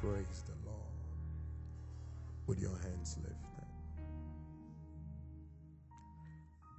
Praise 0.00 0.44
the 0.46 0.54
Lord. 0.64 0.78
With 2.46 2.60
your 2.60 2.78
hands 2.78 3.16
lifted. 3.20 3.66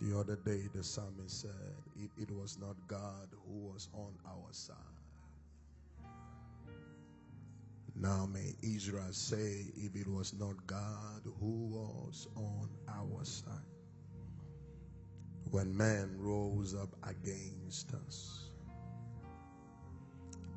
The 0.02 0.18
other 0.18 0.38
day, 0.38 0.70
the 0.74 0.82
psalmist 0.82 1.42
said, 1.42 1.84
it, 1.98 2.12
it 2.18 2.32
was 2.32 2.58
not 2.58 2.76
God 2.88 3.28
who 3.46 3.68
was 3.68 3.90
on 3.94 4.14
our 4.26 4.48
side. 4.52 4.78
Now 7.94 8.26
may 8.26 8.56
Israel 8.64 9.12
say, 9.12 9.66
if 9.76 9.94
it 9.96 10.08
was 10.08 10.34
not 10.40 10.56
God 10.66 11.24
who 11.42 11.68
was 11.68 12.28
on 12.38 12.70
our 12.88 13.26
side. 13.26 13.52
When 15.52 15.76
man 15.76 16.16
rose 16.18 16.74
up 16.74 16.96
against 17.04 17.94
us, 18.08 18.52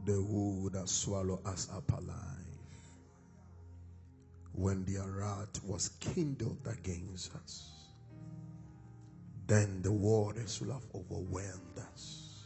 the 0.04 0.12
they 0.12 0.18
would 0.18 0.88
swallow 0.88 1.40
us 1.44 1.68
up 1.74 1.90
alive. 1.98 2.41
When 4.55 4.84
their 4.84 5.11
wrath 5.11 5.62
was 5.65 5.88
kindled 6.01 6.66
against 6.66 7.34
us, 7.37 7.70
then 9.47 9.83
the 9.83 9.93
waters 9.93 10.60
will 10.60 10.73
have 10.73 10.87
overwhelmed 10.95 11.79
us. 11.93 12.45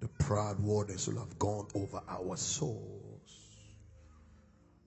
The 0.00 0.08
proud 0.08 0.60
waters 0.60 1.08
will 1.08 1.18
have 1.18 1.38
gone 1.38 1.68
over 1.74 2.00
our 2.08 2.36
souls. 2.36 3.50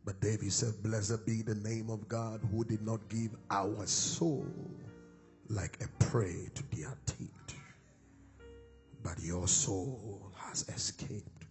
But 0.06 0.22
David 0.22 0.52
said, 0.52 0.82
Blessed 0.84 1.26
be 1.26 1.42
the 1.42 1.56
name 1.56 1.90
of 1.90 2.08
God 2.08 2.42
who 2.52 2.64
did 2.64 2.82
not 2.84 3.10
give 3.10 3.32
our 3.50 3.86
soul 3.88 4.48
like 5.50 5.80
a 5.84 6.04
prey 6.04 6.50
to 6.56 6.64
their 6.76 6.96
teeth. 7.06 7.30
But 9.04 9.20
your 9.22 9.48
soul 9.48 10.32
has 10.38 10.68
escaped 10.70 11.46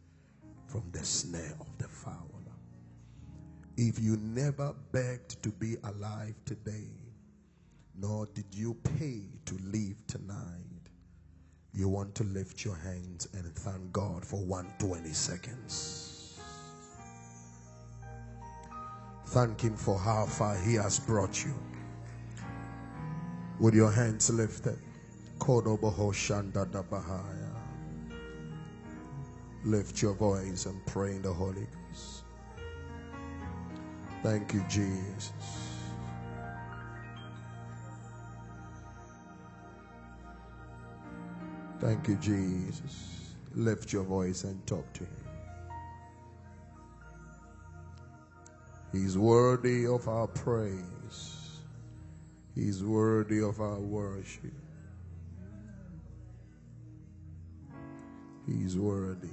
from 0.67 0.85
the 0.93 1.05
snare 1.05 1.55
of 1.61 1.67
the 1.79 1.89
fowler. 1.89 2.28
If 3.81 4.01
you 4.01 4.17
never 4.17 4.75
begged 4.91 5.41
to 5.45 5.51
be 5.51 5.77
alive 5.85 6.35
today, 6.45 6.91
nor 7.97 8.27
did 8.35 8.47
you 8.51 8.75
pay 8.75 9.23
to 9.45 9.55
live 9.73 10.05
tonight, 10.09 10.91
you 11.73 11.89
want 11.89 12.13
to 12.17 12.25
lift 12.25 12.65
your 12.65 12.75
hands 12.75 13.29
and 13.35 13.55
thank 13.55 13.93
God 13.93 14.27
for 14.27 14.41
120 14.45 15.13
seconds. 15.13 16.41
Thank 19.27 19.61
Him 19.61 19.77
for 19.77 19.97
how 19.97 20.27
far 20.27 20.57
He 20.57 20.75
has 20.75 20.99
brought 20.99 21.45
you. 21.45 21.55
With 23.61 23.75
your 23.77 23.93
hands 23.93 24.29
lifted. 24.29 24.81
Lift 29.65 30.03
your 30.03 30.15
voice 30.15 30.67
and 30.67 30.85
pray 30.87 31.11
in 31.13 31.23
the 31.23 31.33
Holy 31.33 31.61
Ghost. 31.61 31.78
Thank 34.23 34.55
you, 34.55 34.65
Jesus. 34.69 35.33
Thank 41.81 42.09
you, 42.09 42.17
Jesus. 42.17 43.35
Lift 43.55 43.93
your 43.93 44.03
voice 44.05 44.45
and 44.45 44.65
talk 44.67 44.93
to 44.95 45.05
Him. 45.05 45.11
He's 48.93 49.17
worthy 49.19 49.87
of 49.87 50.09
our 50.09 50.27
praise, 50.27 51.61
He's 52.55 52.83
worthy 52.83 53.41
of 53.43 53.61
our 53.61 53.79
worship. 53.79 54.53
He's 58.47 58.79
worthy. 58.79 59.29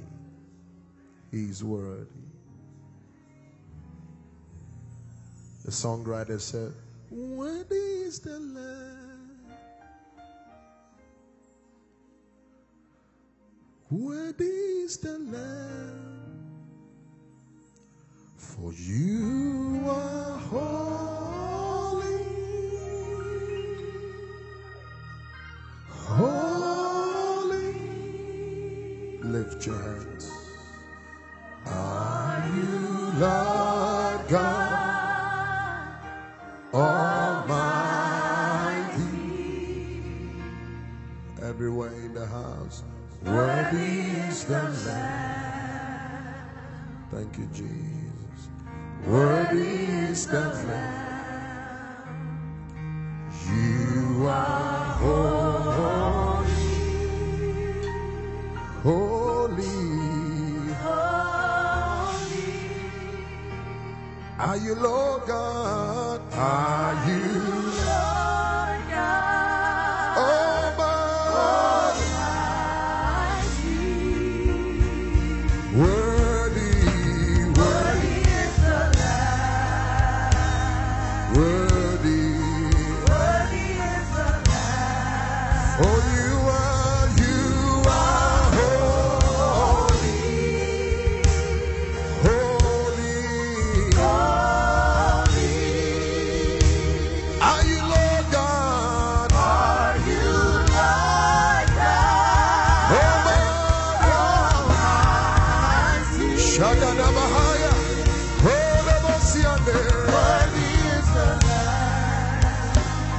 He's 1.31 1.63
worthy. 1.63 2.34
The 5.65 5.71
songwriter 5.71 6.39
said, 6.39 6.73
Worthy 7.09 7.75
is 7.75 8.19
the 8.19 8.39
Lamb. 8.39 9.39
Worthy 13.89 14.45
is 14.45 14.97
the 14.97 15.17
Lamb. 15.17 16.45
For 18.37 18.71
you 18.73 19.34
Thank 47.35 47.49
you, 47.49 47.67
Jesus. 47.67 48.49
Worthy 49.05 49.85
is 50.09 50.25
the 50.25 50.39
Lamb. 50.39 51.04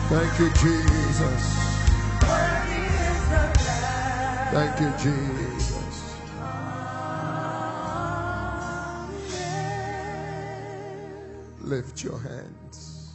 Thank 0.09 0.39
you, 0.39 0.51
Jesus. 0.51 1.43
Thank 4.53 4.81
you, 4.81 4.93
Jesus. 5.03 6.17
Lift 11.61 12.05
your 12.05 12.21
hands. 12.21 13.15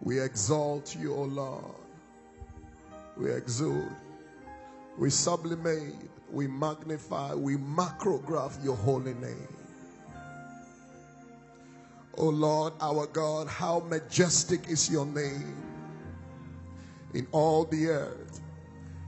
We 0.00 0.20
exalt 0.20 0.94
you, 0.94 1.14
O 1.14 1.24
Lord. 1.24 1.74
We 3.16 3.32
exalt, 3.32 3.90
we 4.98 5.10
sublimate, 5.10 5.96
we 6.30 6.46
magnify, 6.46 7.34
we 7.34 7.56
macrograph 7.56 8.62
your 8.64 8.76
holy 8.76 9.14
name. 9.14 9.61
O 12.18 12.28
Lord, 12.28 12.74
our 12.80 13.06
God, 13.06 13.48
how 13.48 13.80
majestic 13.80 14.68
is 14.68 14.90
your 14.90 15.06
name 15.06 15.56
in 17.14 17.26
all 17.32 17.64
the 17.64 17.88
earth. 17.88 18.40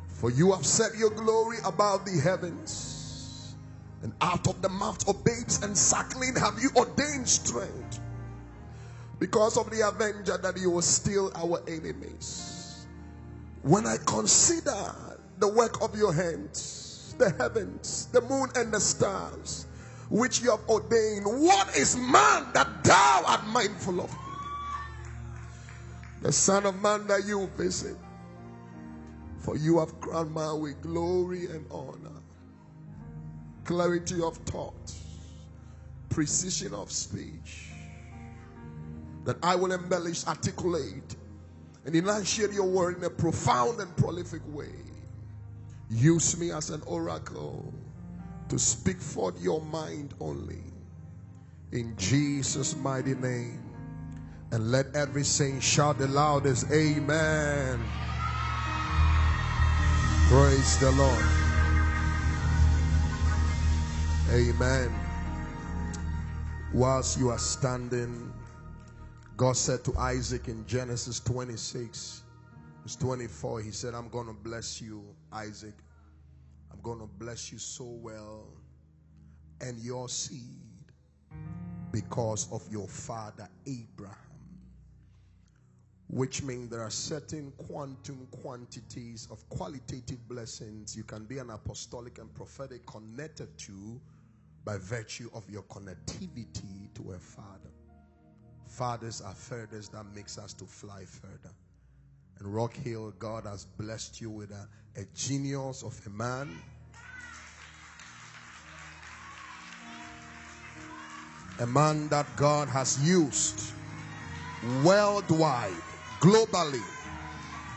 For 0.08 0.30
you 0.30 0.52
have 0.52 0.64
set 0.64 0.96
your 0.96 1.10
glory 1.10 1.58
above 1.64 2.04
the 2.06 2.18
heavens, 2.20 3.54
and 4.02 4.12
out 4.20 4.48
of 4.48 4.62
the 4.62 4.68
mouth 4.68 5.06
of 5.08 5.22
babes 5.24 5.62
and 5.62 5.76
suckling 5.76 6.34
have 6.36 6.58
you 6.60 6.70
ordained 6.76 7.28
strength. 7.28 8.00
Because 9.18 9.56
of 9.56 9.70
the 9.70 9.86
avenger 9.86 10.38
that 10.38 10.56
you 10.56 10.70
will 10.70 10.82
steal 10.82 11.30
our 11.34 11.62
enemies. 11.68 12.86
When 13.62 13.86
I 13.86 13.96
consider 14.06 14.92
the 15.38 15.48
work 15.48 15.82
of 15.82 15.96
your 15.96 16.12
hands, 16.12 17.14
the 17.18 17.30
heavens, 17.30 18.08
the 18.12 18.20
moon, 18.22 18.48
and 18.56 18.72
the 18.72 18.80
stars, 18.80 19.66
which 20.14 20.42
you 20.42 20.50
have 20.52 20.60
ordained, 20.68 21.24
what 21.26 21.76
is 21.76 21.96
man 21.96 22.46
that 22.52 22.84
thou 22.84 23.24
art 23.26 23.44
mindful 23.48 24.00
of? 24.00 24.16
The 26.22 26.30
Son 26.30 26.66
of 26.66 26.80
Man 26.80 27.08
that 27.08 27.26
you 27.26 27.48
visit. 27.56 27.96
For 29.40 29.56
you 29.56 29.80
have 29.80 30.00
crowned 30.00 30.32
man 30.32 30.60
with 30.60 30.80
glory 30.82 31.46
and 31.46 31.66
honor, 31.68 32.22
clarity 33.64 34.22
of 34.22 34.36
thought, 34.46 34.92
precision 36.10 36.72
of 36.74 36.92
speech, 36.92 37.70
that 39.24 39.36
I 39.42 39.56
will 39.56 39.72
embellish, 39.72 40.24
articulate, 40.28 41.16
and 41.86 41.96
enunciate 41.96 42.52
your 42.52 42.66
word 42.66 42.98
in 42.98 43.02
a 43.02 43.10
profound 43.10 43.80
and 43.80 43.94
prolific 43.96 44.42
way. 44.46 44.76
Use 45.90 46.38
me 46.38 46.52
as 46.52 46.70
an 46.70 46.82
oracle 46.86 47.74
to 48.48 48.58
speak 48.58 49.00
forth 49.00 49.40
your 49.42 49.60
mind 49.60 50.14
only. 50.20 50.62
In 51.72 51.96
Jesus' 51.96 52.76
mighty 52.76 53.14
name. 53.14 53.60
And 54.52 54.70
let 54.70 54.94
every 54.94 55.24
saint 55.24 55.62
shout 55.62 55.98
the 55.98 56.06
loudest, 56.06 56.70
Amen. 56.70 57.80
Praise 60.28 60.78
the 60.78 60.92
Lord. 60.92 61.24
Amen. 64.30 64.94
Whilst 66.72 67.18
you 67.18 67.30
are 67.30 67.38
standing, 67.38 68.32
God 69.36 69.56
said 69.56 69.84
to 69.84 69.96
Isaac 69.98 70.48
in 70.48 70.66
Genesis 70.66 71.20
26, 71.20 72.22
verse 72.82 72.96
24, 72.96 73.60
He 73.60 73.70
said, 73.70 73.94
I'm 73.94 74.08
going 74.08 74.28
to 74.28 74.32
bless 74.32 74.80
you, 74.80 75.04
Isaac. 75.32 75.74
Going 76.84 77.00
to 77.00 77.06
bless 77.06 77.50
you 77.50 77.58
so 77.58 77.84
well 77.84 78.46
and 79.62 79.78
your 79.78 80.08
seed 80.08 80.92
because 81.90 82.46
of 82.52 82.62
your 82.70 82.86
father 82.86 83.48
Abraham. 83.66 84.18
Which 86.08 86.42
means 86.42 86.68
there 86.68 86.82
are 86.82 86.90
certain 86.90 87.52
quantum 87.56 88.28
quantities 88.42 89.26
of 89.30 89.48
qualitative 89.48 90.28
blessings 90.28 90.94
you 90.94 91.04
can 91.04 91.24
be 91.24 91.38
an 91.38 91.48
apostolic 91.48 92.18
and 92.18 92.32
prophetic 92.34 92.84
connected 92.84 93.56
to 93.58 93.98
by 94.64 94.76
virtue 94.76 95.30
of 95.32 95.48
your 95.48 95.62
connectivity 95.62 96.92
to 96.96 97.12
a 97.12 97.18
father. 97.18 97.70
Fathers 98.66 99.22
are 99.22 99.34
feathers 99.34 99.88
that 99.88 100.04
makes 100.14 100.36
us 100.36 100.52
to 100.52 100.66
fly 100.66 101.04
further. 101.06 101.54
And 102.38 102.54
Rock 102.54 102.74
Hill, 102.74 103.14
God 103.18 103.46
has 103.46 103.64
blessed 103.64 104.20
you 104.20 104.28
with 104.28 104.50
a, 104.50 104.68
a 105.00 105.04
genius 105.14 105.82
of 105.82 105.98
a 106.06 106.10
man. 106.10 106.60
A 111.60 111.66
man 111.66 112.08
that 112.08 112.36
God 112.36 112.68
has 112.68 112.98
used 113.08 113.72
worldwide, 114.82 115.72
globally, 116.20 116.82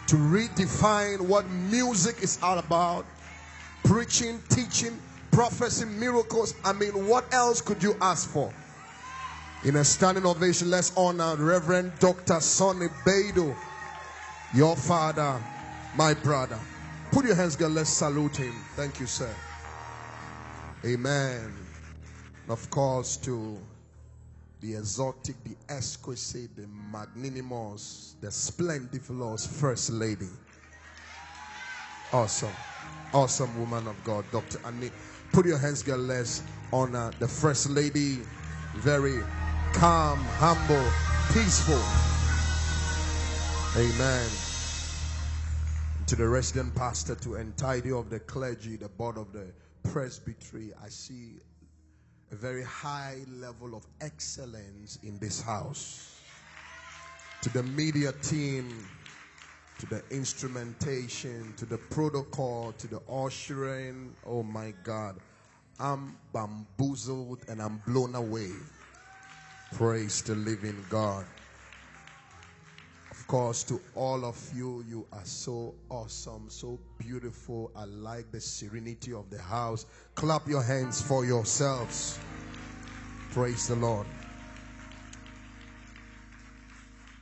to 0.08 0.16
redefine 0.16 1.22
what 1.22 1.50
music 1.50 2.24
is 2.24 2.40
all 2.42 2.58
about 2.58 3.06
preaching, 3.84 4.42
teaching, 4.50 5.00
prophecy, 5.32 5.86
miracles. 5.86 6.56
I 6.64 6.74
mean, 6.74 7.08
what 7.08 7.32
else 7.34 7.62
could 7.62 7.84
you 7.84 7.96
ask 8.02 8.30
for? 8.30 8.52
In 9.64 9.76
a 9.76 9.84
standing 9.84 10.26
ovation, 10.26 10.70
let's 10.70 10.96
honor 10.96 11.36
Reverend 11.36 11.92
Dr. 12.00 12.40
Sonnie 12.40 12.90
Badu, 13.06 13.56
your 14.56 14.76
father, 14.76 15.42
my 15.96 16.14
brother. 16.14 16.60
Put 17.12 17.26
your 17.26 17.36
hands 17.36 17.54
together, 17.56 17.74
let's 17.74 17.90
salute 17.90 18.38
him. 18.38 18.54
Thank 18.76 19.00
you, 19.00 19.06
sir. 19.06 19.34
Amen. 20.86 21.67
Of 22.50 22.70
course, 22.70 23.18
to 23.18 23.58
the 24.62 24.76
exotic, 24.76 25.36
the 25.44 25.56
exquisite, 25.68 26.56
the 26.56 26.66
magnanimous, 26.92 28.16
the 28.22 28.32
splendiferous 28.32 29.46
First 29.46 29.90
Lady. 29.90 30.30
Awesome. 32.14 32.54
Awesome 33.14 33.60
woman 33.60 33.86
of 33.88 34.02
God, 34.06 34.24
Dr. 34.32 34.60
Annie. 34.66 34.92
Put 35.34 35.46
your 35.46 35.58
hands 35.58 35.82
together, 35.82 36.02
let's 36.02 36.42
honor 36.72 37.12
the 37.20 37.28
First 37.28 37.70
Lady. 37.70 38.20
Very 38.76 39.20
calm, 39.74 40.20
humble, 40.40 40.90
peaceful. 41.34 41.84
Amen. 43.76 44.30
To 46.08 46.16
the 46.16 46.28
resident 46.28 46.74
pastor, 46.76 47.16
to 47.16 47.36
entirety 47.36 47.92
of 47.92 48.10
the 48.10 48.22
clergy, 48.22 48.78
the 48.78 48.88
board 48.88 49.18
of 49.18 49.34
the 49.34 49.48
presbytery, 49.84 50.72
I 50.82 50.88
see 50.88 51.34
a 52.32 52.36
very 52.36 52.64
high 52.64 53.18
level 53.30 53.76
of 53.76 53.86
excellence 54.02 55.00
in 55.04 55.18
this 55.20 55.42
house. 55.42 56.22
To 57.44 57.50
the 57.50 57.64
media 57.64 58.12
team, 58.24 58.86
to 59.80 59.86
the 59.86 60.04
instrumentation, 60.12 61.54
to 61.58 61.66
the 61.66 61.78
protocol, 61.78 62.74
to 62.74 62.88
the 62.88 63.02
ushering, 63.10 64.14
oh 64.26 64.44
my 64.44 64.74
God. 64.84 65.18
I'm 65.80 66.18
bamboozled 66.34 67.40
and 67.48 67.62
I'm 67.62 67.82
blown 67.86 68.16
away. 68.16 68.52
Praise 69.74 70.22
the 70.24 70.36
living 70.36 70.84
God. 70.90 71.26
Of 73.28 73.32
course, 73.32 73.64
to 73.64 73.82
all 73.94 74.24
of 74.24 74.40
you, 74.56 74.86
you 74.88 75.06
are 75.12 75.26
so 75.26 75.76
awesome, 75.90 76.46
so 76.48 76.80
beautiful. 76.98 77.70
I 77.76 77.84
like 77.84 78.32
the 78.32 78.40
serenity 78.40 79.12
of 79.12 79.30
the 79.30 79.38
house. 79.38 79.86
Clap 80.16 80.48
your 80.48 80.64
hands 80.64 81.02
for 81.02 81.26
yourselves. 81.26 82.18
Praise 83.32 83.68
the 83.68 83.76
Lord. 83.76 84.08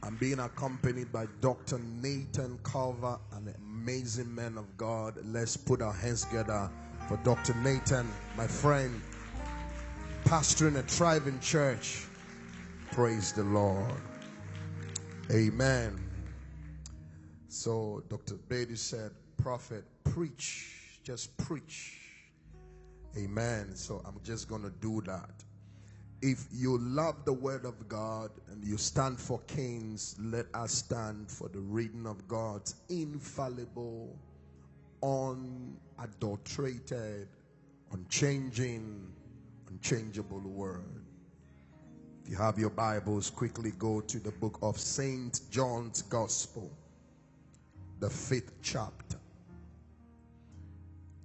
I'm 0.04 0.16
being 0.18 0.38
accompanied 0.38 1.12
by 1.12 1.26
Dr. 1.42 1.80
Nathan 1.80 2.60
Culver, 2.62 3.18
an 3.32 3.56
amazing 3.58 4.36
man 4.36 4.60
of 4.60 4.78
God. 4.78 5.16
Let's 5.24 5.58
put 5.58 5.82
our 5.82 5.92
hands 5.92 6.24
together 6.26 6.70
for 7.08 7.18
Dr. 7.24 7.56
Nathan, 7.64 8.08
my 8.38 8.46
friend, 8.46 9.02
pastoring 10.26 10.76
a 10.76 10.84
thriving 10.84 11.40
church. 11.40 12.06
Praise 12.92 13.32
the 13.32 13.44
Lord. 13.44 14.00
Amen. 15.32 16.00
So 17.48 18.04
Dr. 18.10 18.36
Badu 18.36 18.78
said, 18.78 19.12
Prophet, 19.38 19.84
preach. 20.04 21.00
Just 21.04 21.36
preach. 21.38 22.00
Amen. 23.18 23.76
So 23.76 24.02
I'm 24.06 24.20
just 24.24 24.48
going 24.48 24.62
to 24.64 24.72
do 24.82 25.02
that. 25.02 25.32
If 26.22 26.46
you 26.52 26.78
love 26.80 27.26
the 27.26 27.34
word 27.34 27.66
of 27.66 27.88
God 27.88 28.30
and 28.50 28.64
you 28.64 28.78
stand 28.78 29.20
for 29.20 29.40
kings, 29.48 30.16
let 30.20 30.46
us 30.54 30.74
stand 30.74 31.32
for 31.32 31.50
the 31.50 31.60
reading 31.60 32.06
of 32.06 32.28
God's 32.28 32.76
infallible, 32.90 34.16
unadulterated, 35.04 37.28
unchanging, 37.92 39.12
unchangeable 39.70 40.42
word. 40.42 41.05
If 42.26 42.32
you 42.32 42.38
have 42.38 42.58
your 42.58 42.72
Bibles, 42.72 43.30
quickly 43.30 43.72
go 43.78 44.02
to 44.02 44.18
the 44.18 44.32
book 44.32 44.58
of 44.64 44.80
St. 44.80 45.42
John's 45.52 46.02
Gospel, 46.02 46.72
the 48.00 48.10
fifth 48.10 48.52
chapter. 48.64 49.18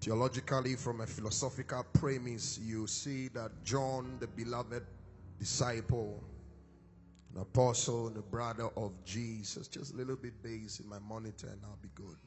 Theologically, 0.03 0.77
from 0.77 1.01
a 1.01 1.07
philosophical 1.07 1.87
premise, 1.95 2.61
you 2.63 2.87
see 2.87 3.29
that 3.29 3.51
John, 3.65 4.19
the 4.21 4.27
beloved 4.27 4.83
disciple, 5.39 6.23
an 7.35 7.41
apostle, 7.41 8.09
and 8.09 8.19
a 8.19 8.23
brother 8.23 8.69
of 8.77 8.93
Jesus, 9.07 9.69
just 9.69 9.95
a 9.95 9.97
little 9.97 10.17
bit 10.17 10.43
base 10.43 10.81
in 10.81 10.89
my 10.91 10.99
monitor 10.99 11.47
and 11.47 11.61
I'll 11.65 11.79
be 11.81 11.89
good, 11.95 12.19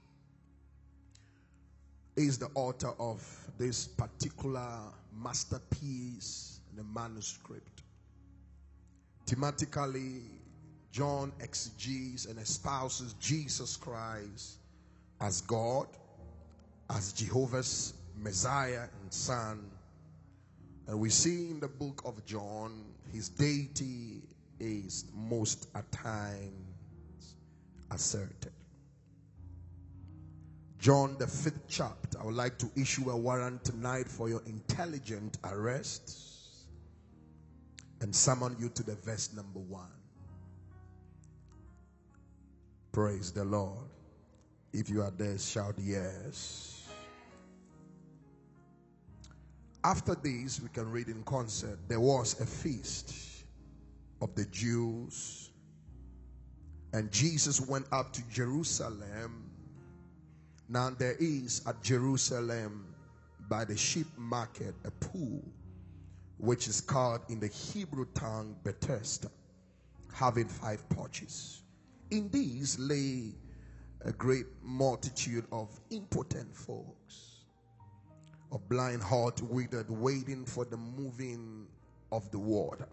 is 2.15 2.39
the 2.39 2.49
author 2.55 2.95
of 2.97 3.23
this 3.59 3.85
particular 3.85 4.79
masterpiece 5.15 6.59
in 6.71 6.77
the 6.77 6.83
manuscript. 6.99 7.82
Thematically, 9.25 10.21
John 10.91 11.31
exegetes 11.41 12.25
and 12.25 12.37
espouses 12.39 13.13
Jesus 13.19 13.77
Christ 13.77 14.57
as 15.21 15.41
God, 15.41 15.87
as 16.89 17.13
Jehovah's 17.13 17.93
Messiah 18.17 18.87
and 19.01 19.13
Son. 19.13 19.71
And 20.87 20.99
we 20.99 21.09
see 21.09 21.49
in 21.49 21.59
the 21.59 21.67
book 21.67 22.01
of 22.05 22.23
John, 22.25 22.83
his 23.11 23.29
deity 23.29 24.21
is 24.59 25.05
most 25.15 25.67
at 25.73 25.89
times 25.91 27.35
asserted. 27.89 28.51
John, 30.79 31.15
the 31.17 31.27
fifth 31.27 31.61
chapter, 31.69 32.19
I 32.19 32.25
would 32.25 32.35
like 32.35 32.57
to 32.57 32.69
issue 32.75 33.09
a 33.09 33.15
warrant 33.15 33.63
tonight 33.63 34.09
for 34.09 34.27
your 34.27 34.41
intelligent 34.45 35.37
arrest 35.45 36.32
and 38.03 38.13
summon 38.13 38.53
you 38.59 38.67
to 38.67 38.83
the 38.83 38.95
verse 38.95 39.31
number 39.33 39.59
one. 39.59 39.87
Praise 42.91 43.31
the 43.31 43.45
Lord. 43.45 43.87
If 44.73 44.89
you 44.89 45.01
are 45.01 45.11
there, 45.11 45.37
shout 45.37 45.75
yes. 45.79 46.85
After 49.85 50.15
this, 50.15 50.61
we 50.61 50.67
can 50.67 50.91
read 50.91 51.07
in 51.07 51.23
concert. 51.23 51.79
There 51.87 52.01
was 52.01 52.39
a 52.41 52.45
feast 52.45 53.45
of 54.21 54.35
the 54.35 54.45
Jews, 54.45 55.49
and 56.91 57.09
Jesus 57.09 57.61
went 57.61 57.85
up 57.93 58.11
to 58.13 58.21
Jerusalem. 58.29 59.49
Now, 60.67 60.89
there 60.89 61.15
is 61.19 61.61
at 61.65 61.81
Jerusalem 61.81 62.85
by 63.47 63.63
the 63.63 63.77
sheep 63.77 64.07
market 64.17 64.75
a 64.83 64.91
pool 64.91 65.41
which 66.43 66.67
is 66.67 66.81
called 66.81 67.21
in 67.29 67.39
the 67.39 67.47
Hebrew 67.47 68.05
tongue 68.13 68.53
Bethesda, 68.65 69.31
having 70.13 70.49
five 70.49 70.87
porches. 70.89 71.63
In 72.11 72.27
these 72.31 72.77
lay 72.77 73.33
a 74.01 74.11
great 74.11 74.47
multitude 74.61 75.45
of 75.53 75.79
impotent 75.89 76.53
folks, 76.53 77.45
of 78.51 78.67
blind, 78.67 79.01
heart, 79.01 79.41
withered, 79.43 79.89
waiting 79.89 80.43
for 80.43 80.65
the 80.65 80.75
moving 80.75 81.65
of 82.11 82.29
the 82.31 82.39
water. 82.39 82.89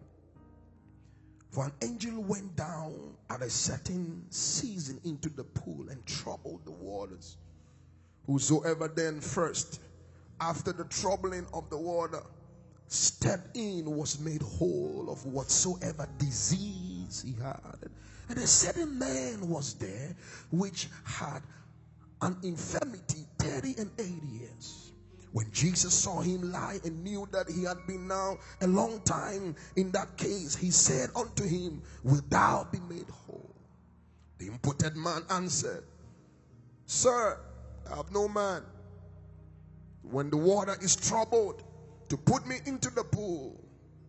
For 1.51 1.65
an 1.65 1.73
angel 1.83 2.23
went 2.23 2.55
down 2.55 3.17
at 3.31 3.43
a 3.43 3.51
certain 3.51 4.27
season 4.31 5.01
into 5.03 5.29
the 5.29 5.43
pool 5.43 5.89
and 5.89 6.07
troubled 6.07 6.65
the 6.65 6.71
waters. 6.71 7.37
Whosoever 8.29 8.87
then 8.87 9.21
first, 9.21 9.81
after 10.41 10.73
the 10.73 10.85
troubling 10.85 11.49
of 11.53 11.69
the 11.69 11.79
water, 11.79 12.23
stepped 12.91 13.57
in 13.57 13.97
was 13.97 14.19
made 14.19 14.43
whole 14.43 15.07
of 15.09 15.25
whatsoever 15.25 16.09
disease 16.19 17.25
he 17.25 17.41
had. 17.41 17.89
And 18.29 18.39
a 18.39 18.47
certain 18.47 18.99
man 18.99 19.49
was 19.49 19.75
there 19.75 20.15
which 20.51 20.89
had 21.05 21.41
an 22.21 22.37
infirmity 22.43 23.25
30 23.39 23.77
and 23.79 23.91
80 23.99 24.13
years. 24.27 24.93
When 25.33 25.47
Jesus 25.53 25.95
saw 25.95 26.21
him 26.21 26.51
lie 26.51 26.81
and 26.85 27.05
knew 27.05 27.29
that 27.31 27.49
he 27.49 27.63
had 27.63 27.79
been 27.87 28.09
now 28.09 28.39
a 28.61 28.67
long 28.67 29.01
time 29.03 29.55
in 29.77 29.93
that 29.93 30.17
case, 30.17 30.57
he 30.57 30.73
said 30.73 31.11
unto 31.15 31.45
him, 31.45 31.83
Wilt 32.03 32.29
thou 32.29 32.67
be 32.73 32.81
made 32.81 33.09
whole? 33.09 33.55
The 34.39 34.49
impotent 34.49 34.97
man 34.97 35.23
answered, 35.31 35.85
Sir, 36.87 37.39
I 37.89 37.97
have 37.97 38.11
no 38.11 38.27
man. 38.27 38.63
When 40.03 40.29
the 40.29 40.37
water 40.37 40.77
is 40.83 40.97
troubled, 40.97 41.63
to 42.11 42.17
put 42.17 42.47
me 42.47 42.57
into 42.67 42.91
the 42.91 43.05
pool. 43.05 43.59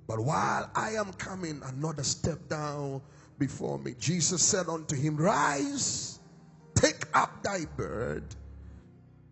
But 0.08 0.20
while 0.20 0.70
I 0.76 0.92
am 0.96 1.14
coming, 1.14 1.62
another 1.64 2.04
step 2.04 2.50
down 2.50 3.02
before 3.38 3.80
me. 3.80 3.96
Jesus 3.98 4.44
said 4.44 4.68
unto 4.68 4.96
him, 4.96 5.16
Rise, 5.16 6.20
take 6.76 7.06
up 7.14 7.44
thy 7.44 7.66
bird, 7.78 8.24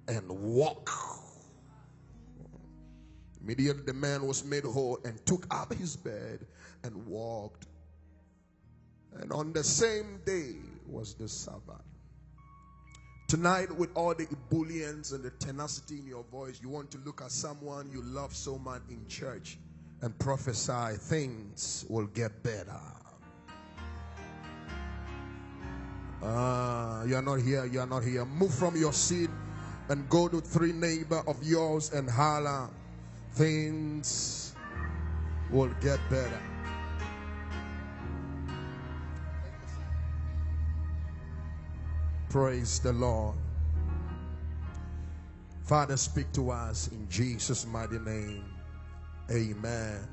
and 0.08 0.30
walk. 0.30 0.90
Immediately 3.42 3.84
the 3.84 3.94
man 3.94 4.26
was 4.28 4.46
made 4.46 4.64
whole 4.64 5.00
and 5.04 5.26
took 5.26 5.48
up 5.50 5.74
his 5.74 5.96
bed 5.96 6.46
and 6.84 7.06
walked. 7.08 7.66
And 9.20 9.32
on 9.32 9.52
the 9.52 9.64
same 9.64 10.22
day 10.26 10.56
was 10.88 11.16
the 11.16 11.28
Sabbath. 11.28 11.89
Tonight, 13.30 13.72
with 13.78 13.92
all 13.96 14.16
the 14.16 14.26
ebullience 14.26 15.12
and 15.12 15.24
the 15.24 15.30
tenacity 15.30 16.00
in 16.00 16.08
your 16.08 16.24
voice, 16.24 16.60
you 16.64 16.68
want 16.68 16.90
to 16.90 16.98
look 17.06 17.22
at 17.22 17.30
someone 17.30 17.88
you 17.92 18.02
love 18.02 18.36
so 18.36 18.58
much 18.58 18.82
in 18.90 19.06
church 19.08 19.60
and 20.02 20.18
prophesy 20.18 20.98
things 20.98 21.86
will 21.90 22.08
get 22.08 22.42
better. 22.42 22.82
Ah, 26.24 27.04
you 27.04 27.16
are 27.16 27.22
not 27.22 27.36
here. 27.36 27.66
You 27.66 27.82
are 27.82 27.86
not 27.86 28.04
here. 28.04 28.26
Move 28.26 28.52
from 28.52 28.76
your 28.76 28.94
seat 28.94 29.30
and 29.90 30.10
go 30.10 30.28
to 30.28 30.42
three 30.42 30.72
neighbor 30.72 31.22
of 31.28 31.38
yours 31.44 31.94
and 31.94 32.10
holler. 32.10 32.68
Things 33.34 34.56
will 35.52 35.72
get 35.82 36.00
better. 36.10 36.42
Praise 42.30 42.80
the 42.80 42.94
Lord. 42.94 43.36
Father, 45.64 45.98
speak 45.98 46.32
to 46.34 46.52
us 46.52 46.88
in 46.90 47.10
Jesus' 47.10 47.66
mighty 47.66 47.98
name. 47.98 48.46
Amen. 49.32 50.08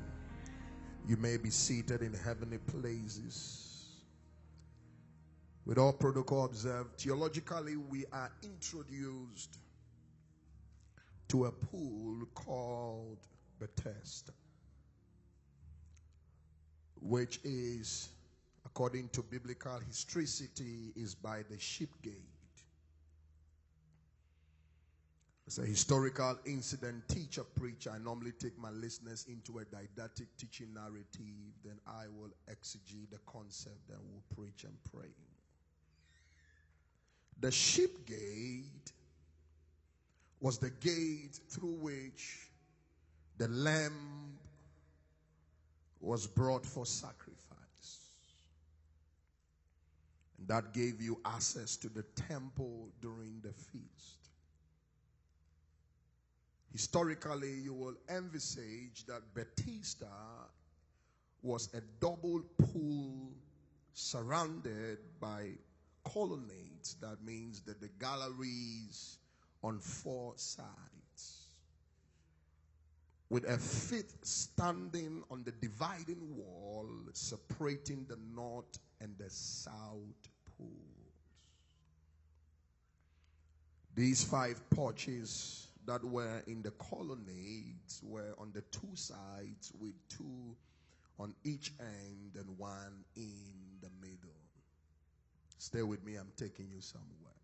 You 1.07 1.15
may 1.17 1.37
be 1.37 1.51
seated 1.51 2.01
in 2.01 2.15
heavenly 2.15 2.57
places. 2.57 3.85
With 5.67 5.77
all 5.77 5.93
protocol 5.93 6.45
observed, 6.45 6.99
theologically, 6.99 7.75
we 7.75 8.05
are 8.11 8.31
introduced 8.41 9.59
to 11.27 11.45
a 11.45 11.51
pool 11.51 12.25
called 12.33 13.19
Bethesda, 13.59 14.31
which 16.99 17.39
is, 17.43 18.09
according 18.67 19.07
to 19.09 19.23
biblical 19.23 19.79
historicity, 19.87 20.91
is 20.97 21.15
by 21.15 21.41
the 21.49 21.57
sheep 21.57 21.89
gate. 22.01 22.13
It's 25.45 25.57
a 25.57 25.65
historical 25.65 26.37
incident, 26.45 27.07
teacher, 27.07 27.43
preacher. 27.55 27.91
I 27.95 27.99
normally 27.99 28.33
take 28.33 28.59
my 28.59 28.69
listeners 28.71 29.25
into 29.29 29.59
a 29.59 29.65
didactic 29.65 30.27
teaching 30.37 30.73
narrative, 30.73 31.53
then 31.63 31.79
I 31.87 32.07
will 32.13 32.31
exegete 32.51 33.09
the 33.09 33.19
concept, 33.25 33.87
then 33.87 33.99
we'll 34.11 34.23
preach 34.35 34.65
and 34.65 34.75
pray. 34.91 35.13
The 37.39 37.51
sheep 37.51 38.05
gate 38.05 38.91
was 40.41 40.57
the 40.57 40.71
gate 40.71 41.39
through 41.49 41.77
which 41.79 42.49
the 43.37 43.47
lamb 43.47 44.37
was 46.01 46.27
brought 46.27 46.65
for 46.65 46.85
sacrifice. 46.85 47.46
And 50.37 50.47
that 50.47 50.73
gave 50.73 51.01
you 51.01 51.19
access 51.25 51.77
to 51.77 51.89
the 51.89 52.03
temple 52.27 52.89
during 53.01 53.41
the 53.41 53.53
feast. 53.53 54.29
Historically, 56.71 57.53
you 57.53 57.73
will 57.73 57.95
envisage 58.09 59.05
that 59.07 59.33
Bethesda 59.33 60.05
was 61.41 61.69
a 61.73 61.81
double 61.99 62.43
pool 62.57 63.31
surrounded 63.93 64.99
by 65.19 65.51
colonnades. 66.03 66.95
That 67.01 67.23
means 67.23 67.61
that 67.61 67.81
the 67.81 67.89
galleries 67.99 69.17
on 69.63 69.79
four 69.79 70.33
sides. 70.35 71.06
With 73.29 73.43
a 73.49 73.57
fifth 73.57 74.25
standing 74.25 75.23
on 75.29 75.43
the 75.43 75.51
dividing 75.51 76.37
wall 76.37 76.87
separating 77.13 78.05
the 78.07 78.17
north 78.33 78.79
and 79.01 79.15
the 79.17 79.29
south 79.29 80.29
pools. 80.57 80.71
These 83.95 84.23
five 84.23 84.61
porches 84.69 85.67
that 85.85 86.03
were 86.03 86.43
in 86.47 86.61
the 86.61 86.71
colonnades 86.71 88.01
were 88.03 88.35
on 88.37 88.51
the 88.53 88.61
two 88.61 88.95
sides 88.95 89.71
with 89.79 89.95
two 90.09 90.55
on 91.19 91.33
each 91.43 91.73
end 91.79 92.35
and 92.35 92.57
one 92.57 93.03
in 93.15 93.79
the 93.81 93.89
middle. 93.99 94.35
Stay 95.57 95.81
with 95.81 96.05
me, 96.05 96.15
I'm 96.15 96.31
taking 96.37 96.69
you 96.69 96.81
somewhere. 96.81 97.36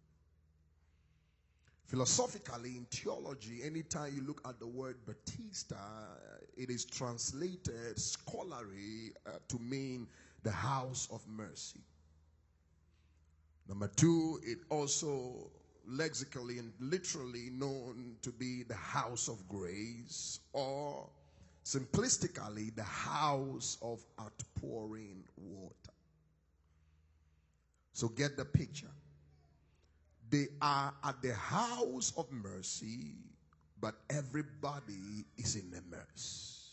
Philosophically, 1.85 2.77
in 2.77 2.85
theology, 2.89 3.61
anytime 3.63 4.13
you 4.15 4.23
look 4.25 4.41
at 4.47 4.59
the 4.59 4.67
word 4.67 4.95
Bethesda, 5.05 5.75
it 6.57 6.69
is 6.69 6.85
translated 6.85 7.99
scholarly 7.99 9.11
uh, 9.27 9.31
to 9.47 9.59
mean 9.59 10.07
the 10.43 10.51
house 10.51 11.07
of 11.11 11.21
mercy. 11.27 11.81
Number 13.67 13.89
two, 13.95 14.39
it 14.43 14.59
also 14.69 15.51
lexically 15.87 16.59
and 16.59 16.71
literally 16.79 17.49
known 17.51 18.15
to 18.21 18.31
be 18.31 18.63
the 18.63 18.75
house 18.75 19.27
of 19.27 19.47
grace 19.47 20.39
or 20.53 21.09
simplistically 21.63 22.75
the 22.75 22.83
house 22.83 23.77
of 23.81 24.03
outpouring 24.19 25.23
water. 25.37 25.73
So 27.93 28.07
get 28.07 28.37
the 28.37 28.45
picture. 28.45 28.91
They 30.33 30.47
are 30.63 30.91
at 31.03 31.21
the 31.21 31.35
house 31.35 32.11
of 32.17 32.25
mercy, 32.31 33.11
but 33.79 33.93
everybody 34.09 35.25
is 35.37 35.55
in 35.55 35.71
a 35.77 35.95
mess. 35.95 36.71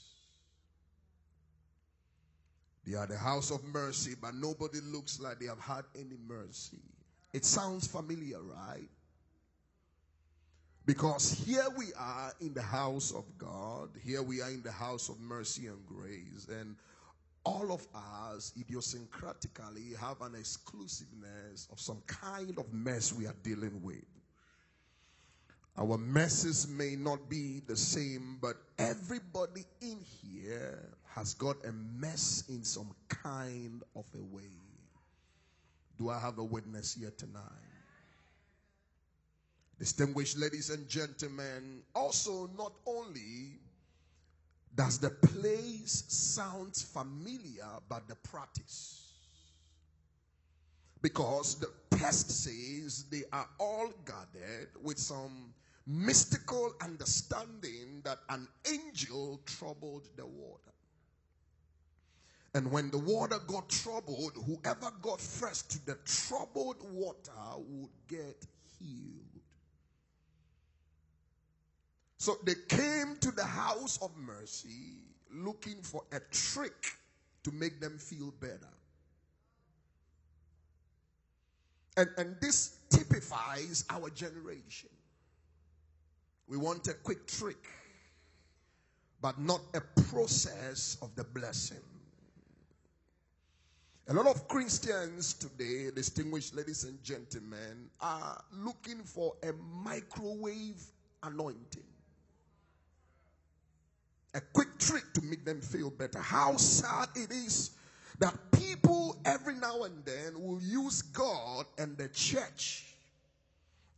They 2.87 2.95
are 2.95 3.07
the 3.07 3.19
house 3.19 3.51
of 3.51 3.63
mercy, 3.65 4.15
but 4.19 4.35
nobody 4.35 4.79
looks 4.81 5.21
like 5.21 5.41
they 5.41 5.45
have 5.45 5.61
had 5.61 5.85
any 5.95 6.17
mercy. 6.27 6.81
It 7.35 7.45
sounds 7.45 7.87
familiar, 7.87 8.41
right? 8.41 8.89
Because 10.87 11.31
here 11.31 11.69
we 11.77 11.93
are 11.99 12.33
in 12.41 12.55
the 12.55 12.63
house 12.63 13.13
of 13.13 13.27
God, 13.37 13.91
here 14.03 14.23
we 14.23 14.41
are 14.41 14.49
in 14.49 14.63
the 14.63 14.73
house 14.73 15.11
of 15.11 15.21
mercy 15.21 15.67
and 15.67 15.85
grace, 15.85 16.49
and 16.49 16.77
all 17.45 17.73
of 17.73 17.87
us 17.95 18.53
idiosyncratically 18.59 19.97
have 19.99 20.21
an 20.21 20.35
exclusiveness 20.35 21.69
of 21.73 21.81
some 21.81 22.03
kind 22.07 22.59
of 22.59 22.73
mess 22.73 23.13
we 23.13 23.27
are 23.27 23.35
dealing 23.43 23.81
with. 23.83 24.05
Our 25.79 25.97
messes 25.97 26.69
may 26.69 26.97
not 26.97 27.29
be 27.31 27.61
the 27.67 27.77
same, 27.77 28.39
but 28.41 28.57
everybody 28.79 29.65
in 29.81 29.99
here 30.01 30.79
has 31.15 31.35
got 31.35 31.57
a 31.65 31.73
mess 31.73 32.45
in 32.49 32.65
some 32.65 32.95
kind 33.09 33.83
of 33.97 34.05
a 34.15 34.23
way. 34.35 34.51
Do 35.99 36.11
I 36.11 36.19
have 36.19 36.39
a 36.39 36.45
witness 36.45 36.95
here 36.95 37.13
tonight? 37.17 37.43
Distinguished 39.79 40.37
ladies 40.37 40.69
and 40.69 40.87
gentlemen, 40.89 41.81
also 41.95 42.51
not 42.59 42.73
only 42.87 43.59
Does 44.75 44.99
the 44.99 45.11
place 45.11 46.05
sound 46.09 46.77
familiar 46.77 47.69
but 47.89 48.09
the 48.09 48.15
practice? 48.17 49.13
Because 51.03 51.57
the 51.57 51.71
text 51.97 52.31
says 52.45 53.05
they 53.11 53.25
are 53.33 53.49
all 53.59 53.91
gathered 54.05 54.71
with 54.83 54.99
some 54.99 55.53
mystical 55.87 56.75
understanding 56.83 58.01
that 58.05 58.19
an 58.29 58.47
angel 58.71 59.41
troubled 59.45 60.09
the 60.17 60.27
water. 60.27 60.73
And 62.55 62.71
when 62.71 62.91
the 62.91 62.99
water 62.99 63.39
got 63.47 63.69
troubled, 63.69 64.33
whoever 64.47 64.91
got 65.03 65.21
first 65.21 65.71
to 65.71 65.87
the 65.87 65.99
troubled 66.05 66.83
water 66.91 67.31
would 67.57 67.91
get 68.09 68.47
healed. 68.79 69.41
So 72.21 72.37
they 72.45 72.55
came 72.69 73.17
to 73.23 73.31
the 73.31 73.47
house 73.47 73.99
of 74.03 74.11
mercy 74.15 74.99
looking 75.33 75.81
for 75.83 76.03
a 76.13 76.21
trick 76.31 76.99
to 77.45 77.51
make 77.51 77.81
them 77.81 77.97
feel 77.97 78.31
better. 78.43 78.69
And, 81.97 82.11
and 82.19 82.37
this 82.39 82.77
typifies 82.91 83.87
our 83.89 84.11
generation. 84.11 84.91
We 86.47 86.59
want 86.59 86.89
a 86.89 86.93
quick 86.93 87.27
trick, 87.27 87.67
but 89.23 89.41
not 89.41 89.63
a 89.73 89.81
process 90.03 90.99
of 91.01 91.17
the 91.17 91.25
blessing. 91.25 91.79
A 94.09 94.13
lot 94.13 94.27
of 94.27 94.47
Christians 94.47 95.33
today, 95.33 95.91
distinguished 95.91 96.55
ladies 96.55 96.85
and 96.85 97.03
gentlemen, 97.03 97.89
are 97.99 98.45
looking 98.53 99.05
for 99.05 99.33
a 99.43 99.55
microwave 99.83 100.85
anointing. 101.23 101.85
A 104.35 104.41
quick 104.41 104.79
trick 104.79 105.13
to 105.15 105.23
make 105.23 105.45
them 105.45 105.61
feel 105.61 105.91
better. 105.91 106.21
How 106.21 106.57
sad 106.57 107.09
it 107.17 107.31
is 107.31 107.73
that 108.19 108.35
people 108.53 109.21
every 109.25 109.55
now 109.55 109.83
and 109.85 110.05
then 110.05 110.41
will 110.41 110.61
use 110.61 111.03
God 111.03 111.67
and 111.79 111.97
the 111.97 112.09
church 112.09 112.95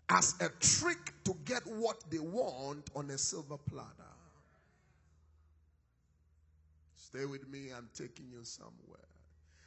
as 0.09 0.35
a 0.41 0.49
trick 0.61 1.12
to 1.25 1.35
get 1.45 1.62
what 1.67 2.03
they 2.11 2.19
want 2.19 2.91
on 2.95 3.11
a 3.11 3.19
silver 3.19 3.59
platter. 3.59 3.89
Stay 6.97 7.25
with 7.27 7.49
me, 7.49 7.69
I'm 7.77 7.89
taking 7.95 8.31
you 8.31 8.43
somewhere. 8.43 8.73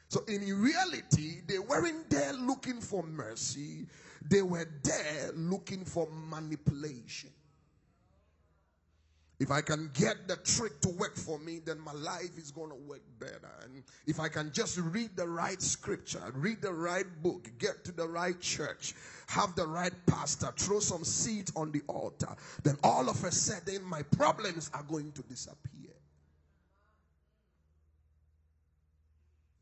So, 0.08 0.24
in 0.28 0.42
reality, 0.60 1.40
they 1.46 1.58
weren't 1.58 2.08
there 2.10 2.32
looking 2.32 2.80
for 2.80 3.02
mercy, 3.02 3.86
they 4.28 4.42
were 4.42 4.68
there 4.82 5.32
looking 5.34 5.84
for 5.84 6.08
manipulation. 6.30 7.30
If 9.38 9.50
I 9.50 9.60
can 9.60 9.90
get 9.92 10.28
the 10.28 10.36
trick 10.36 10.80
to 10.80 10.88
work 10.88 11.14
for 11.14 11.38
me, 11.38 11.60
then 11.62 11.78
my 11.78 11.92
life 11.92 12.38
is 12.38 12.50
going 12.50 12.70
to 12.70 12.76
work 12.76 13.02
better. 13.18 13.52
And 13.64 13.82
if 14.06 14.18
I 14.18 14.28
can 14.28 14.50
just 14.50 14.78
read 14.78 15.14
the 15.14 15.28
right 15.28 15.60
scripture, 15.60 16.22
read 16.32 16.62
the 16.62 16.72
right 16.72 17.04
book, 17.22 17.50
get 17.58 17.84
to 17.84 17.92
the 17.92 18.08
right 18.08 18.40
church, 18.40 18.94
have 19.26 19.54
the 19.54 19.66
right 19.66 19.92
pastor, 20.06 20.48
throw 20.56 20.80
some 20.80 21.04
seed 21.04 21.50
on 21.54 21.70
the 21.70 21.82
altar, 21.86 22.34
then 22.62 22.78
all 22.82 23.10
of 23.10 23.22
a 23.24 23.30
sudden 23.30 23.84
my 23.84 24.02
problems 24.02 24.70
are 24.72 24.84
going 24.84 25.12
to 25.12 25.22
disappear. 25.22 25.92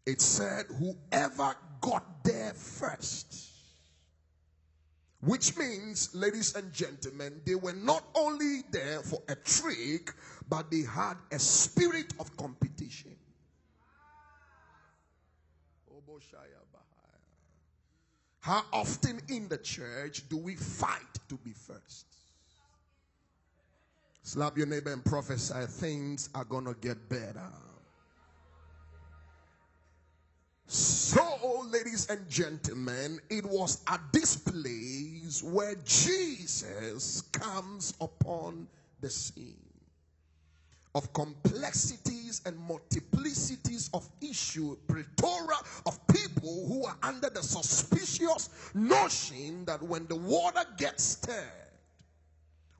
It 0.06 0.20
said, 0.20 0.66
whoever 0.78 1.56
got 1.80 2.22
there 2.22 2.52
first 2.52 3.53
which 5.24 5.56
means, 5.56 6.14
ladies 6.14 6.54
and 6.54 6.72
gentlemen, 6.72 7.40
they 7.44 7.54
were 7.54 7.72
not 7.72 8.04
only 8.14 8.62
there 8.70 9.00
for 9.00 9.20
a 9.28 9.34
trick, 9.34 10.12
but 10.48 10.70
they 10.70 10.82
had 10.82 11.14
a 11.32 11.38
spirit 11.38 12.12
of 12.20 12.36
competition. 12.36 13.16
How 18.44 18.62
often 18.74 19.22
in 19.28 19.48
the 19.48 19.56
church 19.56 20.28
do 20.28 20.36
we 20.36 20.54
fight 20.54 21.00
to 21.30 21.36
be 21.36 21.52
first? 21.52 22.04
Slap 24.22 24.58
your 24.58 24.66
neighbor 24.66 24.92
and 24.92 25.02
prophesy 25.02 25.64
things 25.66 26.28
are 26.34 26.44
going 26.44 26.66
to 26.66 26.74
get 26.74 27.08
better. 27.08 27.50
Ladies 31.70 32.08
and 32.10 32.28
gentlemen, 32.28 33.20
it 33.30 33.44
was 33.44 33.82
at 33.88 34.00
this 34.12 34.36
place 34.36 35.42
where 35.42 35.74
Jesus 35.84 37.22
comes 37.32 37.94
upon 38.00 38.66
the 39.00 39.10
scene 39.10 39.56
of 40.94 41.12
complexities 41.12 42.40
and 42.46 42.56
multiplicities 42.68 43.90
of 43.94 44.08
issue, 44.20 44.76
plethora 44.86 45.56
of 45.86 45.98
people 46.06 46.66
who 46.68 46.84
are 46.84 46.96
under 47.02 47.28
the 47.30 47.42
suspicious 47.42 48.48
notion 48.74 49.64
that 49.64 49.82
when 49.82 50.06
the 50.06 50.16
water 50.16 50.64
gets 50.76 51.02
stirred, 51.02 51.42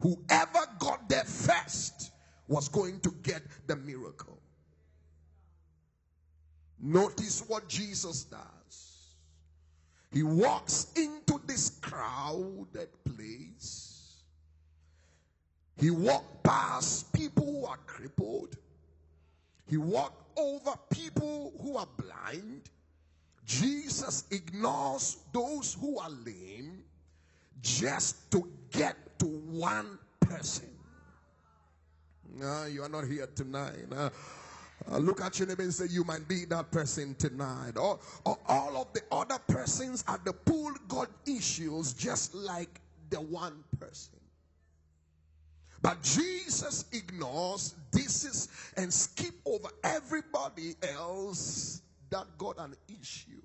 whoever 0.01 0.66
got 0.79 1.09
there 1.09 1.25
first 1.25 2.12
was 2.47 2.68
going 2.68 3.01
to 3.01 3.11
get 3.23 3.42
the 3.66 3.77
miracle. 3.77 4.38
Notice 6.81 7.42
what 7.49 7.66
Jesus 7.68 8.25
does. 8.25 8.40
He 10.14 10.22
walks 10.22 10.92
into 10.94 11.40
this 11.44 11.70
crowded 11.83 12.88
place. 13.05 14.22
He 15.77 15.90
walked 15.90 16.44
past 16.44 17.12
people 17.12 17.44
who 17.44 17.66
are 17.66 17.79
crippled. 17.79 18.57
He 19.66 19.77
walked 19.77 20.38
over 20.38 20.74
people 20.88 21.53
who 21.61 21.77
are 21.77 21.88
blind. 21.96 22.70
Jesus 23.44 24.22
ignores 24.31 25.18
those 25.33 25.77
who 25.81 25.98
are 25.98 26.11
lame 26.11 26.85
just 27.61 28.31
to 28.31 28.48
get 28.70 29.18
to 29.18 29.27
one 29.27 29.98
person. 30.20 30.70
No, 32.37 32.66
you 32.66 32.85
are 32.85 32.88
not 32.88 33.05
here 33.05 33.29
tonight. 33.35 33.87
Uh, 33.90 34.11
uh, 34.91 34.99
look 34.99 35.21
at 35.21 35.39
your 35.39 35.49
neighbor 35.49 35.63
and 35.63 35.73
say, 35.73 35.87
You 35.89 36.05
might 36.05 36.29
be 36.29 36.45
that 36.47 36.71
person 36.71 37.15
tonight. 37.15 37.77
Or, 37.77 37.99
or 38.25 38.39
all 38.47 38.77
of 38.77 38.93
the 38.93 39.03
other 39.11 39.39
persons 39.47 40.05
at 40.09 40.25
the 40.25 40.33
pool 40.33 40.73
got 40.89 41.09
issues 41.27 41.93
just 41.95 42.35
like 42.35 42.81
the 43.11 43.21
one 43.21 43.65
person. 43.79 44.19
But 45.83 46.03
Jesus 46.03 46.87
ignores 46.93 47.75
this 47.93 48.49
and 48.77 48.93
skip 48.93 49.35
over 49.45 49.69
everybody 49.83 50.75
else 50.83 51.83
that 52.11 52.27
got 52.39 52.59
an 52.59 52.75
issue. 52.89 53.43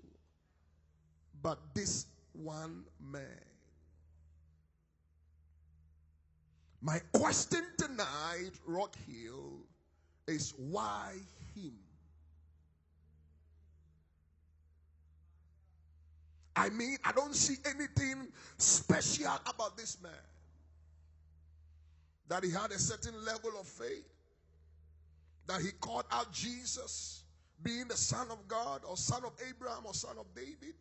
But 1.41 1.59
this 1.73 2.05
one 2.33 2.83
man. 2.99 3.21
My 6.81 6.99
question 7.11 7.65
tonight, 7.77 8.51
Rock 8.65 8.95
Hill, 9.05 9.59
is 10.29 10.53
why 10.57 11.13
him? 11.55 11.73
I 16.55 16.69
mean, 16.69 16.97
I 17.05 17.11
don't 17.13 17.35
see 17.35 17.55
anything 17.65 18.27
special 18.57 19.31
about 19.47 19.77
this 19.77 20.01
man. 20.01 20.11
That 22.27 22.43
he 22.43 22.51
had 22.51 22.71
a 22.71 22.79
certain 22.79 23.13
level 23.25 23.51
of 23.59 23.65
faith, 23.65 24.07
that 25.47 25.61
he 25.61 25.69
called 25.79 26.05
out 26.11 26.31
Jesus 26.31 27.23
being 27.63 27.87
the 27.87 27.97
Son 27.97 28.27
of 28.29 28.47
God, 28.47 28.81
or 28.87 28.97
Son 28.97 29.23
of 29.25 29.31
Abraham, 29.49 29.85
or 29.85 29.93
Son 29.93 30.15
of 30.19 30.25
David. 30.35 30.75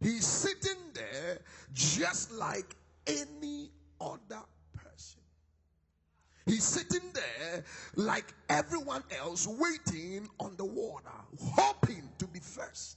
He's 0.00 0.26
sitting 0.26 0.80
there 0.92 1.38
just 1.72 2.32
like 2.32 2.74
any 3.06 3.70
other 4.00 4.42
He's 6.54 6.62
sitting 6.62 7.10
there 7.12 7.64
like 7.96 8.32
everyone 8.48 9.02
else, 9.18 9.44
waiting 9.44 10.28
on 10.38 10.54
the 10.56 10.64
water, 10.64 11.10
hoping 11.42 12.08
to 12.18 12.28
be 12.28 12.38
first. 12.38 12.96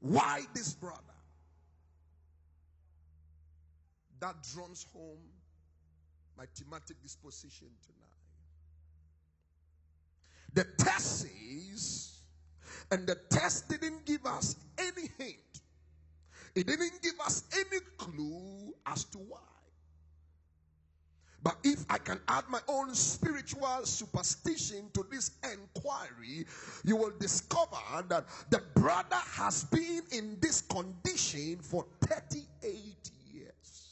Why 0.00 0.42
this 0.54 0.74
brother? 0.74 0.98
That 4.18 4.34
drums 4.52 4.86
home 4.92 5.20
my 6.36 6.46
thematic 6.52 7.00
disposition 7.00 7.68
tonight. 7.86 8.08
The 10.54 10.64
test 10.82 11.20
says, 11.20 12.10
and 12.90 13.06
the 13.06 13.14
test 13.30 13.68
didn't 13.68 14.04
give 14.04 14.26
us 14.26 14.56
any 14.78 15.10
hint, 15.16 15.60
it 16.56 16.66
didn't 16.66 17.00
give 17.02 17.20
us 17.24 17.44
any 17.56 17.78
clue 17.98 18.74
as 18.84 19.04
to 19.04 19.18
why. 19.18 19.38
But 21.42 21.56
if 21.64 21.84
I 21.90 21.98
can 21.98 22.20
add 22.28 22.44
my 22.48 22.60
own 22.68 22.94
spiritual 22.94 23.84
superstition 23.84 24.90
to 24.94 25.04
this 25.10 25.32
inquiry, 25.42 26.46
you 26.84 26.96
will 26.96 27.12
discover 27.18 27.76
that 28.08 28.26
the 28.50 28.62
brother 28.74 29.20
has 29.32 29.64
been 29.64 30.02
in 30.12 30.36
this 30.40 30.60
condition 30.60 31.58
for 31.60 31.84
38 32.02 33.10
years. 33.32 33.88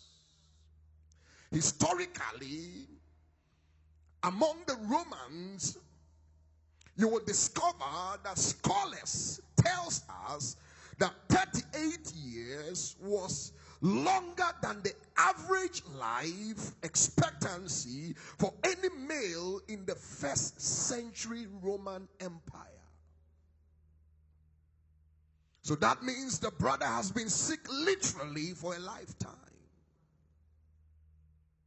Historically, 1.50 2.86
among 4.22 4.58
the 4.66 4.76
Romans, 4.82 5.78
you 6.96 7.08
will 7.08 7.24
discover 7.24 8.18
that 8.22 8.38
scholars 8.38 9.40
tells 9.56 10.04
us 10.28 10.56
that 10.98 11.12
38 11.28 12.12
years 12.14 12.94
was 13.02 13.52
longer 13.80 14.48
than 14.62 14.82
the 14.82 14.92
average 15.16 15.82
life 15.98 16.72
expectancy 16.82 18.14
for 18.38 18.52
any 18.64 18.88
male 19.06 19.60
in 19.68 19.84
the 19.86 19.94
first 19.94 20.60
century 20.60 21.46
Roman 21.62 22.08
Empire. 22.20 22.66
So 25.62 25.74
that 25.76 26.02
means 26.02 26.38
the 26.38 26.50
brother 26.50 26.86
has 26.86 27.10
been 27.12 27.28
sick 27.28 27.60
literally 27.70 28.52
for 28.54 28.74
a 28.74 28.78
lifetime. 28.78 29.34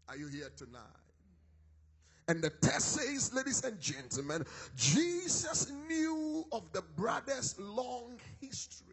Are 0.09 0.17
you 0.17 0.27
here 0.27 0.51
tonight? 0.55 0.81
And 2.27 2.41
the 2.41 2.49
text 2.49 2.93
says, 2.93 3.33
ladies 3.33 3.63
and 3.63 3.79
gentlemen, 3.79 4.45
Jesus 4.75 5.71
knew 5.87 6.45
of 6.51 6.71
the 6.71 6.81
brother's 6.95 7.57
long 7.59 8.17
history 8.39 8.92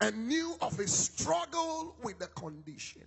and 0.00 0.28
knew 0.28 0.54
of 0.60 0.76
his 0.76 0.92
struggle 0.92 1.96
with 2.02 2.18
the 2.18 2.28
condition. 2.28 3.02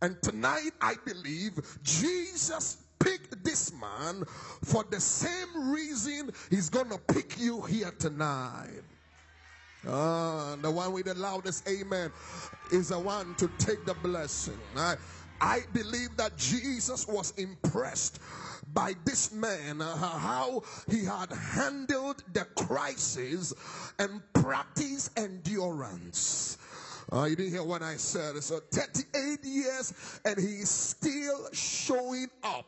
And 0.00 0.20
tonight, 0.22 0.72
I 0.80 0.96
believe 1.04 1.60
Jesus 1.82 2.78
picked 2.98 3.44
this 3.44 3.72
man 3.72 4.24
for 4.64 4.84
the 4.90 5.00
same 5.00 5.70
reason 5.70 6.32
he's 6.50 6.68
going 6.68 6.90
to 6.90 6.98
pick 6.98 7.38
you 7.38 7.62
here 7.62 7.92
tonight. 7.98 8.82
Ah, 9.88 10.56
the 10.62 10.70
one 10.70 10.92
with 10.92 11.06
the 11.06 11.14
loudest 11.14 11.68
amen 11.68 12.12
is 12.70 12.90
the 12.90 12.98
one 12.98 13.34
to 13.36 13.48
take 13.58 13.84
the 13.84 13.94
blessing. 13.94 14.58
I 15.42 15.64
believe 15.72 16.16
that 16.18 16.36
Jesus 16.36 17.08
was 17.08 17.32
impressed 17.36 18.20
by 18.72 18.94
this 19.04 19.32
man, 19.32 19.82
uh, 19.82 19.96
how 19.96 20.62
he 20.88 21.04
had 21.04 21.32
handled 21.32 22.22
the 22.32 22.44
crisis 22.54 23.52
and 23.98 24.22
practiced 24.34 25.18
endurance. 25.18 26.58
Uh, 27.12 27.24
you 27.24 27.34
didn't 27.34 27.50
hear 27.50 27.64
what 27.64 27.82
I 27.82 27.96
said. 27.96 28.40
So 28.40 28.60
38 28.70 29.44
years 29.44 30.20
and 30.24 30.38
he's 30.38 30.70
still 30.70 31.48
showing 31.52 32.28
up. 32.44 32.66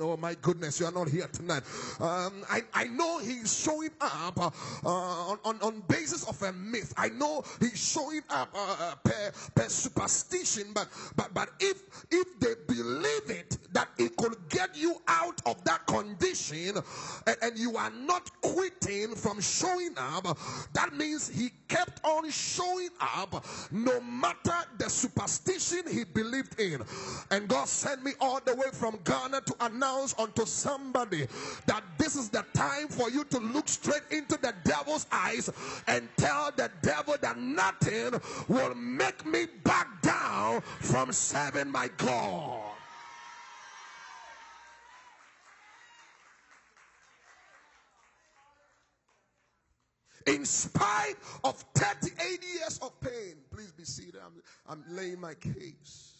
Oh 0.00 0.16
my 0.16 0.34
goodness, 0.42 0.78
you 0.78 0.86
are 0.86 0.92
not 0.92 1.08
here 1.08 1.26
tonight. 1.32 1.62
Um, 2.00 2.44
I, 2.48 2.62
I 2.72 2.84
know 2.84 3.18
he's 3.18 3.58
showing 3.58 3.90
up 4.00 4.38
uh, 4.38 4.50
uh, 4.84 4.88
on, 4.88 5.38
on, 5.44 5.58
on 5.60 5.82
basis 5.88 6.28
of 6.28 6.40
a 6.42 6.52
myth. 6.52 6.94
I 6.96 7.08
know 7.08 7.42
he's 7.58 7.78
showing 7.78 8.22
up 8.30 8.48
uh, 8.54 8.76
uh 8.78 8.94
per, 9.02 9.32
per 9.54 9.68
superstition, 9.68 10.66
but 10.72 10.88
but 11.16 11.34
but 11.34 11.50
if 11.58 11.82
if 12.12 12.38
they 12.38 12.54
believe 12.68 13.28
it 13.28 13.58
that 13.72 13.88
it 13.98 14.16
could 14.16 14.36
get 14.48 14.76
you 14.76 14.96
out 15.08 15.40
of 15.46 15.62
that 15.64 15.84
condition 15.86 16.76
and, 17.26 17.36
and 17.42 17.58
you 17.58 17.76
are 17.76 17.90
not 17.90 18.30
quitting 18.40 19.14
from 19.16 19.40
showing 19.40 19.94
up, 19.98 20.38
that 20.74 20.94
means 20.94 21.28
he 21.28 21.50
kept 21.66 22.04
on 22.04 22.30
showing 22.30 22.90
up 23.00 23.44
no 23.72 24.00
matter 24.00 24.54
the 24.78 24.88
superstition 24.88 25.82
he 25.90 26.04
believed 26.04 26.58
in. 26.60 26.82
And 27.30 27.48
God 27.48 27.68
sent 27.68 28.04
me 28.04 28.12
all 28.20 28.40
the 28.44 28.54
way 28.54 28.68
from 28.72 28.98
Ghana 29.04 29.40
to 29.42 29.54
announce 29.60 29.87
announce 29.88 30.14
unto 30.18 30.44
somebody 30.44 31.26
that 31.66 31.82
this 31.96 32.16
is 32.16 32.28
the 32.28 32.44
time 32.54 32.88
for 32.88 33.10
you 33.10 33.24
to 33.24 33.38
look 33.38 33.68
straight 33.68 34.02
into 34.10 34.36
the 34.38 34.52
devil's 34.64 35.06
eyes 35.10 35.50
and 35.86 36.08
tell 36.16 36.50
the 36.56 36.70
devil 36.82 37.16
that 37.20 37.38
nothing 37.38 38.20
will 38.48 38.74
make 38.74 39.24
me 39.26 39.46
back 39.64 40.00
down 40.02 40.60
from 40.80 41.12
serving 41.12 41.70
my 41.70 41.88
God. 41.96 42.62
in 50.26 50.44
spite 50.44 51.14
of 51.42 51.54
38 51.74 52.44
years 52.44 52.78
of 52.82 53.00
pain. 53.00 53.36
Please 53.50 53.72
be 53.72 53.84
seated. 53.84 54.20
I'm, 54.22 54.42
I'm 54.68 54.84
laying 54.94 55.18
my 55.18 55.32
case. 55.32 56.17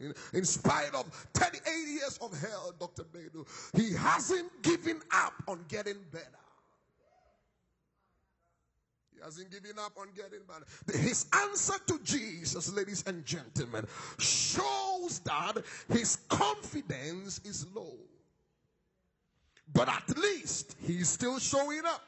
In, 0.00 0.14
in 0.32 0.44
spite 0.44 0.94
of 0.94 1.06
38 1.34 1.62
years 1.88 2.18
of 2.22 2.38
hell, 2.40 2.72
Dr. 2.78 3.04
Badu, 3.04 3.46
he 3.74 3.94
hasn't 3.94 4.62
given 4.62 5.00
up 5.12 5.34
on 5.46 5.64
getting 5.68 5.98
better. 6.10 6.26
He 9.12 9.20
hasn't 9.22 9.50
given 9.50 9.78
up 9.78 9.92
on 9.98 10.08
getting 10.16 10.40
better. 10.48 10.98
His 10.98 11.26
answer 11.34 11.74
to 11.88 12.00
Jesus, 12.02 12.72
ladies 12.72 13.04
and 13.06 13.24
gentlemen, 13.26 13.86
shows 14.18 15.20
that 15.24 15.58
his 15.88 16.16
confidence 16.28 17.40
is 17.44 17.66
low. 17.74 17.98
But 19.72 19.88
at 19.88 20.16
least 20.16 20.76
he's 20.80 21.08
still 21.08 21.38
showing 21.38 21.82
up. 21.86 22.02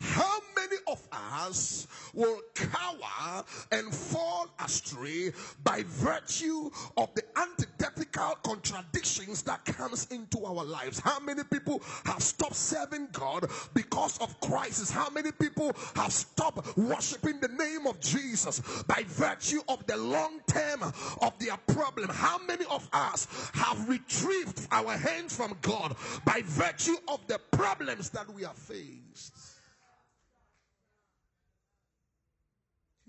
How 0.00 0.38
many 0.56 0.76
of 0.86 1.06
us 1.12 1.86
will 2.14 2.40
cower 2.54 3.44
and 3.70 3.94
fall 3.94 4.48
astray 4.64 5.32
by 5.62 5.84
virtue 5.86 6.70
of 6.96 7.14
the 7.14 7.22
antithetical 7.36 8.36
contradictions 8.42 9.42
that 9.42 9.64
comes 9.66 10.06
into 10.10 10.44
our 10.44 10.64
lives? 10.64 10.98
How 10.98 11.20
many 11.20 11.44
people 11.44 11.82
have 12.06 12.22
stopped 12.22 12.56
serving 12.56 13.08
God 13.12 13.50
because 13.74 14.18
of 14.18 14.38
crisis? 14.40 14.90
How 14.90 15.10
many 15.10 15.32
people 15.32 15.72
have 15.96 16.12
stopped 16.12 16.76
worshiping 16.78 17.40
the 17.40 17.48
name 17.48 17.86
of 17.86 18.00
Jesus 18.00 18.60
by 18.86 19.04
virtue 19.06 19.60
of 19.68 19.86
the 19.86 19.98
long 19.98 20.40
term 20.46 20.82
of 20.82 21.38
their 21.38 21.56
problem? 21.68 22.08
How 22.08 22.38
many 22.46 22.64
of 22.70 22.88
us 22.92 23.50
have 23.52 23.88
retrieved 23.88 24.66
our 24.72 24.96
hands 24.96 25.36
from 25.36 25.56
God 25.60 25.94
by 26.24 26.42
virtue 26.44 26.96
of 27.08 27.26
the 27.26 27.38
problems 27.50 28.08
that 28.10 28.32
we 28.32 28.42
have 28.42 28.56
faced? 28.56 29.59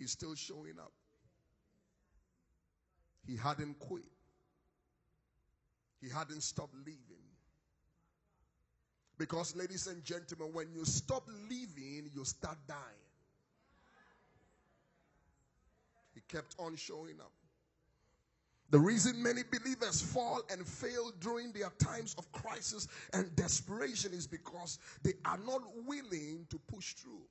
He's 0.02 0.10
still 0.10 0.34
showing 0.34 0.80
up. 0.80 0.92
He 3.28 3.38
hadn't 3.38 3.78
quit. 3.78 4.02
He 6.02 6.10
hadn't 6.10 6.42
stopped 6.42 6.74
living. 6.74 7.22
Because, 9.20 9.56
ladies 9.56 9.86
and 9.86 10.04
gentlemen, 10.04 10.54
when 10.54 10.74
you 10.74 10.86
stop 10.86 11.28
living, 11.48 12.10
you 12.16 12.26
start 12.26 12.58
dying. 12.68 12.80
He 16.16 16.22
kept 16.28 16.56
on 16.58 16.76
showing 16.78 17.20
up. 17.20 17.32
The 18.72 18.80
reason 18.80 19.22
many 19.22 19.44
believers 19.44 20.02
fall 20.02 20.42
and 20.50 20.66
fail 20.66 21.12
during 21.20 21.52
their 21.52 21.72
times 21.78 22.16
of 22.18 22.32
crisis 22.32 22.88
and 23.14 23.36
desperation 23.36 24.14
is 24.14 24.26
because 24.26 24.80
they 25.04 25.14
are 25.26 25.40
not 25.46 25.62
willing 25.86 26.48
to 26.50 26.60
push 26.74 26.94
through. 26.94 27.22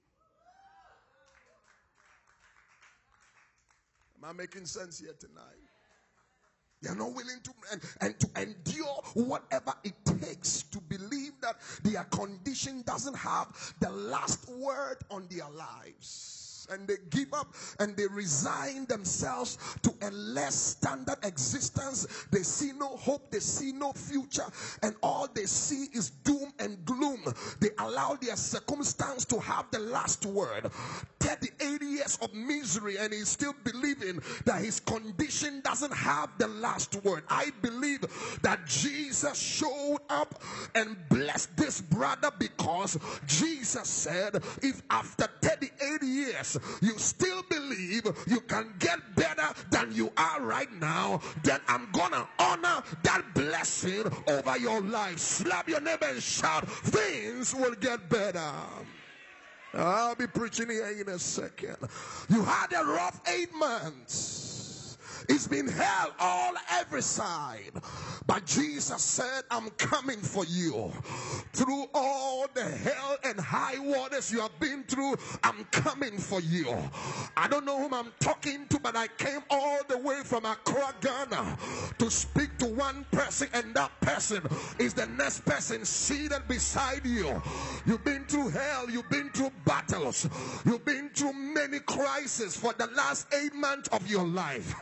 Am 4.23 4.29
I 4.29 4.33
making 4.33 4.67
sense 4.67 4.99
here 4.99 5.15
tonight? 5.19 5.45
They're 6.83 6.95
not 6.95 7.15
willing 7.15 7.41
to 7.43 7.53
and, 7.73 7.83
and 8.01 8.21
to 8.21 8.43
endure 8.43 9.03
whatever 9.15 9.75
it 9.85 9.95
takes 10.05 10.63
to 10.65 10.81
believe 10.81 11.33
that 11.43 11.57
their 11.83 12.05
condition 12.05 12.83
doesn't 12.83 13.17
have 13.17 13.75
the 13.81 13.91
last 13.91 14.49
word 14.49 14.97
on 15.11 15.27
their 15.31 15.49
lives 15.51 16.50
and 16.71 16.87
they 16.87 16.97
give 17.11 17.33
up 17.33 17.55
and 17.79 17.97
they 17.97 18.07
resign 18.07 18.87
themselves 18.87 19.59
to 19.83 19.93
a 20.03 20.11
less 20.11 20.55
standard 20.55 21.19
existence. 21.23 22.07
They 22.31 22.43
see 22.43 22.73
no 22.73 22.97
hope, 22.97 23.31
they 23.31 23.41
see 23.41 23.73
no 23.73 23.93
future, 23.93 24.47
and 24.83 24.95
all 25.03 25.29
they 25.33 25.47
see 25.47 25.87
is 25.95 26.11
doom 26.11 26.53
and 26.59 26.85
gloom. 26.85 27.23
They 27.61 27.71
allow 27.79 28.17
their 28.21 28.37
circumstance 28.37 29.25
to 29.27 29.41
have 29.41 29.67
the 29.71 29.79
last 29.81 30.27
word. 30.27 30.71
38 31.21 31.83
years 31.83 32.19
of 32.23 32.33
misery, 32.35 32.97
and 32.99 33.13
he's 33.13 33.29
still 33.29 33.55
believing 33.65 34.21
that 34.45 34.63
his 34.63 34.81
condition 34.81 35.61
doesn't 35.61 35.93
have 35.93 36.31
the 36.39 36.49
last 36.49 36.95
word. 37.05 37.23
I 37.29 37.51
believe 37.63 38.01
that 38.43 38.67
Jesus 38.67 39.39
showed 39.39 39.99
up 40.09 40.43
and 40.75 40.97
blessed 41.09 41.57
this 41.57 41.81
brother 41.81 42.31
because 42.39 42.99
Jesus 43.27 43.89
said, 43.89 44.37
If 44.63 44.83
after 44.91 45.29
38 45.43 46.03
years 46.03 46.59
you 46.81 46.99
still 46.99 47.43
believe 47.49 48.07
you 48.27 48.41
can 48.41 48.75
get 48.79 48.99
better 49.17 49.49
than 49.71 49.93
you 49.93 50.13
are 50.17 50.41
right 50.41 50.73
now, 50.73 51.21
then 51.43 51.61
I'm 51.69 51.89
gonna 51.93 52.29
honor 52.39 52.83
that 53.03 53.23
blessing 53.35 54.05
over 54.29 54.59
your 54.59 54.81
life. 54.83 55.19
Slap 55.19 55.69
your 55.69 55.81
neighbor 55.81 56.07
and 56.07 56.23
shout, 56.23 56.69
things 56.69 57.55
will 57.55 57.75
get 57.75 58.09
better. 58.09 58.53
I'll 59.73 60.17
be 60.17 60.27
preaching 60.27 60.69
here 60.69 60.89
in 60.89 61.09
a 61.09 61.19
second. 61.19 61.77
You 62.29 62.43
had 62.43 62.73
a 62.73 62.85
rough 62.85 63.21
eight 63.29 63.55
months 63.55 64.60
It's 65.31 65.47
been 65.47 65.69
hell 65.69 66.13
all 66.19 66.55
every 66.73 67.03
side. 67.03 67.71
But 68.27 68.47
Jesus 68.47 69.01
said, 69.01 69.45
I'm 69.49 69.71
coming 69.71 70.19
for 70.19 70.45
you. 70.45 70.93
Through 71.53 71.87
all 71.95 72.47
the 72.53 72.65
hell 72.65 73.17
and 73.23 73.39
high 73.39 73.79
waters 73.79 74.33
you 74.33 74.41
have 74.41 74.59
been 74.59 74.83
through, 74.85 75.15
I'm 75.45 75.65
coming 75.71 76.19
for 76.19 76.41
you. 76.41 76.77
I 77.37 77.47
don't 77.47 77.65
know 77.65 77.79
whom 77.79 77.95
I'm 77.95 78.13
talking 78.19 78.67
to, 78.71 78.81
but 78.81 78.97
I 78.97 79.07
came 79.07 79.43
all 79.51 79.79
the 79.89 79.99
way 79.99 80.21
from 80.25 80.45
Accra, 80.45 80.95
Ghana 81.01 81.57
to 81.99 82.11
speak 82.11 82.59
to 82.59 82.67
one 82.67 83.05
person, 83.13 83.49
and 83.53 83.75
that 83.75 83.93
person 84.01 84.43
is 84.79 84.95
the 84.95 85.07
next 85.07 85.45
person 85.45 85.85
seated 85.85 86.47
beside 86.49 87.05
you. 87.05 87.41
You've 87.87 88.05
been 88.05 88.25
through 88.27 88.51
hell, 88.51 88.91
you've 88.91 89.09
been 89.11 89.31
through 89.31 89.53
battles, 89.65 90.29
you've 90.65 90.85
been 90.85 91.11
through 91.11 91.35
many 91.35 91.79
crises 91.81 92.57
for 92.57 92.73
the 92.73 92.87
last 92.89 93.27
eight 93.35 93.55
months 93.55 93.89
of 93.89 94.11
your 94.11 94.27
life, 94.27 94.75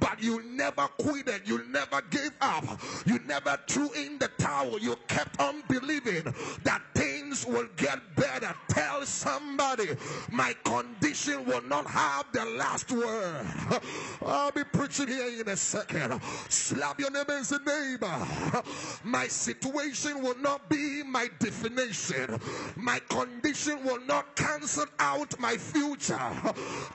but 0.00 0.22
you 0.22 0.42
never 0.44 0.88
quitted, 0.98 1.42
you 1.46 1.64
never 1.68 2.02
gave 2.10 2.32
up, 2.40 2.64
you 3.06 3.18
never 3.26 3.58
threw 3.68 3.90
in 3.92 4.18
the 4.18 4.28
towel, 4.38 4.78
you 4.78 4.96
kept 5.08 5.40
on 5.40 5.62
believing 5.68 6.24
that 6.64 6.82
things 6.94 7.21
will 7.46 7.68
get 7.76 7.98
better. 8.14 8.54
Tell 8.68 9.04
somebody, 9.06 9.88
my 10.30 10.54
condition 10.64 11.44
will 11.46 11.62
not 11.62 11.86
have 11.86 12.26
the 12.32 12.44
last 12.44 12.92
word. 12.92 13.46
I'll 14.26 14.52
be 14.52 14.64
preaching 14.64 15.08
here 15.08 15.40
in 15.40 15.48
a 15.48 15.56
second. 15.56 16.20
Slap 16.48 17.00
your 17.00 17.10
neighbor's 17.10 17.52
neighbor. 17.64 18.62
My 19.02 19.26
situation 19.28 20.22
will 20.22 20.38
not 20.38 20.68
be 20.68 21.02
my 21.02 21.28
definition. 21.38 22.38
My 22.76 22.98
condition 23.08 23.82
will 23.84 24.00
not 24.00 24.36
cancel 24.36 24.86
out 24.98 25.38
my 25.38 25.56
future. 25.56 26.20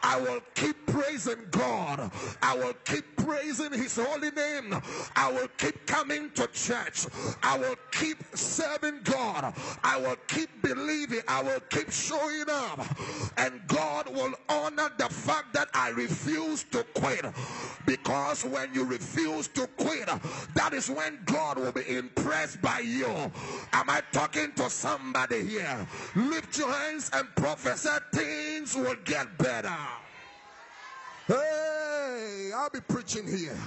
I 0.03 0.19
will 0.21 0.41
keep 0.55 0.85
praising 0.87 1.47
God. 1.51 2.11
I 2.41 2.55
will 2.55 2.73
keep 2.85 3.05
praising 3.17 3.73
his 3.73 3.97
holy 3.97 4.31
name. 4.31 4.79
I 5.15 5.31
will 5.31 5.49
keep 5.57 5.85
coming 5.85 6.31
to 6.31 6.47
church. 6.47 7.07
I 7.43 7.57
will 7.57 7.75
keep 7.91 8.23
serving 8.35 9.01
God. 9.03 9.53
I 9.83 9.99
will 9.99 10.15
keep 10.27 10.61
believing. 10.61 11.21
I 11.27 11.41
will 11.41 11.59
keep 11.69 11.91
showing 11.91 12.45
up. 12.49 12.85
And 13.37 13.61
God 13.67 14.13
will 14.13 14.33
honor 14.49 14.89
the 14.97 15.09
fact 15.09 15.53
that 15.53 15.69
I 15.73 15.89
refuse 15.89 16.63
to 16.71 16.83
quit. 16.93 17.25
Because 17.85 18.43
when 18.43 18.73
you 18.73 18.83
refuse 18.83 19.47
to 19.49 19.67
quit, 19.77 20.09
that 20.55 20.73
is 20.73 20.89
when 20.89 21.19
God 21.25 21.57
will 21.57 21.71
be 21.71 21.87
impressed 21.95 22.61
by 22.61 22.79
you. 22.79 23.07
Am 23.73 23.89
I 23.89 24.01
talking 24.11 24.51
to 24.53 24.69
somebody 24.69 25.45
here? 25.45 25.87
Lift 26.15 26.57
your 26.57 26.71
hands 26.71 27.09
and 27.13 27.27
prophesy 27.35 27.89
things 28.13 28.75
will 28.75 28.95
get 29.05 29.37
better. 29.37 29.75
Hey, 31.27 32.51
I'll 32.55 32.69
be 32.69 32.79
preaching 32.79 33.27
here. 33.27 33.57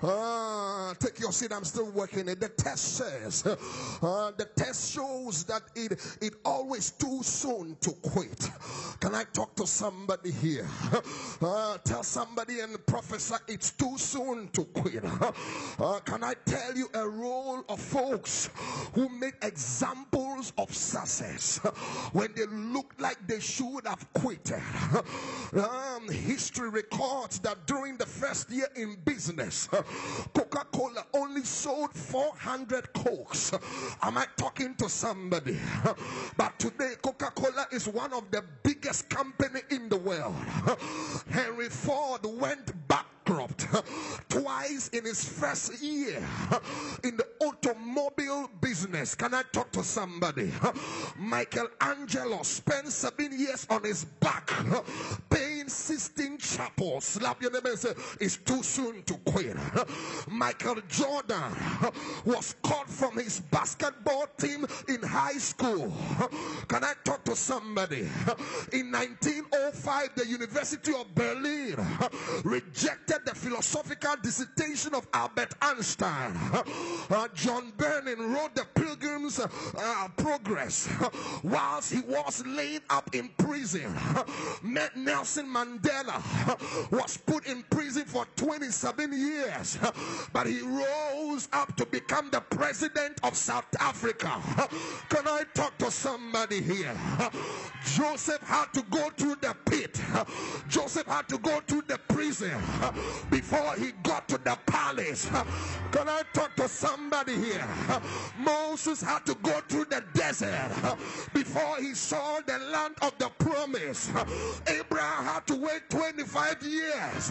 Uh, 0.00 0.94
take 1.00 1.18
your 1.18 1.32
seat. 1.32 1.50
I'm 1.52 1.64
still 1.64 1.90
working 1.90 2.28
it. 2.28 2.38
The 2.38 2.50
test 2.50 2.98
says, 2.98 3.44
uh, 3.44 4.30
the 4.36 4.48
test 4.54 4.94
shows 4.94 5.42
that 5.44 5.62
it 5.74 5.92
it 6.22 6.34
always 6.44 6.92
too 6.92 7.20
soon 7.24 7.76
to 7.80 7.90
quit. 7.94 8.48
Can 9.00 9.12
I 9.16 9.24
talk 9.24 9.56
to 9.56 9.66
somebody 9.66 10.30
here? 10.30 10.68
Uh, 11.42 11.78
tell 11.84 12.04
somebody 12.04 12.60
and 12.60 12.74
professor 12.86 13.38
it's 13.48 13.72
too 13.72 13.98
soon 13.98 14.48
to 14.52 14.64
quit. 14.66 15.02
Can 16.04 16.22
I 16.22 16.34
tell 16.46 16.76
you 16.76 16.88
a 16.94 17.08
role 17.08 17.64
of 17.68 17.80
folks 17.80 18.50
who 18.94 19.08
make 19.08 19.34
examples 19.42 20.52
of 20.58 20.72
success 20.72 21.58
when 22.12 22.32
they 22.36 22.46
look 22.46 22.94
like 23.00 23.18
they 23.26 23.40
should 23.40 23.84
have 23.84 24.06
quitted? 24.12 24.62
Um, 25.54 26.08
history 26.08 26.70
records 26.90 27.38
that 27.40 27.66
during 27.66 27.96
the 27.96 28.06
first 28.06 28.50
year 28.50 28.68
in 28.76 28.96
business, 29.04 29.68
uh, 29.72 29.82
Coca 30.34 30.66
Cola 30.72 31.04
only 31.14 31.42
sold 31.42 31.92
400 31.92 32.92
Cokes. 32.92 33.52
Am 34.02 34.18
I 34.18 34.26
talking 34.36 34.74
to 34.76 34.88
somebody? 34.88 35.58
But 36.36 36.58
today, 36.58 36.94
Coca 37.02 37.30
Cola 37.34 37.66
is 37.72 37.88
one 37.88 38.12
of 38.12 38.30
the 38.30 38.44
biggest 38.62 39.08
company 39.08 39.60
in 39.70 39.88
the 39.88 39.96
world. 39.96 40.34
Henry 41.30 41.68
Ford 41.68 42.22
went 42.24 42.72
bankrupt 43.24 43.66
twice 44.28 44.88
in 44.88 45.04
his 45.04 45.24
first 45.24 45.82
year 45.82 46.16
in 47.04 47.16
the 47.16 47.26
automobile 47.40 48.50
business. 48.60 49.14
Can 49.14 49.34
I 49.34 49.42
talk 49.52 49.70
to 49.72 49.84
somebody? 49.84 50.52
Michelangelo 51.18 52.42
spent 52.42 52.88
seven 52.88 53.38
years 53.38 53.66
on 53.70 53.82
his 53.84 54.04
back 54.04 54.50
paying 55.30 55.68
Sistine 55.68 56.38
chapels. 56.38 57.04
Slap 57.04 57.40
your 57.42 57.50
neighbor 57.50 57.70
and 57.70 57.78
say, 57.78 57.92
It's 58.20 58.36
too 58.36 58.62
soon 58.62 59.02
to 59.04 59.14
quit. 59.24 59.56
Michael 60.28 60.76
Jordan 60.88 61.52
was 62.24 62.54
caught 62.62 62.88
from 62.88 63.14
his 63.14 63.40
basketball 63.40 64.26
team 64.38 64.66
in 64.88 65.02
high 65.02 65.38
school. 65.38 65.92
Can 66.68 66.84
I 66.84 66.94
talk 67.04 67.24
to 67.24 67.36
somebody? 67.36 68.08
In 68.72 68.90
1905, 68.92 70.10
the 70.16 70.26
University 70.26 70.92
of 70.94 71.14
Berlin 71.14 71.76
rejected 72.44 73.13
the 73.24 73.34
philosophical 73.34 74.16
dissertation 74.22 74.94
of 74.94 75.06
Albert 75.12 75.54
Einstein. 75.60 76.32
Uh, 77.10 77.28
John 77.34 77.72
Bunyan 77.76 78.32
wrote 78.32 78.54
the 78.54 78.64
Pilgrim's 78.74 79.38
uh, 79.38 80.08
Progress 80.16 80.88
whilst 81.42 81.92
he 81.92 82.00
was 82.00 82.44
laid 82.46 82.82
up 82.90 83.14
in 83.14 83.28
prison. 83.38 83.94
Nelson 84.62 85.46
Mandela 85.46 86.20
was 86.90 87.16
put 87.18 87.46
in 87.46 87.62
prison 87.70 88.04
for 88.04 88.26
27 88.36 89.12
years, 89.12 89.78
but 90.32 90.46
he 90.46 90.60
rose 90.60 91.48
up 91.52 91.76
to 91.76 91.86
become 91.86 92.30
the 92.30 92.40
president 92.40 93.20
of 93.22 93.36
South 93.36 93.66
Africa. 93.80 94.40
Can 95.08 95.28
I 95.28 95.44
talk 95.54 95.76
to 95.78 95.90
somebody 95.90 96.62
here? 96.62 96.94
Joseph 97.84 98.42
had 98.42 98.72
to 98.72 98.82
go 98.90 99.10
through 99.10 99.36
the 99.36 99.54
pit, 99.66 100.00
Joseph 100.68 101.06
had 101.06 101.28
to 101.28 101.38
go 101.38 101.60
through 101.66 101.82
the 101.86 101.98
prison 102.08 102.60
before 103.30 103.74
he 103.76 103.92
got 104.02 104.28
to 104.28 104.38
the 104.38 104.56
palace. 104.66 105.28
Can 105.92 106.08
I 106.08 106.22
talk 106.32 106.54
to 106.56 106.68
somebody 106.68 107.36
here? 107.36 107.66
Moses 108.38 109.02
had 109.02 109.24
to 109.26 109.34
go 109.36 109.60
through 109.68 109.86
the 109.86 110.04
desert 110.14 110.70
before 111.32 111.76
he 111.78 111.94
saw 111.94 112.40
the 112.46 112.58
land 112.58 112.94
of 113.02 113.16
the 113.18 113.28
promise. 113.38 114.10
Abraham 114.66 115.24
had 115.24 115.46
to 115.48 115.56
wait 115.56 115.88
25 115.90 116.62
years 116.62 117.30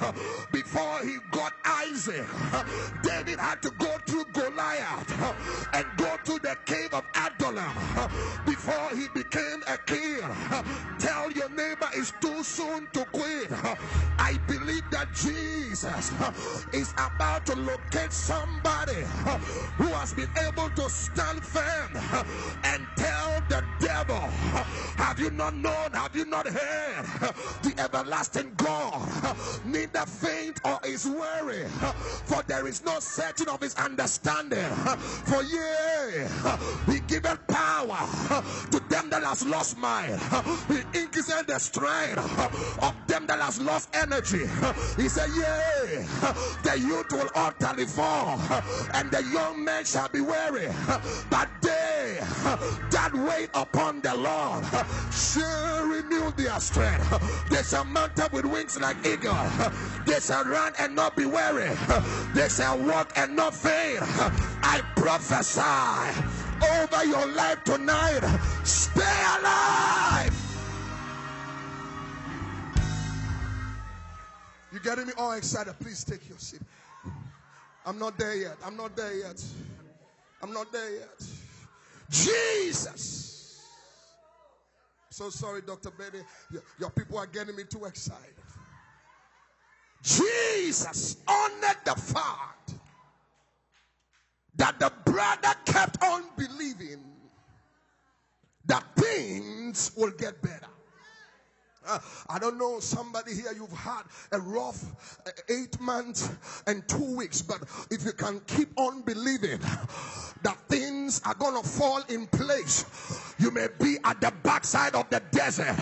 before 0.52 1.00
he 1.04 1.18
got 1.32 1.54
Isaac. 1.66 2.26
David 3.04 3.40
had 3.40 3.62
to 3.62 3.72
go 3.72 3.98
through 4.06 4.26
Goliath 4.34 5.12
and 5.74 5.86
go 5.98 6.18
to 6.26 6.40
the 6.40 6.56
cave 6.66 6.94
of 6.94 7.04
Adullam 7.16 7.74
before 8.46 8.90
he 8.96 9.08
became 9.14 9.62
a 9.68 9.78
king. 9.78 10.22
Tell 11.00 11.32
your 11.32 11.50
neighbor 11.50 11.90
it's 11.94 12.12
too 12.22 12.44
soon 12.44 12.88
to 12.94 13.06
quit. 13.06 13.52
I 14.20 14.38
believe 14.48 14.90
that 14.92 15.12
Jesus 15.14 15.63
is 15.72 16.94
about 16.98 17.46
to 17.46 17.56
locate 17.56 18.12
somebody 18.12 19.02
who 19.78 19.88
has 19.94 20.14
been 20.14 20.30
able 20.48 20.70
to 20.72 20.90
stand 20.90 21.44
firm 21.44 21.92
and 22.64 22.88
tell 22.96 23.42
the 23.48 23.64
devil, 23.80 24.20
Have 24.98 25.20
you 25.20 25.32
not 25.32 25.56
known? 25.56 25.92
Have 25.94 26.16
you 26.16 26.26
not 26.26 26.48
heard? 26.48 27.06
The 27.64 27.74
everlasting 27.78 28.54
God 28.56 29.02
neither 29.66 30.06
faint 30.06 30.60
or 30.66 30.80
is 30.86 31.06
weary, 31.06 31.66
for 32.26 32.44
there 32.44 32.68
is 32.68 32.84
no 32.84 33.00
searching 33.00 33.50
of 33.50 33.62
his 33.62 33.76
understanding. 33.76 34.70
For 35.26 35.44
yea, 35.44 36.28
he 36.88 37.00
giveth 37.02 37.46
power 37.48 37.98
to 38.72 38.80
them 38.94 39.10
that 39.10 39.24
has 39.24 39.44
lost 39.48 39.76
mind. 39.78 40.22
He 40.68 41.00
increases 41.00 41.44
the 41.48 41.58
strength 41.58 42.20
of 42.84 42.94
them 43.08 43.26
that 43.26 43.40
has 43.40 43.60
lost 43.60 43.90
energy. 43.96 44.46
He 45.02 45.10
said, 45.10 45.30
Yea, 45.34 46.06
the 46.62 46.80
youth 46.80 47.12
will 47.12 47.30
utterly 47.34 47.86
fall, 47.86 48.40
and 48.94 49.10
the 49.10 49.24
young 49.34 49.64
men 49.64 49.84
shall 49.84 50.10
be 50.10 50.22
weary. 50.22 50.70
But 51.30 51.50
they 51.62 52.20
that 52.92 53.12
wait 53.14 53.50
upon 53.56 54.02
the 54.02 54.16
Lord 54.16 54.64
shall 55.12 55.88
renew 55.88 56.32
their 56.34 56.60
strength. 56.60 57.50
They 57.50 57.64
shall 57.64 57.86
mount 57.86 58.20
up 58.20 58.32
with 58.32 58.46
wings 58.46 58.80
like 58.80 58.98
eagles. 59.06 59.52
They 60.06 60.20
shall 60.20 60.44
run 60.44 60.74
and 60.78 60.96
not 60.96 61.16
be 61.16 61.26
weary. 61.26 61.72
They 62.36 62.50
shall 62.50 62.78
walk 62.78 63.12
and 63.16 63.36
not 63.36 63.56
faint. 63.56 64.04
I 64.62 64.82
prophesy 64.96 66.43
over 66.82 67.06
your 67.06 67.28
life 67.28 67.64
tonight. 67.64 68.22
Stay 68.64 69.02
alive. 69.40 70.34
You 74.72 74.80
getting 74.80 75.08
me 75.08 75.14
all 75.18 75.34
excited? 75.34 75.74
Please 75.80 76.04
take 76.04 76.28
your 76.28 76.38
seat. 76.40 76.62
I'm 77.86 78.00
not 78.00 78.18
there 78.18 78.36
yet. 78.36 78.58
I'm 78.66 78.76
not 78.76 78.96
there 78.96 79.16
yet. 79.16 79.44
I'm 80.42 80.52
not 80.52 80.72
there 80.72 80.96
yet. 80.96 81.24
Jesus. 82.10 83.62
So 85.10 85.30
sorry, 85.30 85.62
Dr. 85.62 85.92
Badu. 85.92 86.24
Your, 86.52 86.64
your 86.80 86.90
people 86.90 87.20
are 87.20 87.28
getting 87.28 87.56
me 87.56 87.64
too 87.70 87.86
excited. 87.86 88.34
Jesus 90.02 91.18
honored 91.28 91.78
the 91.86 91.96
fact 91.96 92.74
that 94.56 94.80
the 94.80 94.92
brother 95.06 95.54
kept 95.66 96.04
on 96.04 96.24
believing 96.38 97.04
that 98.66 98.84
things 98.96 99.92
will 99.98 100.12
get 100.12 100.42
better. 100.42 100.68
Uh, 101.86 102.00
I 102.30 102.40
don't 102.40 102.58
know, 102.58 102.80
somebody 102.80 103.34
here, 103.34 103.52
you've 103.54 103.72
had 103.74 104.04
a 104.32 104.40
rough 104.40 105.18
uh, 105.28 105.32
eight 105.50 105.78
months 105.82 106.30
and 106.66 106.88
two 106.88 107.18
weeks, 107.18 107.42
but 107.42 107.62
if 107.92 108.06
you 108.06 108.14
can 108.14 108.40
keep 108.48 108.70
on 108.78 109.02
believing 109.02 109.60
that 110.44 110.58
things 110.70 111.22
are 111.26 111.34
going 111.34 111.62
to 111.62 111.68
fall 111.68 112.02
in 112.08 112.26
place, 112.28 112.86
you 113.38 113.52
may 113.52 113.68
be 113.82 113.98
at 114.06 114.22
the 114.22 114.32
backside 114.44 114.96
of 114.96 115.10
the 115.10 115.22
desert, 115.32 115.76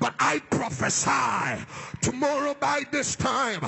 but 0.00 0.14
I 0.18 0.40
prophesy 0.50 1.64
tomorrow 2.00 2.54
by 2.58 2.82
this 2.90 3.14
time, 3.14 3.60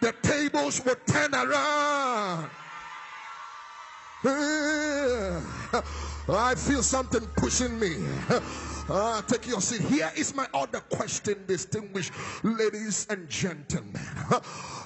the 0.00 0.14
tables 0.22 0.82
will 0.84 0.96
turn 1.06 1.34
around. 1.34 2.50
I 4.22 5.40
feel 6.54 6.82
something 6.82 7.26
pushing 7.38 7.80
me. 7.80 7.96
Uh, 8.86 9.22
take 9.26 9.46
your 9.46 9.62
seat. 9.62 9.80
Here 9.80 10.12
is 10.14 10.34
my 10.34 10.46
other 10.52 10.80
question, 10.80 11.42
distinguished 11.46 12.12
ladies 12.42 13.06
and 13.08 13.28
gentlemen. 13.28 14.02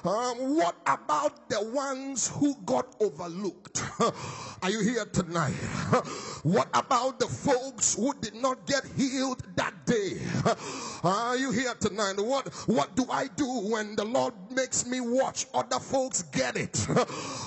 Um, 0.05 0.55
what 0.55 0.75
about 0.85 1.49
the 1.49 1.63
ones 1.73 2.27
who 2.27 2.55
got 2.63 2.95
overlooked? 3.01 3.81
Are 4.61 4.69
you 4.69 4.81
here 4.81 5.05
tonight? 5.05 5.55
What 6.43 6.69
about 6.75 7.19
the 7.19 7.25
folks 7.25 7.95
who 7.95 8.13
did 8.21 8.35
not 8.35 8.67
get 8.67 8.85
healed 8.95 9.41
that 9.55 9.84
day? 9.85 10.19
Are 11.03 11.37
you 11.37 11.51
here 11.51 11.73
tonight? 11.79 12.15
What 12.17 12.47
what 12.67 12.95
do 12.95 13.05
I 13.09 13.27
do 13.27 13.45
when 13.45 13.95
the 13.95 14.05
Lord 14.05 14.33
makes 14.49 14.85
me 14.85 14.99
watch 14.99 15.45
other 15.53 15.79
folks 15.79 16.23
get 16.23 16.57
it? 16.57 16.87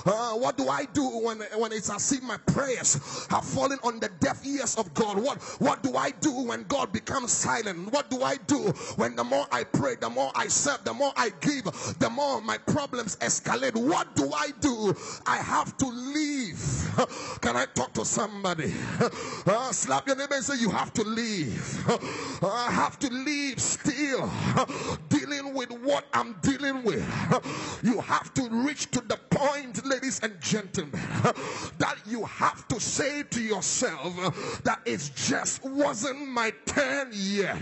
Uh, 0.05 0.33
what 0.35 0.57
do 0.57 0.67
I 0.69 0.85
do 0.85 1.03
when 1.03 1.39
when 1.57 1.71
it's 1.71 1.89
as 1.89 2.11
if 2.13 2.23
my 2.23 2.37
prayers 2.37 3.27
have 3.29 3.43
fallen 3.43 3.77
on 3.83 3.99
the 3.99 4.09
deaf 4.19 4.45
ears 4.45 4.75
of 4.75 4.93
God? 4.93 5.21
What 5.21 5.41
what 5.59 5.83
do 5.83 5.95
I 5.95 6.11
do 6.11 6.31
when 6.31 6.63
God 6.63 6.91
becomes 6.91 7.31
silent? 7.31 7.91
What 7.91 8.09
do 8.09 8.23
I 8.23 8.37
do 8.47 8.57
when 8.95 9.15
the 9.15 9.23
more 9.23 9.45
I 9.51 9.65
pray, 9.65 9.95
the 9.99 10.09
more 10.09 10.31
I 10.35 10.47
serve, 10.47 10.83
the 10.83 10.93
more 10.93 11.11
I 11.17 11.31
give, 11.41 11.65
the 11.99 12.09
more 12.09 12.41
my 12.41 12.57
problems 12.57 13.17
escalate? 13.17 13.75
What 13.75 14.15
do 14.15 14.31
I 14.33 14.51
do? 14.59 14.95
I 15.25 15.37
have 15.37 15.75
to 15.77 15.87
leave. 15.87 16.59
Can 17.41 17.55
I 17.55 17.65
talk 17.65 17.93
to 17.93 18.05
somebody? 18.05 18.73
Uh, 19.45 19.71
slap 19.71 20.07
your 20.07 20.15
neighbor 20.15 20.35
and 20.35 20.43
say, 20.43 20.57
You 20.59 20.69
have 20.69 20.93
to 20.93 21.03
leave. 21.03 21.85
I 22.41 22.71
have 22.71 22.99
to 22.99 23.09
leave 23.09 23.59
still 23.59 24.29
dealing 25.09 25.53
with 25.53 25.71
what 25.71 26.05
I'm 26.13 26.33
dealing 26.41 26.83
with. 26.83 27.05
You 27.83 28.01
have 28.01 28.33
to 28.35 28.49
reach 28.49 28.91
to 28.91 29.01
the 29.01 29.17
point, 29.29 29.85
ladies 29.85 30.19
and 30.21 30.39
gentlemen, 30.41 30.99
that 31.77 31.97
you 32.05 32.25
have 32.25 32.67
to 32.69 32.79
say 32.79 33.23
to 33.23 33.41
yourself 33.41 34.61
that 34.63 34.81
it 34.85 35.09
just 35.15 35.63
wasn't 35.63 36.27
my 36.27 36.51
turn 36.65 37.09
yet. 37.11 37.57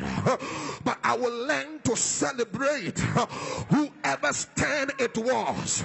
But 0.84 0.97
I 1.03 1.15
will 1.15 1.47
learn 1.47 1.80
to 1.84 1.95
celebrate 1.95 2.99
whoever's 2.99 4.47
turn 4.56 4.89
it 4.99 5.17
was. 5.17 5.84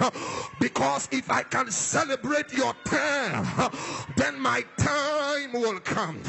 Because 0.61 1.09
if 1.13 1.31
I 1.31 1.43
can 1.43 1.71
celebrate 1.71 2.53
your 2.53 2.75
turn, 2.85 3.47
then 4.17 4.39
my 4.41 4.65
time 4.77 5.53
will 5.53 5.81
come. 5.81 6.21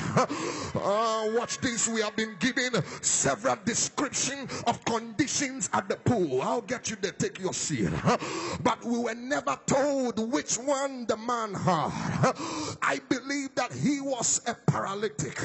Uh, 0.76 1.30
watch 1.34 1.60
this. 1.60 1.88
We 1.88 2.02
have 2.02 2.16
been 2.16 2.36
given 2.44 2.84
several 3.02 3.58
descriptions 3.64 4.64
of 4.68 4.84
conditions 4.86 5.70
at 5.74 5.88
the 5.88 5.96
pool. 5.96 6.42
I'll 6.42 6.62
get 6.62 6.90
you 6.90 6.98
there. 6.98 7.14
Take 7.14 7.40
your 7.40 7.54
seat. 7.54 7.90
But 8.62 8.84
we 8.84 8.98
were 9.00 9.16
never 9.16 9.58
told 9.66 10.20
which 10.32 10.56
one 10.56 11.06
the 11.06 11.16
man 11.18 11.54
had. 11.54 12.34
I 12.82 13.00
believe 13.08 13.56
that 13.56 13.72
he 13.72 14.02
was 14.02 14.42
a 14.46 14.56
paralytic. 14.70 15.40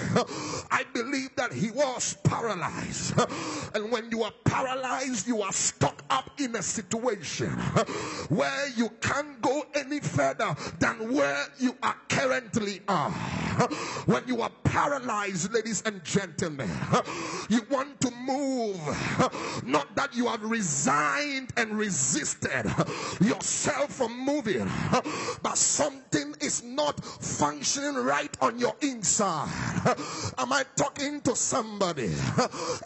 I 0.71 0.85
believe 0.93 1.31
that 1.37 1.53
he 1.53 1.71
was 1.71 2.15
paralyzed. 2.25 3.15
And 3.75 3.91
when 3.93 4.11
you 4.11 4.25
are 4.25 4.33
paralyzed, 4.45 5.27
you 5.29 5.43
are 5.43 5.53
stuck 5.53 6.03
up 6.11 6.31
in 6.41 6.57
a 6.57 6.63
situation 6.63 7.51
where 8.29 8.69
you 8.77 8.89
can't 9.01 9.41
go 9.41 9.65
any 9.75 10.01
further 10.01 10.57
than 10.81 11.15
where 11.15 11.47
you 11.59 11.77
are 11.83 11.97
currently 12.09 12.81
are. 12.89 13.11
When 14.07 14.27
you 14.27 14.41
are 14.43 14.51
paralyzed, 14.69 15.53
ladies 15.53 15.83
and 15.87 16.05
gentlemen, 16.05 16.71
you 17.49 17.63
want 17.71 18.01
to 18.03 18.11
move. 18.11 18.79
Not 19.65 19.95
that 19.97 20.15
you 20.15 20.27
have 20.27 20.43
resigned 20.43 21.53
and 21.57 21.77
resisted 21.79 22.67
yourself 23.21 23.93
from 23.93 24.19
moving, 24.25 24.71
but 25.43 25.57
something 25.57 26.35
is 26.41 26.63
not 26.63 27.03
functioning 27.05 27.95
right 27.95 28.37
on 28.41 28.59
your 28.59 28.75
inside. 28.83 29.49
Am 30.39 30.53
I 30.53 30.65
talking 30.77 31.21
to 31.23 31.35
somebody? 31.35 32.13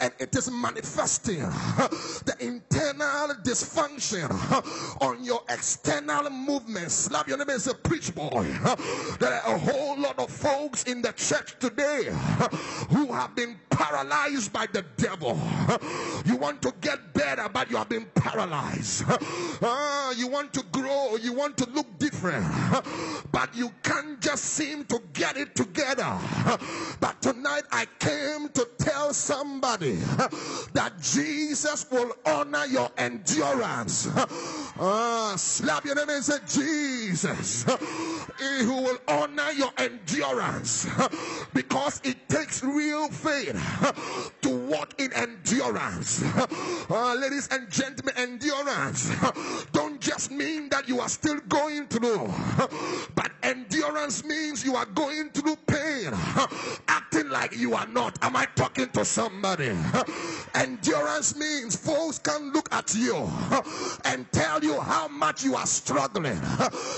And 0.01 0.13
it 0.19 0.35
is 0.37 0.51
manifesting 0.51 1.41
the 1.41 2.37
internal 2.41 3.35
dysfunction 3.43 4.31
on 5.01 5.25
your 5.25 5.43
external 5.49 6.31
movements. 6.31 6.95
Slap 6.95 7.27
your 7.27 7.39
name 7.39 7.51
as 7.51 7.67
a 7.67 7.75
preach 7.75 8.15
boy. 8.15 8.47
There 9.19 9.33
are 9.33 9.55
a 9.55 9.59
whole 9.59 9.99
lot 9.99 10.19
of 10.19 10.31
folks 10.31 10.85
in 10.85 11.03
the 11.03 11.13
church 11.13 11.59
today 11.59 11.72
who 11.81 13.13
have 13.13 13.35
been 13.35 13.59
paralyzed 13.71 14.53
by 14.53 14.67
the 14.73 14.85
devil. 14.97 15.39
You 16.25 16.37
want 16.37 16.63
to 16.63 16.73
get 16.81 17.13
better, 17.15 17.49
but 17.49 17.71
you 17.71 17.77
have 17.77 17.89
been 17.89 18.07
paralyzed. 18.15 19.05
Uh, 19.63 20.13
you 20.17 20.29
want 20.29 20.53
to 20.55 20.63
grow, 20.73 21.17
you 21.17 21.33
want 21.33 21.57
to 21.59 21.69
look 21.71 21.87
different, 21.99 22.47
but 23.31 23.55
you 23.55 23.71
can't 23.83 24.21
just 24.21 24.45
seem 24.45 24.85
to 24.87 25.01
get 25.13 25.37
it 25.37 25.55
together. 25.55 26.19
But 27.01 27.21
tonight 27.23 27.63
I 27.71 27.87
came 27.99 28.49
to 28.51 28.69
tell 28.79 29.13
somebody 29.15 29.95
that 30.73 30.93
Jesus 31.01 31.87
will 31.91 32.13
honor 32.25 32.67
your 32.67 32.91
endurance. 32.99 34.09
Uh, 34.79 35.37
slap 35.37 35.85
your 35.85 35.95
name 35.95 36.09
and 36.09 36.25
say, 36.25 36.39
Jesus, 36.49 37.65
he 38.39 38.67
will 38.67 38.99
honor 39.09 39.51
your 39.53 39.71
endurance 39.79 40.87
because 41.63 42.01
it 42.05 42.17
takes 42.29 42.63
real 42.63 43.09
faith 43.09 43.55
to 44.43 44.51
walk 44.67 45.01
in 45.01 45.13
endurance. 45.13 46.23
Uh, 46.91 47.15
ladies 47.15 47.49
and 47.53 47.71
gentlemen, 47.71 48.15
endurance 48.17 49.11
don't 49.73 50.01
just 50.01 50.31
mean 50.31 50.69
that 50.69 50.89
you 50.89 51.01
are 51.01 51.09
still 51.09 51.39
going 51.49 51.87
through, 51.87 52.31
but 53.15 53.31
endurance 53.43 54.25
means 54.25 54.65
you 54.65 54.75
are 54.75 54.87
going 54.87 55.31
through 55.31 55.57
pain, 55.67 56.11
acting 56.89 57.29
like 57.31 57.57
you 57.57 57.75
are 57.75 57.87
not. 57.87 58.19
Am 58.23 58.37
I 58.37 58.47
talking 58.57 58.89
to 58.91 59.05
somebody? 59.05 59.73
Endurance 60.55 61.37
means 61.37 61.77
folks 61.77 62.19
can 62.19 62.53
look 62.53 62.69
at 62.73 62.95
you 62.95 63.17
and 64.05 64.31
tell 64.33 64.63
you 64.63 64.81
how 64.81 65.09
much 65.09 65.45
you 65.45 65.55
are 65.55 65.67
struggling. 65.67 66.41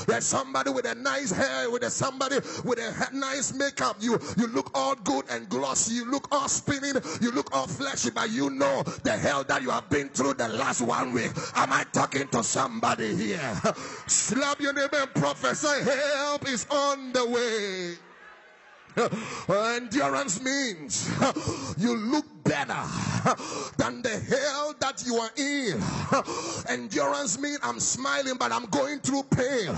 There's 0.07 0.25
somebody 0.25 0.71
with 0.71 0.87
a 0.87 0.95
nice 0.95 1.31
hair, 1.31 1.71
with 1.71 1.83
a 1.85 1.91
somebody 1.91 2.37
with 2.65 2.79
a 2.79 3.09
nice 3.13 3.53
makeup. 3.55 3.97
You 4.01 4.19
you 4.37 4.49
look 4.55 4.71
all 4.75 4.95
good 4.95 5.25
and 5.31 5.49
glossy. 5.49 5.95
You 5.95 6.11
look 6.11 6.29
all 6.33 6.49
spinning. 6.49 6.95
You 7.21 7.33
look 7.33 7.55
all 7.55 7.67
fleshy, 7.67 8.11
but 8.11 8.31
you 8.31 8.51
know 8.51 8.83
the 9.03 9.13
hell 9.13 9.45
that 9.45 9.63
you 9.63 9.71
have 9.71 9.89
been 9.91 10.09
through 10.09 10.35
the 10.35 10.49
last 10.49 10.81
one 10.81 11.13
week. 11.13 11.33
Am 11.57 11.73
I 11.73 11.85
talking 11.93 12.29
to 12.29 12.43
somebody 12.43 13.15
here? 13.15 13.61
Slap 14.07 14.61
your 14.61 14.73
neighbor 14.73 14.97
and 14.97 15.15
prophesy. 15.15 15.83
Help 15.91 16.49
is 16.49 16.67
on 16.71 17.13
the 17.13 17.27
way. 17.29 17.95
Endurance 19.49 20.41
means 20.41 21.11
you 21.79 21.97
look 21.97 22.25
better 22.45 22.75
than 23.79 24.03
the 24.03 24.23
hell 24.29 24.75
that 24.79 25.03
you 25.05 25.17
are 25.17 25.31
in. 25.37 25.81
Endurance 26.69 27.41
means 27.41 27.59
I'm 27.63 27.81
smiling, 27.81 28.35
but 28.39 28.53
I'm 28.53 28.67
going 28.67 29.01
through 29.01 29.25
pain. 29.25 29.75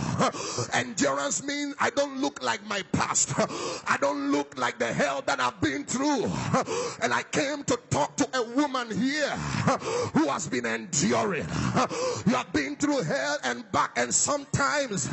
Endurance 0.72 1.44
means 1.44 1.74
I 1.78 1.90
don't 1.90 2.20
look 2.20 2.42
like 2.42 2.66
my 2.66 2.82
past. 2.92 3.32
I 3.36 3.96
don't 4.00 4.32
look 4.32 4.58
like 4.58 4.78
the 4.78 4.92
hell 4.92 5.22
that 5.26 5.40
I've 5.40 5.60
been 5.60 5.84
through. 5.84 6.24
And 7.00 7.14
I 7.14 7.22
came 7.30 7.62
to 7.64 7.78
talk 7.88 8.16
to 8.16 8.28
a 8.36 8.42
woman 8.56 8.90
here 8.90 9.30
who 10.12 10.28
has 10.28 10.48
been 10.48 10.66
enduring. 10.66 11.46
You 12.26 12.34
have 12.34 12.52
been 12.52 12.76
through 12.76 13.02
hell 13.02 13.38
and 13.44 13.70
back, 13.72 13.92
and 13.96 14.12
sometimes 14.12 15.08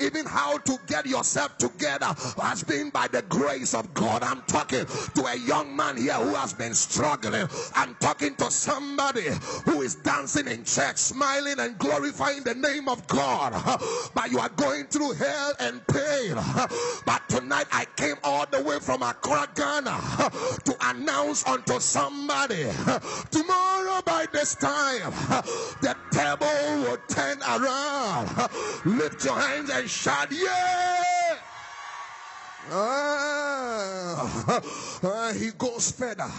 even 0.00 0.26
how 0.26 0.58
to 0.58 0.76
get 0.86 1.06
yourself 1.06 1.56
together 1.58 2.14
has 2.42 2.64
been 2.64 2.90
by 2.90 3.06
the 3.06 3.22
grace 3.22 3.37
of 3.74 3.94
God. 3.94 4.22
I'm 4.22 4.42
talking 4.42 4.84
to 4.86 5.26
a 5.26 5.36
young 5.36 5.74
man 5.74 5.96
here 5.96 6.14
who 6.14 6.34
has 6.34 6.52
been 6.52 6.74
struggling. 6.74 7.46
I'm 7.74 7.94
talking 7.96 8.34
to 8.36 8.50
somebody 8.50 9.26
who 9.64 9.82
is 9.82 9.94
dancing 9.94 10.48
in 10.48 10.64
church, 10.64 10.96
smiling 10.96 11.58
and 11.58 11.78
glorifying 11.78 12.42
the 12.42 12.54
name 12.54 12.88
of 12.88 13.06
God. 13.06 13.52
But 14.14 14.30
you 14.30 14.38
are 14.38 14.48
going 14.48 14.86
through 14.86 15.12
hell 15.12 15.54
and 15.60 15.86
pain. 15.86 16.34
But 17.06 17.28
tonight 17.28 17.66
I 17.72 17.86
came 17.96 18.16
all 18.24 18.46
the 18.50 18.62
way 18.62 18.78
from 18.80 19.02
Accra, 19.02 19.48
Ghana 19.54 19.96
to 20.64 20.76
announce 20.82 21.46
unto 21.46 21.78
somebody 21.80 22.66
tomorrow 23.30 24.02
by 24.04 24.26
this 24.32 24.56
time 24.56 25.12
the 25.80 25.96
table 26.10 26.82
will 26.82 26.98
turn 27.08 27.38
around. 27.42 28.28
Lift 28.84 29.24
your 29.24 29.38
hands 29.38 29.70
and 29.70 29.88
shout, 29.88 30.28
Yeah! 30.32 31.27
Ah, 32.70 34.60
uh, 35.02 35.32
he 35.32 35.50
goes 35.56 35.90
further 35.92 36.30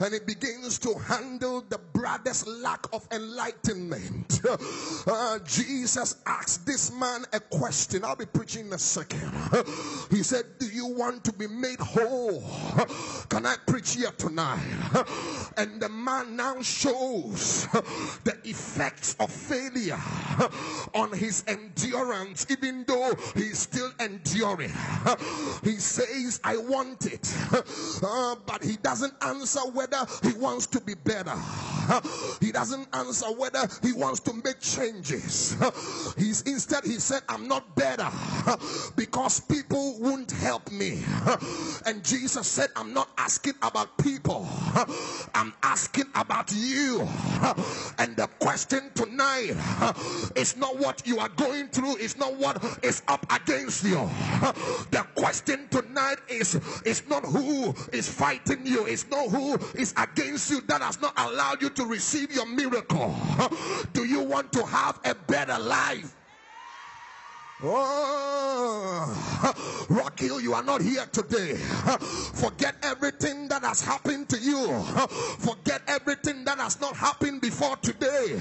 and 0.00 0.12
he 0.12 0.20
begins 0.20 0.78
to 0.78 0.94
handle 0.98 1.64
the 1.68 1.78
brother's 1.92 2.46
lack 2.46 2.86
of 2.92 3.06
enlightenment. 3.12 4.40
Uh, 5.06 5.38
Jesus 5.40 6.16
asked 6.26 6.66
this 6.66 6.92
man 6.92 7.24
a 7.32 7.40
question. 7.40 8.04
I'll 8.04 8.16
be 8.16 8.26
preaching 8.26 8.66
in 8.66 8.72
a 8.72 8.78
second. 8.78 9.32
He 10.10 10.22
said, 10.22 10.44
Do 10.58 10.66
you 10.66 10.86
want 10.86 11.24
to 11.24 11.32
be 11.32 11.46
made 11.46 11.80
whole? 11.80 12.42
Can 13.28 13.46
I 13.46 13.56
preach 13.66 13.94
here 13.94 14.12
tonight? 14.16 14.62
And 15.56 15.80
the 15.80 15.88
man 15.88 16.36
now 16.36 16.62
shows 16.62 17.66
the 18.24 18.38
effects 18.44 19.16
of 19.18 19.30
failure 19.30 19.98
on 20.94 21.12
his 21.12 21.42
endurance, 21.48 22.46
even 22.48 22.84
though 22.86 23.12
he's 23.34 23.58
still 23.58 23.90
enduring. 23.98 24.72
He 25.64 25.76
says, 25.76 26.40
I 26.44 26.56
want 26.56 27.06
it. 27.06 27.34
Uh, 28.00 28.36
but 28.46 28.62
he 28.62 28.76
doesn't 28.76 29.12
answer 29.22 29.60
whether 29.60 29.98
he 30.22 30.32
wants 30.34 30.66
to 30.66 30.80
be 30.80 30.94
better. 30.94 31.34
He 32.40 32.52
doesn't 32.52 32.86
answer 32.92 33.26
whether 33.26 33.66
he 33.82 33.92
wants 33.92 34.20
to 34.20 34.32
make 34.32 34.60
changes. 34.60 35.56
He's 36.18 36.42
instead, 36.42 36.84
he 36.84 36.94
said, 37.00 37.22
I'm 37.28 37.48
not 37.48 37.74
better 37.74 38.08
because 38.96 39.40
people 39.40 39.98
won't 39.98 40.30
help 40.30 40.70
me. 40.70 41.02
And 41.86 42.04
Jesus 42.04 42.46
said, 42.46 42.68
I'm 42.76 42.92
not 42.92 43.08
asking 43.18 43.54
about 43.62 43.96
people, 43.98 44.46
I'm 45.34 45.52
asking 45.62 46.06
about 46.14 46.52
you. 46.52 47.00
And 47.98 48.16
the 48.16 48.28
question 48.38 48.90
tonight 48.94 49.56
is 50.36 50.56
not 50.56 50.78
what 50.78 51.06
you 51.06 51.18
are 51.18 51.30
going 51.30 51.68
through, 51.68 51.96
it's 51.96 52.16
not 52.16 52.36
what 52.36 52.62
is 52.82 53.02
up 53.08 53.24
against 53.32 53.84
you. 53.84 54.08
The 54.90 55.06
question 55.28 55.68
tonight 55.68 56.16
is, 56.26 56.54
is 56.86 57.06
not 57.06 57.22
who 57.22 57.74
is 57.92 58.08
fighting 58.08 58.64
you, 58.64 58.86
it's 58.86 59.06
not 59.10 59.28
who 59.28 59.56
is 59.74 59.92
against 59.98 60.50
you 60.50 60.62
that 60.62 60.80
has 60.80 60.98
not 61.02 61.12
allowed 61.18 61.60
you 61.60 61.68
to 61.68 61.84
receive 61.84 62.32
your 62.32 62.46
miracle. 62.46 63.14
Do 63.92 64.04
you 64.06 64.22
want 64.22 64.50
to 64.52 64.64
have 64.64 64.98
a 65.04 65.14
better 65.14 65.58
life? 65.58 66.17
Oh, 67.60 69.06
Rock 69.90 70.20
Hill, 70.20 70.40
you 70.40 70.54
are 70.54 70.62
not 70.62 70.80
here 70.80 71.04
today. 71.06 71.54
Forget 72.34 72.76
everything 72.84 73.48
that 73.48 73.64
has 73.64 73.80
happened 73.80 74.28
to 74.28 74.38
you. 74.38 74.80
Forget 75.40 75.82
everything 75.88 76.44
that 76.44 76.58
has 76.58 76.80
not 76.80 76.94
happened 76.94 77.40
before 77.40 77.74
today. 77.78 78.40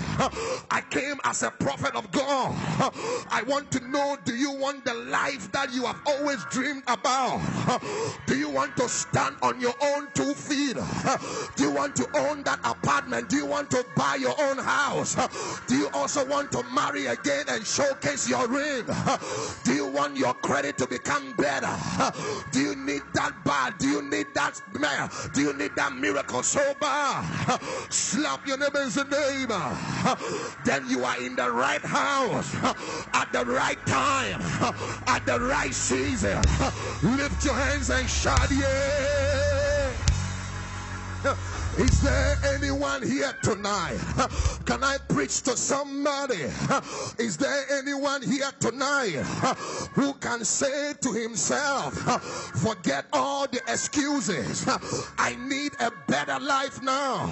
I 0.69 0.83
came 0.91 1.15
as 1.23 1.41
a 1.41 1.49
prophet 1.49 1.95
of 1.95 2.11
God. 2.11 2.53
I 3.31 3.43
want 3.47 3.71
to 3.71 3.79
know 3.89 4.17
do 4.23 4.35
you 4.35 4.51
want 4.51 4.85
the 4.85 4.93
life 4.93 5.51
that 5.51 5.73
you 5.73 5.85
have 5.85 5.99
always 6.05 6.45
dreamed 6.45 6.83
about? 6.87 7.41
Do 8.27 8.37
you 8.37 8.49
want 8.49 8.75
to 8.77 8.87
stand 8.87 9.37
on 9.41 9.59
your 9.59 9.73
own 9.81 10.09
two 10.13 10.35
feet? 10.35 10.77
Do 11.55 11.63
you 11.63 11.71
want 11.71 11.95
to 11.95 12.07
own 12.13 12.43
that 12.43 12.59
apartment? 12.63 13.29
Do 13.29 13.37
you 13.37 13.47
want 13.47 13.71
to 13.71 13.83
buy 13.95 14.17
your 14.19 14.35
own 14.39 14.59
house? 14.59 15.15
Do 15.65 15.75
you 15.75 15.89
also 15.93 16.23
want 16.25 16.51
to 16.51 16.61
marry 16.63 17.07
again 17.07 17.45
and 17.49 17.65
showcase 17.65 18.29
your 18.29 18.47
ring? 18.47 18.85
Do 19.63 19.73
you 19.73 19.87
want 19.87 20.17
your 20.17 20.33
credit 20.33 20.77
to 20.79 20.87
become 20.87 21.33
better? 21.33 21.73
Do 22.51 22.59
you 22.59 22.75
need 22.75 23.03
that 23.13 23.43
bad? 23.43 23.77
Do 23.77 23.87
you 23.87 24.01
need 24.01 24.33
that 24.35 24.61
man? 24.79 25.09
Do 25.33 25.41
you 25.41 25.53
need 25.53 25.75
that 25.75 25.93
miracle 25.93 26.43
so 26.43 26.73
bad? 26.79 27.61
Slap 27.89 28.45
your 28.45 28.57
neighbor's 28.57 28.97
neighbor. 28.97 29.77
Then 30.65 30.89
you 30.89 31.03
are 31.03 31.21
in 31.21 31.35
the 31.35 31.49
right 31.51 31.81
house 31.81 32.53
at 33.13 33.31
the 33.31 33.45
right 33.45 33.83
time, 33.85 34.41
at 35.07 35.25
the 35.25 35.39
right 35.39 35.73
season. 35.73 36.41
Lift 37.03 37.45
your 37.45 37.55
hands 37.55 37.89
and 37.89 38.09
shout, 38.09 38.51
yeah. 38.51 39.93
Is 41.77 42.01
there 42.01 42.35
anyone 42.55 43.03
here 43.03 43.31
tonight? 43.43 43.99
Can 44.65 44.83
I 44.83 44.97
preach 45.07 45.43
to 45.43 45.55
somebody? 45.55 46.49
Is 47.19 47.37
there 47.37 47.65
anyone 47.71 48.23
here 48.23 48.49
tonight 48.59 49.13
who 49.93 50.13
can 50.15 50.43
say 50.43 50.93
to 51.01 51.13
himself, 51.13 51.93
forget 52.61 53.05
all 53.13 53.47
the 53.47 53.61
excuses. 53.67 54.65
I 55.19 55.35
need 55.35 55.73
a 55.79 55.91
better 56.07 56.39
life 56.39 56.81
now. 56.81 57.29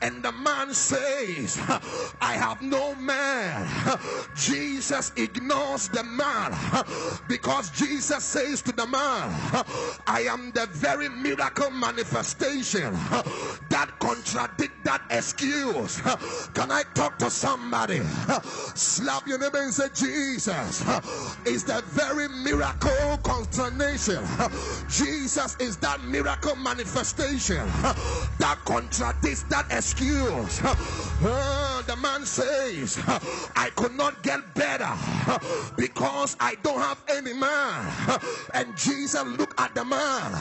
And 0.00 0.22
the 0.22 0.32
man 0.32 0.72
says, 0.72 1.58
I 2.20 2.32
have 2.32 2.62
no 2.62 2.94
man. 2.94 3.68
Jesus 4.34 5.12
ignores 5.16 5.88
the 5.88 6.02
man 6.02 6.54
because 7.28 7.70
Jesus 7.70 8.24
says 8.24 8.62
to 8.62 8.72
the 8.72 8.86
man, 8.86 9.30
I 10.06 10.26
am 10.30 10.50
the 10.52 10.66
very 10.66 11.10
miracle 11.10 11.70
manifestation 11.70 12.96
that 13.70 13.98
contradict 13.98 14.84
that 14.84 15.02
excuse. 15.10 16.00
Can 16.54 16.70
I 16.70 16.82
talk 16.94 17.18
to 17.18 17.30
somebody? 17.30 18.00
Slap 18.74 19.26
your 19.26 19.38
neighbor 19.38 19.58
and 19.58 19.72
say, 19.72 19.88
Jesus 19.94 20.82
is 21.46 21.64
the 21.64 21.82
very 21.86 22.28
miracle 22.28 23.18
consternation. 23.22 24.24
Jesus 24.88 25.56
is 25.58 25.76
that 25.78 26.02
miracle 26.04 26.56
manifestation 26.56 27.66
that 28.38 28.58
contradicts 28.64 29.42
that 29.44 29.66
excuse. 29.70 30.60
Uh, 30.62 31.82
the 31.82 31.96
man 31.96 32.24
says, 32.24 32.98
I 33.56 33.70
could 33.76 33.92
not 33.92 34.22
get 34.22 34.54
better 34.54 34.92
because 35.76 36.36
I 36.40 36.56
don't 36.62 36.80
have 36.80 37.02
any 37.08 37.32
man. 37.32 37.92
And 38.54 38.76
Jesus 38.76 39.22
looked 39.24 39.58
at 39.60 39.74
the 39.74 39.84
man 39.84 40.32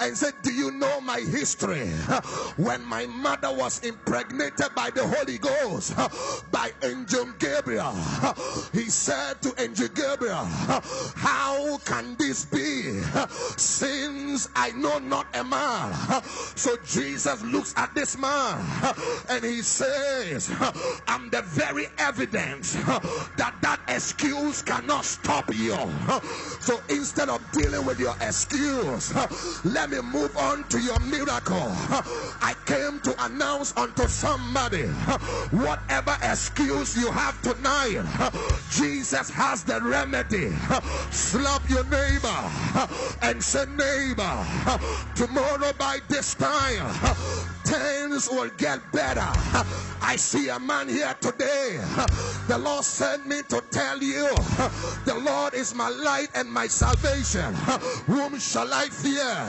and 0.00 0.16
said, 0.16 0.34
Do 0.42 0.52
you 0.52 0.70
know 0.70 1.00
my 1.00 1.20
history? 1.20 1.90
When 2.56 2.84
my 2.84 3.06
mother 3.06 3.52
was 3.52 3.80
impregnated 3.80 4.74
by 4.74 4.90
the 4.90 5.06
Holy 5.06 5.38
Ghost 5.38 5.94
by 6.50 6.70
Angel 6.82 7.26
Gabriel, 7.38 7.92
he 8.72 8.84
said 8.84 9.40
to 9.42 9.54
Angel 9.58 9.88
Gabriel, 9.88 10.44
How 10.44 11.78
can 11.84 12.16
this 12.16 12.44
be 12.44 13.00
since 13.56 14.48
I 14.54 14.70
know 14.72 14.98
not 14.98 15.26
a 15.34 15.44
man? 15.44 15.92
So 16.56 16.76
Jesus 16.84 17.42
looks 17.42 17.74
at 17.76 17.94
this 17.94 18.16
man 18.18 18.64
and 19.28 19.44
he 19.44 19.62
says, 19.62 20.50
I'm 21.06 21.30
the 21.30 21.42
very 21.42 21.86
evidence 21.98 22.74
that 22.74 23.54
that 23.60 23.80
excuse 23.88 24.62
cannot 24.62 25.04
stop 25.04 25.52
you. 25.54 25.76
So 26.60 26.82
instead 26.88 27.28
of 27.28 27.50
dealing 27.52 27.84
with 27.86 27.98
your 27.98 28.14
excuse, 28.20 29.14
let 29.64 29.90
me 29.90 30.00
move 30.00 30.36
on 30.36 30.64
to 30.68 30.80
your 30.80 30.98
miracle. 31.00 31.74
I 32.44 32.54
came 32.66 32.98
to 33.00 33.24
announce 33.24 33.72
unto 33.76 34.08
somebody 34.08 34.86
whatever 35.52 36.16
excuse 36.22 36.96
you 36.96 37.10
have 37.12 37.40
tonight, 37.40 38.02
Jesus 38.70 39.30
has 39.30 39.62
the 39.62 39.80
remedy. 39.80 40.50
Slap 41.10 41.62
your 41.70 41.84
neighbor 41.84 42.50
and 43.22 43.42
say, 43.42 43.66
Neighbor, 43.66 44.44
tomorrow 45.14 45.72
by 45.78 46.00
this 46.08 46.34
time, 46.34 46.92
things 47.64 48.28
will 48.30 48.50
get 48.50 48.80
better. 48.92 49.28
I 50.00 50.16
see 50.16 50.48
a 50.48 50.58
man 50.58 50.88
here 50.88 51.14
today. 51.20 51.78
The 52.48 52.58
Lord 52.58 52.84
sent 52.84 53.26
me 53.26 53.42
to 53.48 53.62
tell 53.70 54.02
you 54.02 54.28
the 55.04 55.20
Lord 55.24 55.54
is 55.54 55.74
my 55.74 55.88
light 55.88 56.28
and 56.34 56.50
my 56.50 56.66
salvation. 56.66 57.54
Whom 58.06 58.38
shall 58.38 58.72
I 58.72 58.88
fear? 58.88 59.46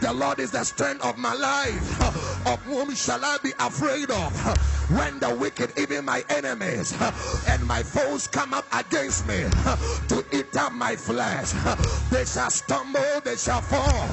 The 0.00 0.12
Lord 0.12 0.40
is 0.40 0.50
the 0.50 0.64
strength 0.64 1.04
of 1.04 1.18
my 1.18 1.34
life. 1.34 2.46
Of 2.46 2.60
whom 2.62 2.94
shall 2.94 3.24
I 3.24 3.38
be 3.42 3.52
afraid 3.58 4.10
of? 4.10 4.83
When 4.90 5.18
the 5.20 5.34
wicked, 5.34 5.78
even 5.78 6.04
my 6.04 6.24
enemies 6.28 6.94
and 7.48 7.64
my 7.66 7.82
foes 7.82 8.26
come 8.28 8.54
up 8.54 8.66
against 8.72 9.26
me 9.26 9.42
to 10.08 10.24
eat 10.32 10.54
up 10.56 10.72
my 10.72 10.96
flesh, 10.96 11.52
they 12.10 12.24
shall 12.24 12.50
stumble, 12.50 13.20
they 13.24 13.36
shall 13.36 13.62
fall. 13.62 14.08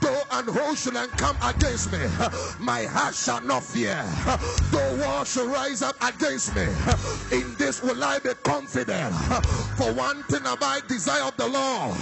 Though 0.00 0.22
an 0.32 0.48
host 0.48 0.84
shall 0.84 1.08
come 1.08 1.38
against 1.42 1.92
me, 1.92 2.00
my 2.58 2.84
heart 2.84 3.14
shall 3.14 3.40
not 3.42 3.62
fear. 3.64 4.02
Though 4.70 4.96
war 5.04 5.24
shall 5.26 5.48
rise 5.48 5.82
up 5.82 5.96
against 6.02 6.54
me, 6.56 6.64
in 7.32 7.56
this 7.56 7.82
will 7.82 8.02
I 8.02 8.18
be 8.18 8.34
confident. 8.44 9.14
For 9.76 9.92
one 9.94 10.24
thing 10.24 10.44
have 10.44 10.62
I 10.62 10.80
desire 10.80 11.24
of 11.24 11.36
the 11.36 11.48
Lord, 11.48 11.96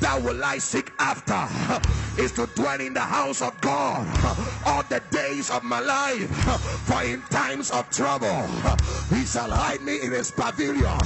that 0.00 0.20
will 0.22 0.44
I 0.44 0.58
seek 0.58 0.92
after, 0.98 1.42
is 2.22 2.32
to 2.32 2.46
dwell 2.46 2.80
in 2.80 2.94
the 2.94 3.00
house 3.00 3.42
of 3.42 3.60
God 3.60 4.06
all 4.66 4.82
the 4.84 5.00
days 5.10 5.50
of 5.50 5.64
my 5.64 5.80
life. 5.80 6.30
For 6.86 7.02
in 7.02 7.22
times 7.58 7.70
of 7.72 7.90
trouble, 7.90 8.46
he 9.08 9.24
shall 9.24 9.50
hide 9.50 9.80
me 9.82 10.00
in 10.00 10.12
his 10.12 10.30
pavilion, 10.30 10.98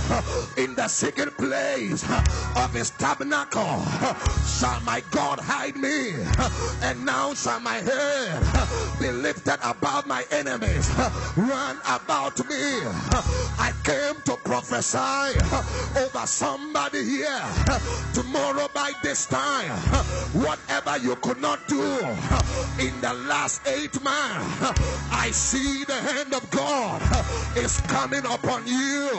in 0.59 0.75
the 0.75 0.87
secret 0.87 1.35
place 1.39 2.05
of 2.57 2.73
his 2.75 2.91
tabernacle. 2.91 3.83
Shall 4.45 4.81
my 4.83 5.03
God 5.11 5.39
hide 5.41 5.77
me? 5.77 6.13
And 6.83 7.07
now 7.07 7.33
shall 7.33 7.61
my 7.61 7.77
head 7.77 8.43
be 9.01 9.11
lifted 9.11 9.59
above 9.65 10.07
my 10.07 10.25
enemies 10.31 10.91
run 11.37 11.79
about 11.87 12.39
me. 12.49 12.81
I 13.59 13.73
came 13.85 14.21
to 14.23 14.37
prophesy 14.45 15.39
over 15.99 16.27
somebody 16.27 17.05
here. 17.05 17.43
Tomorrow 18.13 18.69
by 18.75 18.93
this 19.03 19.27
time, 19.27 19.71
whatever 20.33 20.99
you 20.99 21.17
could 21.17 21.41
not 21.41 21.67
do 21.67 21.83
in 22.79 23.01
the 23.01 23.15
last 23.27 23.67
eight 23.67 24.03
months, 24.03 24.81
I 25.11 25.31
see 25.33 25.85
the 25.85 25.95
hand 25.95 26.32
of 26.35 26.51
God 26.51 27.03
is 27.57 27.81
coming 27.81 28.25
upon 28.25 28.67
you. 28.67 29.11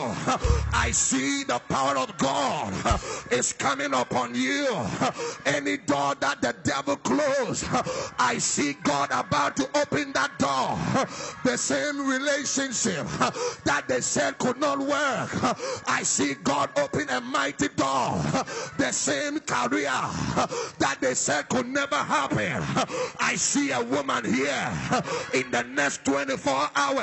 I 0.74 0.92
see 0.92 1.44
the 1.44 1.60
power 1.60 1.98
of 1.98 2.18
God 2.18 2.74
is 3.32 3.54
coming 3.54 3.94
upon 3.94 4.36
you. 4.36 4.68
Any 5.46 5.78
door 5.78 6.16
that 6.16 6.42
the 6.42 6.56
devil 6.64 6.96
closed, 6.98 7.66
I 8.20 8.38
see 8.40 8.74
God 8.74 9.10
about 9.12 9.56
to 9.58 9.70
open 9.78 10.14
that 10.14 10.38
door. 10.38 10.78
The 11.44 11.58
same 11.58 12.08
relationship 12.08 13.06
that 13.66 13.86
they 13.88 14.02
said 14.02 14.38
could 14.40 14.58
not 14.58 14.80
work, 14.80 15.30
I 15.88 16.02
see 16.04 16.36
God 16.36 16.72
open 16.78 17.10
a 17.10 17.22
mighty 17.22 17.70
door. 17.70 18.22
The 18.78 18.92
same 18.92 19.40
career 19.40 19.92
that 20.80 20.98
they 21.02 21.14
said 21.14 21.50
could 21.50 21.68
never 21.68 21.96
happen, 21.96 22.64
I 23.20 23.36
see 23.36 23.72
a 23.72 23.82
woman 23.84 24.26
here 24.26 24.72
in 25.34 25.52
the 25.52 25.64
next 25.64 26.06
24 26.06 26.70
hours. 26.76 27.03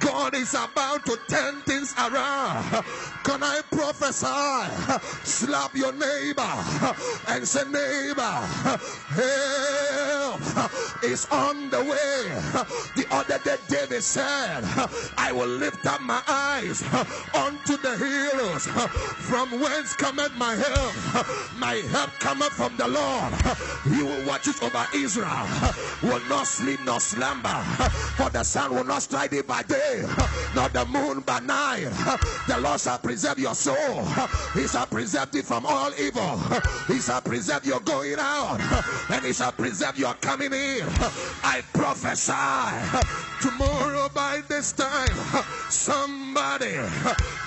God 0.00 0.34
is 0.34 0.54
about 0.54 1.04
to 1.06 1.18
turn 1.28 1.60
things 1.62 1.94
around. 1.98 2.84
Can 3.24 3.42
I 3.42 3.60
prophesy? 3.70 5.00
Slap 5.24 5.74
your 5.74 5.92
neighbor 5.92 6.42
and 7.28 7.46
say, 7.46 7.64
Neighbor, 7.64 8.22
help 9.16 10.40
is 11.02 11.26
on 11.30 11.70
the 11.70 11.80
way. 11.80 12.24
The 12.96 13.06
other 13.10 13.38
day, 13.38 13.56
David 13.68 14.02
said, 14.02 14.64
I 15.16 15.32
will 15.32 15.48
lift 15.48 15.86
up 15.86 16.00
my 16.00 16.22
eyes 16.28 16.82
unto 17.34 17.76
the 17.78 17.96
hills 17.96 18.66
from 18.66 19.50
whence 19.60 19.94
cometh 19.96 20.34
my 20.36 20.54
help. 20.54 20.94
My 21.58 21.74
help 21.92 22.10
cometh 22.20 22.52
from 22.52 22.76
the 22.76 22.88
Lord. 22.88 23.32
He 23.84 24.02
will 24.02 24.26
watch 24.26 24.48
it 24.48 24.62
over 24.62 24.86
Israel, 24.94 25.48
will 26.02 26.24
not 26.28 26.46
sleep 26.46 26.80
nor 26.84 27.00
slumber, 27.00 27.62
for 28.16 28.30
the 28.30 28.42
sun 28.42 28.74
will 28.74 28.84
not 28.84 29.02
strike 29.14 29.46
by 29.46 29.62
day, 29.62 30.04
nor 30.56 30.68
the 30.70 30.84
moon 30.86 31.20
by 31.20 31.38
night. 31.40 31.88
The 32.48 32.58
Lord 32.58 32.80
shall 32.80 32.98
preserve 32.98 33.38
your 33.38 33.54
soul, 33.54 34.04
He 34.54 34.66
shall 34.66 34.86
preserve 34.86 35.30
thee 35.30 35.42
from 35.42 35.64
all 35.66 35.92
evil, 35.98 36.40
He 36.88 36.98
shall 36.98 37.20
preserve 37.20 37.64
your 37.64 37.78
going 37.80 38.16
out, 38.18 38.60
and 39.10 39.24
He 39.24 39.32
shall 39.32 39.52
preserve 39.52 39.96
your 39.98 40.14
coming 40.14 40.52
in. 40.52 40.82
I 41.44 41.62
prophesy 41.72 42.32
tomorrow 43.40 44.08
by 44.12 44.42
this 44.48 44.72
time, 44.72 45.16
somebody 45.70 46.74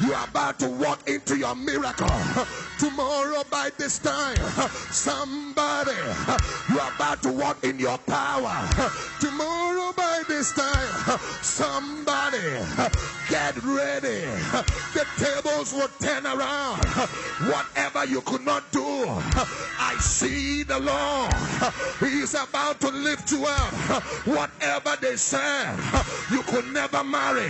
you 0.02 0.14
are 0.14 0.28
about 0.28 0.60
to 0.60 0.70
walk 0.70 1.10
into 1.10 1.38
your 1.38 1.56
miracle. 1.56 2.08
Tomorrow 2.80 3.44
by 3.50 3.72
this 3.78 3.98
time, 3.98 4.38
somebody 4.92 5.92
you 6.70 6.80
are 6.80 6.94
about 6.96 7.24
to 7.24 7.32
walk 7.32 7.64
in 7.64 7.80
your 7.80 7.98
power. 7.98 8.70
Tomorrow 9.20 9.94
by 9.94 10.22
this 10.28 10.54
time, 10.54 11.20
somebody 11.42 12.38
get 13.30 13.56
ready. 13.64 14.22
The 14.94 15.06
tables 15.18 15.74
will 15.74 15.90
turn 16.00 16.26
around. 16.28 16.86
Whatever 17.50 18.06
you 18.06 18.22
could 18.22 18.46
not 18.46 18.72
do, 18.72 18.86
I 18.86 19.96
see 20.00 20.64
the 20.64 20.80
Lord. 20.80 21.34
He's 22.00 22.36
about 22.36 22.80
to 22.82 22.90
lift 22.90 23.32
you 23.32 23.46
up. 23.46 23.74
Whatever 24.26 24.98
they 25.02 25.16
said 25.16 25.78
you 26.32 26.44
could 26.44 26.68
never 26.74 27.04
marry 27.04 27.48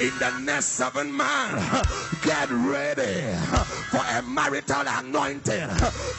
in 0.00 0.12
the 0.18 0.38
next 0.42 0.66
seven 0.66 1.12
months, 1.12 2.20
get 2.24 2.50
ready 2.50 3.22
for 3.90 4.02
a 4.18 4.22
marital 4.50 4.82
anointing. 4.86 5.68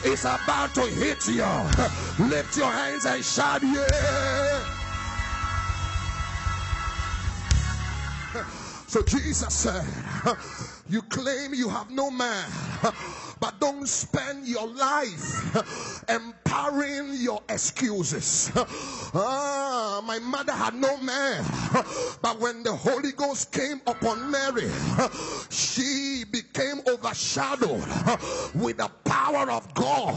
It's 0.04 0.24
about 0.24 0.74
to 0.74 0.82
hit 0.82 1.26
you. 1.28 1.44
Lift 2.26 2.56
your 2.56 2.70
hands 2.70 3.04
and 3.04 3.22
shout, 3.24 3.62
yeah. 3.62 4.78
So 8.86 9.02
Jesus 9.02 9.54
said, 9.54 9.84
You 10.88 11.02
claim 11.02 11.54
you 11.54 11.68
have 11.68 11.90
no 11.90 12.10
man, 12.10 12.48
but 13.42 13.58
don't 13.58 13.88
spend 13.88 14.46
your 14.46 14.68
life 14.68 16.04
empowering 16.08 17.12
your 17.14 17.42
excuses. 17.48 18.52
Ah, 19.14 20.00
my 20.06 20.18
mother 20.20 20.52
had 20.52 20.74
no 20.74 20.96
man, 20.96 21.44
but 22.22 22.40
when 22.40 22.62
the 22.62 22.72
Holy 22.72 23.12
Ghost 23.12 23.52
came 23.52 23.78
upon 23.86 24.30
Mary, 24.30 24.70
she 25.50 26.24
became 26.32 26.80
overshadowed 26.88 27.84
with 28.54 28.78
the 28.78 28.90
power 29.04 29.50
of 29.50 29.74
God. 29.74 30.14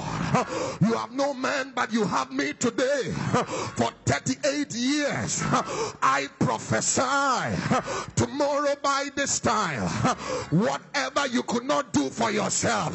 You 0.80 0.94
have 0.94 1.12
no 1.12 1.34
man, 1.34 1.74
but 1.76 1.92
you 1.92 2.06
have 2.06 2.32
me 2.32 2.54
today. 2.54 3.12
For 3.76 3.92
38 4.06 4.74
years, 4.74 5.42
I 6.02 6.28
prophesy 6.40 7.58
tomorrow 8.16 8.76
by 8.82 9.10
this 9.16 9.42
time, 9.42 9.82
whatever 10.52 11.28
you 11.28 11.44
could 11.44 11.66
not 11.66 11.92
do 11.92 12.10
for 12.10 12.32
yourself, 12.32 12.94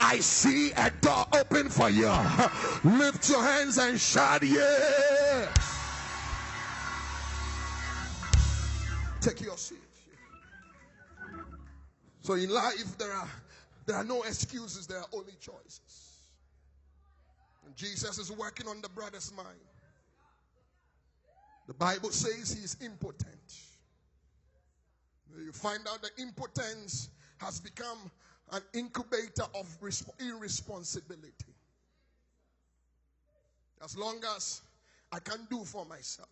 I 0.00 0.18
see 0.20 0.72
a 0.72 0.90
door 1.00 1.26
open 1.32 1.68
for 1.68 1.90
you. 1.90 2.08
Lift 2.84 3.28
your 3.28 3.42
hands 3.42 3.78
and 3.78 4.00
shout, 4.00 4.42
Yeah. 4.42 5.52
Take 9.20 9.42
your 9.42 9.58
seat. 9.58 9.78
So 12.22 12.34
in 12.34 12.48
life, 12.50 12.96
there 12.96 13.12
are 13.12 13.28
there 13.86 13.96
are 13.96 14.04
no 14.04 14.22
excuses, 14.22 14.86
there 14.86 14.98
are 14.98 15.08
only 15.12 15.32
choices. 15.40 16.28
And 17.66 17.74
Jesus 17.76 18.18
is 18.18 18.30
working 18.30 18.68
on 18.68 18.80
the 18.80 18.88
brother's 18.88 19.32
mind. 19.34 19.48
The 21.66 21.74
Bible 21.74 22.10
says 22.10 22.52
he 22.52 22.64
is 22.64 22.76
impotent. 22.84 23.60
You 25.36 25.52
find 25.52 25.80
out 25.88 26.02
that 26.02 26.10
impotence 26.18 27.10
has 27.38 27.60
become 27.60 27.98
an 28.52 28.62
incubator 28.72 29.44
of 29.54 29.78
irresponsibility. 30.18 31.54
As 33.82 33.96
long 33.96 34.20
as 34.36 34.60
I 35.12 35.20
can 35.20 35.46
do 35.50 35.64
for 35.64 35.84
myself, 35.86 36.28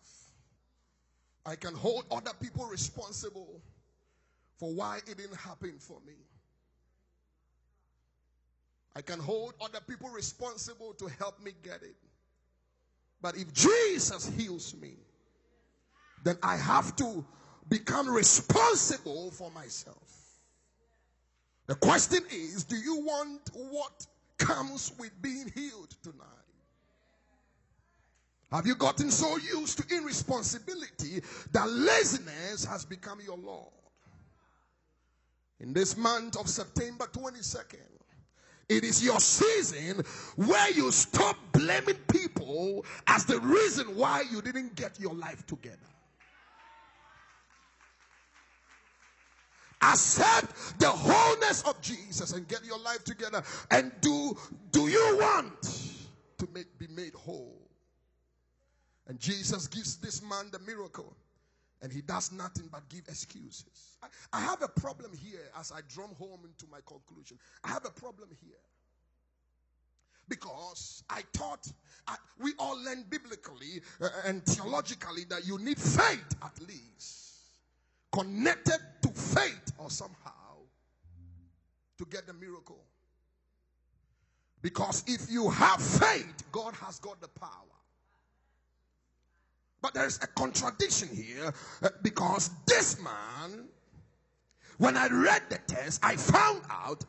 I 1.45 1.55
can 1.55 1.73
hold 1.73 2.05
other 2.11 2.31
people 2.41 2.65
responsible 2.65 3.61
for 4.57 4.71
why 4.73 4.97
it 4.97 5.17
didn't 5.17 5.37
happen 5.37 5.75
for 5.79 5.97
me. 6.05 6.13
I 8.95 9.01
can 9.01 9.19
hold 9.19 9.53
other 9.61 9.79
people 9.87 10.09
responsible 10.09 10.93
to 10.93 11.07
help 11.17 11.41
me 11.41 11.51
get 11.63 11.81
it. 11.81 11.95
But 13.21 13.37
if 13.37 13.53
Jesus 13.53 14.29
heals 14.37 14.75
me, 14.75 14.93
then 16.23 16.37
I 16.43 16.57
have 16.57 16.95
to 16.97 17.25
become 17.69 18.09
responsible 18.09 19.31
for 19.31 19.51
myself. 19.51 20.18
The 21.69 21.75
question 21.75 22.23
is 22.31 22.63
do 22.63 22.75
you 22.75 23.01
want 23.01 23.41
what 23.53 24.07
comes 24.39 24.91
with 24.97 25.11
being 25.21 25.51
healed 25.53 25.95
tonight? 26.01 26.25
Have 28.51 28.65
you 28.65 28.73
gotten 28.73 29.11
so 29.11 29.37
used 29.37 29.77
to 29.77 29.95
irresponsibility 29.95 31.21
that 31.51 31.69
laziness 31.69 32.65
has 32.65 32.85
become 32.85 33.19
your 33.23 33.37
Lord? 33.37 33.71
In 35.59 35.71
this 35.71 35.95
month 35.95 36.37
of 36.39 36.49
September 36.49 37.05
22nd, 37.05 37.77
it 38.67 38.83
is 38.83 39.03
your 39.03 39.19
season 39.19 40.03
where 40.37 40.71
you 40.71 40.91
stop 40.91 41.37
blaming 41.51 41.99
people 42.11 42.83
as 43.05 43.25
the 43.25 43.39
reason 43.41 43.95
why 43.95 44.23
you 44.31 44.41
didn't 44.41 44.73
get 44.73 44.99
your 44.99 45.13
life 45.13 45.45
together. 45.45 45.77
Accept 49.91 50.79
the 50.79 50.89
wholeness 50.89 51.63
of 51.63 51.79
Jesus 51.81 52.33
and 52.33 52.47
get 52.47 52.63
your 52.65 52.79
life 52.79 53.03
together. 53.03 53.43
And 53.71 53.91
do 54.01 54.37
do 54.71 54.87
you 54.87 55.17
want 55.19 55.97
to 56.37 56.47
make, 56.53 56.77
be 56.77 56.87
made 56.87 57.13
whole? 57.13 57.69
And 59.07 59.19
Jesus 59.19 59.67
gives 59.67 59.97
this 59.97 60.21
man 60.21 60.49
the 60.51 60.59
miracle 60.59 61.15
and 61.81 61.91
he 61.91 62.01
does 62.01 62.31
nothing 62.31 62.67
but 62.71 62.87
give 62.89 63.07
excuses. 63.07 63.97
I, 64.03 64.07
I 64.33 64.41
have 64.41 64.61
a 64.61 64.67
problem 64.67 65.11
here 65.13 65.49
as 65.59 65.71
I 65.71 65.79
drum 65.87 66.11
home 66.17 66.41
into 66.43 66.65
my 66.71 66.79
conclusion. 66.85 67.37
I 67.63 67.69
have 67.69 67.85
a 67.85 67.89
problem 67.89 68.29
here. 68.41 68.51
Because 70.27 71.03
I 71.09 71.23
thought 71.33 71.65
I, 72.07 72.15
we 72.39 72.53
all 72.59 72.77
learn 72.83 73.05
biblically 73.09 73.81
uh, 73.99 74.09
and 74.25 74.45
theologically 74.45 75.23
that 75.29 75.47
you 75.47 75.57
need 75.57 75.79
faith 75.79 76.35
at 76.43 76.59
least 76.67 77.28
connected 78.11 78.79
to 79.01 79.09
faith 79.09 79.73
or 79.77 79.89
somehow 79.89 80.55
to 81.97 82.05
get 82.05 82.27
the 82.27 82.33
miracle. 82.33 82.83
Because 84.61 85.03
if 85.07 85.29
you 85.29 85.49
have 85.49 85.81
faith, 85.81 86.43
God 86.51 86.73
has 86.75 86.99
got 86.99 87.21
the 87.21 87.27
power. 87.27 87.49
But 89.81 89.93
there's 89.93 90.17
a 90.21 90.27
contradiction 90.27 91.07
here 91.13 91.53
uh, 91.83 91.89
because 92.01 92.49
this 92.65 93.01
man, 93.01 93.65
when 94.77 94.97
I 94.97 95.07
read 95.07 95.43
the 95.49 95.59
text, 95.67 96.01
I 96.03 96.17
found 96.17 96.61
out 96.69 97.05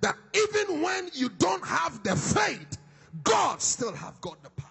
that 0.00 0.16
even 0.34 0.82
when 0.82 1.10
you 1.12 1.28
don't 1.28 1.64
have 1.66 2.02
the 2.02 2.16
faith, 2.16 2.78
God 3.22 3.60
still 3.60 3.92
have 3.92 4.18
got 4.20 4.42
the 4.42 4.50
power. 4.50 4.70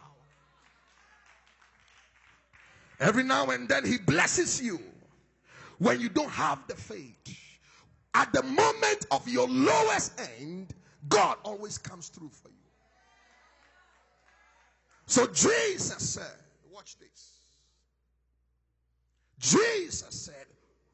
Every 2.99 3.23
now 3.23 3.49
and 3.49 3.67
then 3.67 3.85
he 3.85 3.97
blesses 3.97 4.61
you 4.61 4.79
when 5.79 5.99
you 5.99 6.09
don't 6.09 6.29
have 6.29 6.65
the 6.67 6.75
faith. 6.75 7.17
At 8.13 8.31
the 8.31 8.43
moment 8.43 9.05
of 9.11 9.27
your 9.27 9.47
lowest 9.47 10.19
end, 10.39 10.73
God 11.09 11.37
always 11.43 11.77
comes 11.77 12.09
through 12.09 12.29
for 12.29 12.49
you. 12.49 12.55
So 15.05 15.27
Jesus 15.27 16.09
said, 16.09 16.37
Watch 16.71 16.97
this. 16.99 17.31
Jesus 19.39 20.09
said, 20.09 20.45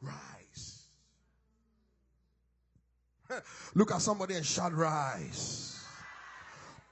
Rise. 0.01 0.87
Look 3.75 3.91
at 3.91 4.01
somebody 4.01 4.35
and 4.35 4.45
shout, 4.45 4.73
Rise. 4.73 5.83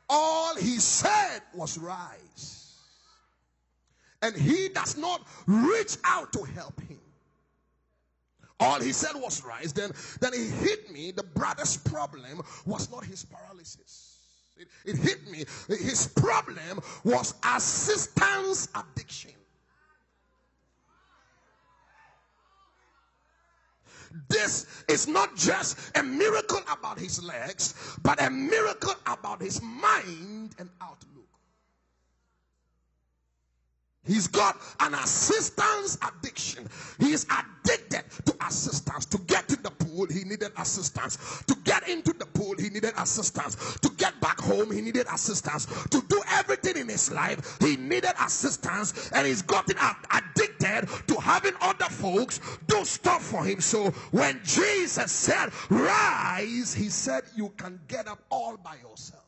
All 0.09 0.55
he 0.55 0.77
said 0.77 1.41
was, 1.53 1.77
Rise. 1.77 2.75
And 4.21 4.35
he 4.35 4.69
does 4.69 4.97
not 4.97 5.27
reach 5.45 5.97
out 6.03 6.33
to 6.33 6.43
help 6.43 6.79
him. 6.81 6.99
All 8.59 8.79
he 8.79 8.91
said 8.91 9.15
was 9.15 9.43
rise. 9.43 9.71
Then, 9.73 9.91
then 10.19 10.33
it 10.33 10.51
hit 10.51 10.91
me. 10.91 11.11
The 11.11 11.23
brother's 11.23 11.77
problem 11.77 12.41
was 12.65 12.89
not 12.91 13.03
his 13.05 13.23
paralysis. 13.25 14.17
It, 14.57 14.67
it 14.85 14.95
hit 14.97 15.29
me. 15.29 15.45
His 15.67 16.07
problem 16.07 16.81
was 17.03 17.35
assistance 17.45 18.67
addiction. 18.73 19.31
This 24.29 24.65
is 24.87 25.07
not 25.07 25.35
just 25.35 25.77
a 25.95 26.01
miracle 26.01 26.61
about 26.71 26.97
his 26.97 27.21
legs, 27.21 27.75
but 28.01 28.21
a 28.21 28.29
miracle 28.29 28.93
about 29.05 29.41
his 29.41 29.61
mind 29.61 30.55
and 30.57 30.69
outlook. 30.81 31.16
He's 34.07 34.27
got 34.27 34.57
an 34.79 34.93
assistance 34.93 35.97
addiction. 36.01 36.67
He 36.99 37.11
is 37.11 37.25
addicted 37.25 38.03
to 38.25 38.33
assistance. 38.45 39.05
To 39.05 39.17
get 39.19 39.47
to 39.49 39.55
the 39.57 39.71
pool, 39.71 40.07
he 40.07 40.23
needed 40.23 40.51
assistance. 40.57 41.43
To 41.47 41.55
get 41.63 41.87
into 41.87 42.13
the 42.13 42.25
pool, 42.25 42.55
he 42.57 42.69
needed 42.69 42.93
assistance. 42.97 43.77
To 43.81 43.89
get 43.97 44.19
back 44.21 44.39
home, 44.39 44.71
he 44.71 44.81
needed 44.81 45.07
assistance. 45.13 45.65
To 45.91 46.01
do 46.07 46.21
everything 46.29 46.77
in 46.77 46.87
his 46.87 47.11
life, 47.11 47.57
he 47.59 47.75
needed 47.75 48.13
assistance. 48.19 49.11
And 49.11 49.27
he's 49.27 49.41
gotten 49.41 49.75
addicted 50.11 50.87
to 51.07 51.15
having 51.19 51.53
other 51.61 51.85
folks 51.85 52.39
do 52.67 52.85
stuff 52.85 53.23
for 53.23 53.43
him. 53.43 53.59
So 53.61 53.91
when 54.11 54.39
Jesus 54.43 55.11
said, 55.11 55.51
Rise, 55.69 56.73
he 56.73 56.89
said, 56.89 57.23
You 57.35 57.49
can 57.57 57.79
get 57.87 58.07
up 58.07 58.19
all 58.29 58.57
by 58.57 58.75
yourself. 58.75 59.26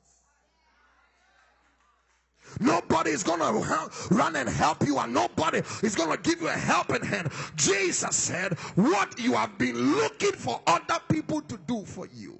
Nobody 2.59 3.11
is 3.11 3.23
going 3.23 3.39
to 3.39 3.89
run 4.11 4.35
and 4.35 4.49
help 4.49 4.85
you, 4.85 4.97
and 4.99 5.13
nobody 5.13 5.59
is 5.83 5.95
going 5.95 6.15
to 6.15 6.21
give 6.21 6.41
you 6.41 6.47
a 6.47 6.51
helping 6.51 7.03
hand. 7.03 7.31
Jesus 7.55 8.15
said, 8.15 8.53
What 8.75 9.19
you 9.19 9.33
have 9.33 9.57
been 9.57 9.95
looking 9.95 10.33
for 10.33 10.61
other 10.67 10.99
people 11.09 11.41
to 11.41 11.57
do 11.67 11.83
for 11.85 12.07
you, 12.13 12.39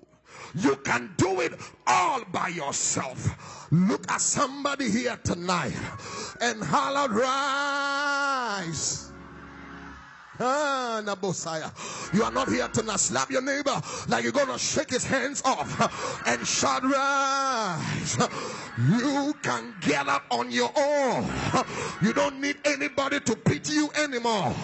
you 0.55 0.76
can 0.78 1.14
do 1.18 1.41
it 1.41 1.53
all 1.88 2.24
by 2.32 2.49
yourself. 2.49 3.68
Look 3.72 4.10
at 4.12 4.22
somebody 4.22 4.89
here 4.89 5.18
tonight 5.24 5.74
and 6.41 6.64
holler, 6.64 7.10
Rise. 7.14 9.09
You 10.39 12.23
are 12.23 12.31
not 12.31 12.47
here 12.47 12.67
to 12.69 12.83
not 12.83 12.99
slap 12.99 13.29
your 13.29 13.41
neighbor 13.41 13.81
like 14.07 14.23
you're 14.23 14.31
gonna 14.31 14.57
shake 14.57 14.89
his 14.89 15.03
hands 15.05 15.41
off 15.43 16.25
and 16.25 16.47
shout 16.47 16.83
rise. 16.83 18.17
You 18.77 19.35
can 19.41 19.75
get 19.81 20.07
up 20.07 20.23
on 20.31 20.49
your 20.49 20.71
own. 20.77 21.25
You 22.01 22.13
don't 22.13 22.39
need 22.39 22.55
anybody 22.63 23.19
to 23.19 23.35
pity 23.35 23.73
you 23.73 23.89
anymore. 24.01 24.55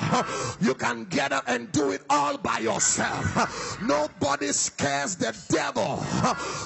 You 0.61 0.75
can 0.75 1.03
get 1.05 1.33
up 1.33 1.43
and 1.47 1.69
do 1.73 1.91
it 1.91 2.03
all 2.09 2.37
by 2.37 2.59
yourself. 2.59 3.81
Nobody 3.81 4.53
scares 4.53 5.17
the 5.17 5.35
devil 5.49 6.01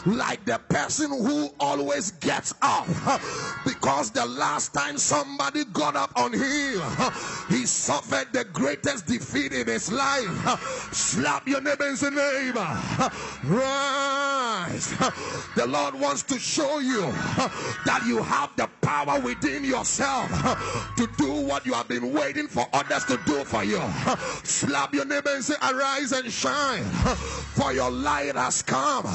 like 0.05 0.45
the 0.45 0.59
person 0.69 1.09
who 1.09 1.49
always 1.59 2.11
gets 2.11 2.53
up. 2.61 2.85
Because 3.65 4.11
the 4.11 4.25
last 4.27 4.73
time 4.75 4.99
somebody 4.99 5.65
got 5.65 5.95
up 5.95 6.11
on 6.15 6.33
him, 6.33 6.81
he 7.49 7.65
suffered 7.65 8.31
the 8.33 8.43
greatest 8.53 8.98
defeat 9.01 9.53
in 9.53 9.67
his 9.67 9.91
life. 9.91 10.93
Slap 10.93 11.47
your 11.47 11.61
neighbor 11.61 11.87
and 11.87 11.97
say, 11.97 12.09
neighbor, 12.09 12.79
rise. 13.43 14.89
The 15.55 15.65
Lord 15.67 15.95
wants 15.95 16.23
to 16.23 16.39
show 16.39 16.79
you 16.79 17.01
that 17.85 18.03
you 18.05 18.21
have 18.23 18.55
the 18.55 18.69
power 18.81 19.19
within 19.19 19.63
yourself 19.63 20.29
to 20.97 21.07
do 21.17 21.31
what 21.45 21.65
you 21.65 21.73
have 21.73 21.87
been 21.87 22.13
waiting 22.13 22.47
for 22.47 22.67
others 22.73 23.05
to 23.05 23.17
do 23.25 23.43
for 23.43 23.63
you. 23.63 23.81
Slap 24.43 24.93
your 24.93 25.05
neighbor 25.05 25.29
and 25.31 25.43
say, 25.43 25.55
arise 25.61 26.11
and 26.11 26.31
shine, 26.31 26.83
for 26.83 27.73
your 27.73 27.91
light 27.91 28.35
has 28.35 28.61
come. 28.61 29.05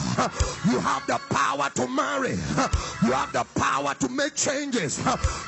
You 0.71 0.79
have 0.81 1.07
the 1.07 1.21
power 1.31 1.71
to 1.75 1.87
marry. 1.89 2.37
You 3.03 3.13
have 3.13 3.33
the 3.33 3.45
power 3.59 3.95
to 3.95 4.09
make 4.09 4.35
changes. 4.35 4.95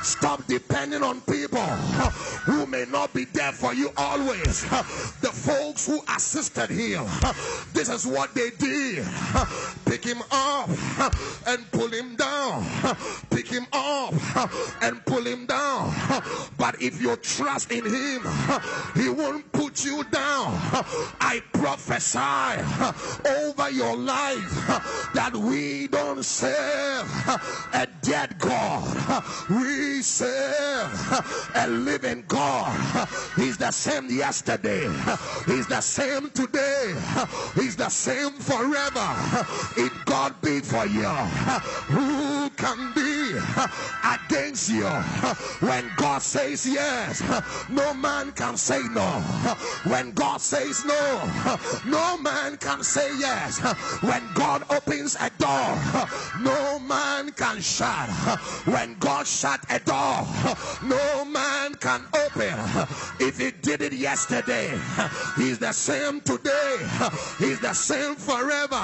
Stop 0.02 0.46
depending 0.46 1.02
on 1.02 1.20
people 1.22 1.66
who 2.46 2.66
may 2.66 2.84
not 2.86 3.12
be 3.12 3.24
there 3.24 3.52
for 3.52 3.74
you 3.74 3.90
always 3.96 4.25
always 4.26 4.62
the 5.20 5.30
folks 5.32 5.86
who 5.86 6.00
assisted 6.14 6.70
him, 6.70 7.04
this 7.72 7.88
is 7.88 8.06
what 8.06 8.34
they 8.34 8.50
did. 8.50 9.06
Pick 9.84 10.04
him 10.04 10.22
up 10.30 10.68
and 11.46 11.70
pull 11.70 11.88
him 11.88 12.16
down, 12.16 12.64
pick 13.30 13.46
him 13.46 13.66
up 13.72 14.14
and 14.82 15.04
pull 15.06 15.22
him 15.24 15.46
down. 15.46 15.55
But 16.56 16.80
if 16.82 17.00
you 17.00 17.16
trust 17.16 17.70
in 17.72 17.84
him, 17.84 18.22
he 18.94 19.08
won't 19.08 19.50
put 19.52 19.84
you 19.84 20.04
down. 20.04 20.52
I 21.20 21.42
prophesy 21.52 22.62
over 23.28 23.70
your 23.70 23.96
life 23.96 24.52
that 25.14 25.34
we 25.34 25.88
don't 25.88 26.24
serve 26.24 27.06
a 27.72 27.86
dead 28.02 28.38
God, 28.38 29.24
we 29.50 30.02
serve 30.02 31.50
a 31.54 31.66
living 31.68 32.24
God. 32.28 33.08
He's 33.36 33.58
the 33.58 33.70
same 33.70 34.10
yesterday, 34.10 34.88
He's 35.46 35.66
the 35.66 35.80
same 35.80 36.30
today, 36.30 36.94
He's 37.54 37.76
the 37.76 37.88
same 37.88 38.32
forever. 38.32 39.08
If 39.76 39.92
God 40.04 40.40
be 40.40 40.60
for 40.60 40.86
you, 40.86 41.04
who 41.04 42.35
can 42.56 42.92
be 42.94 43.38
against 44.04 44.70
you? 44.70 44.88
When 45.66 45.90
God 45.96 46.22
says 46.22 46.66
yes, 46.66 47.22
no 47.68 47.94
man 47.94 48.32
can 48.32 48.56
say 48.56 48.82
no. 48.90 49.20
When 49.84 50.12
God 50.12 50.40
says 50.40 50.84
no, 50.84 51.58
no 51.86 52.18
man 52.18 52.56
can 52.56 52.82
say 52.82 53.08
yes. 53.18 53.60
When 54.02 54.22
God 54.34 54.64
opens 54.70 55.16
a 55.20 55.30
door, 55.38 56.08
no 56.40 56.78
man 56.80 57.32
can 57.32 57.60
shut. 57.60 58.08
When 58.66 58.96
God 58.98 59.26
shut 59.26 59.60
a 59.70 59.78
door, 59.80 60.26
no 60.82 61.24
man 61.24 61.74
can 61.74 62.04
open. 62.14 62.54
If 63.20 63.38
He 63.38 63.50
did 63.50 63.82
it 63.82 63.92
yesterday. 63.92 64.78
He's 65.36 65.58
the 65.58 65.72
same 65.72 66.20
today. 66.20 66.76
He's 67.38 67.60
the 67.60 67.72
same 67.74 68.16
forever. 68.16 68.76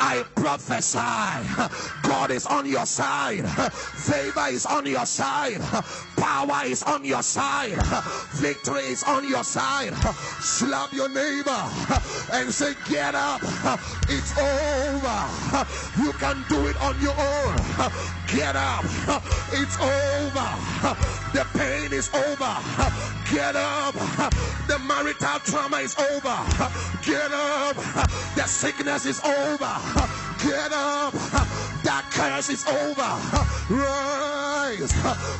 I 0.00 0.24
prophesy 0.34 0.98
God 2.02 2.30
is 2.30 2.46
on 2.46 2.66
your 2.66 2.86
side. 2.88 3.46
Favor 3.70 4.46
is 4.48 4.64
on 4.66 4.86
your 4.86 5.06
side. 5.06 5.60
Power 6.16 6.64
is 6.64 6.82
on 6.82 7.04
your 7.04 7.22
side. 7.22 7.78
Victory 8.32 8.82
is 8.82 9.04
on 9.04 9.28
your 9.28 9.44
side. 9.44 9.94
Slap 10.40 10.92
your 10.92 11.08
neighbor 11.08 11.62
and 12.32 12.52
say, 12.52 12.74
Get 12.88 13.14
up. 13.14 13.40
It's 14.08 14.32
over. 14.38 15.20
You 16.02 16.12
can 16.14 16.44
do 16.48 16.66
it 16.66 16.80
on 16.80 16.98
your 17.00 17.14
own. 17.18 17.56
Get 18.34 18.56
up. 18.56 18.84
It's 19.52 19.76
over. 19.80 20.48
The 21.32 21.46
pain 21.54 21.92
is 21.92 22.10
over. 22.12 22.56
Get 23.32 23.56
up. 23.56 23.94
The 24.66 24.78
marital 24.86 25.38
trauma 25.40 25.78
is 25.78 25.96
over. 25.98 26.38
Get 27.02 27.32
up. 27.32 27.76
The 28.36 28.44
sickness 28.44 29.06
is 29.06 29.20
over. 29.24 29.74
Get 30.44 30.72
up. 30.72 31.12
That 31.84 32.04
curse 32.10 32.50
is 32.50 32.66
over. 32.66 33.74
Rise. 33.74 34.92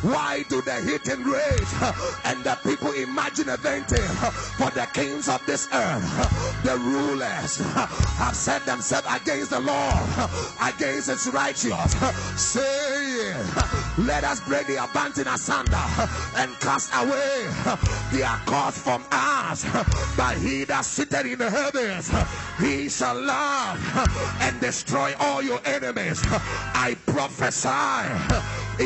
Why 0.02 0.44
do 0.48 0.62
the 0.62 1.00
and 1.10 1.26
rage 1.26 1.92
and 2.24 2.42
the 2.44 2.58
people 2.62 2.92
imagine 2.92 3.48
a 3.50 3.56
venting 3.58 4.08
for 4.56 4.70
the 4.70 4.88
kings 4.94 5.28
of 5.28 5.44
this 5.44 5.68
earth? 5.72 6.62
The 6.64 6.76
rulers 6.78 7.58
have 7.58 8.34
set 8.34 8.64
themselves 8.64 9.06
against 9.10 9.50
the 9.50 9.60
Lord, 9.60 10.30
against 10.62 11.08
its 11.08 11.26
righteous, 11.28 11.94
saying, 12.78 14.06
Let 14.06 14.24
us 14.24 14.40
break 14.40 14.66
the 14.66 14.82
abandon 14.82 15.28
asunder 15.28 15.86
and 16.36 16.50
cast 16.60 16.90
away 16.94 17.46
their 18.12 18.36
cords 18.46 18.78
from 18.78 19.04
us. 19.10 19.64
But 20.16 20.36
he 20.38 20.64
that 20.64 20.84
sitteth 20.84 21.26
in 21.26 21.38
the 21.38 21.50
heavens, 21.50 22.10
he 22.58 22.88
shall 22.88 23.14
laugh 23.14 23.78
and 24.40 24.60
destroy 24.60 25.14
all 25.20 25.42
your 25.42 25.60
enemies. 25.64 26.20
I 26.74 26.96
prophesy 27.06 27.68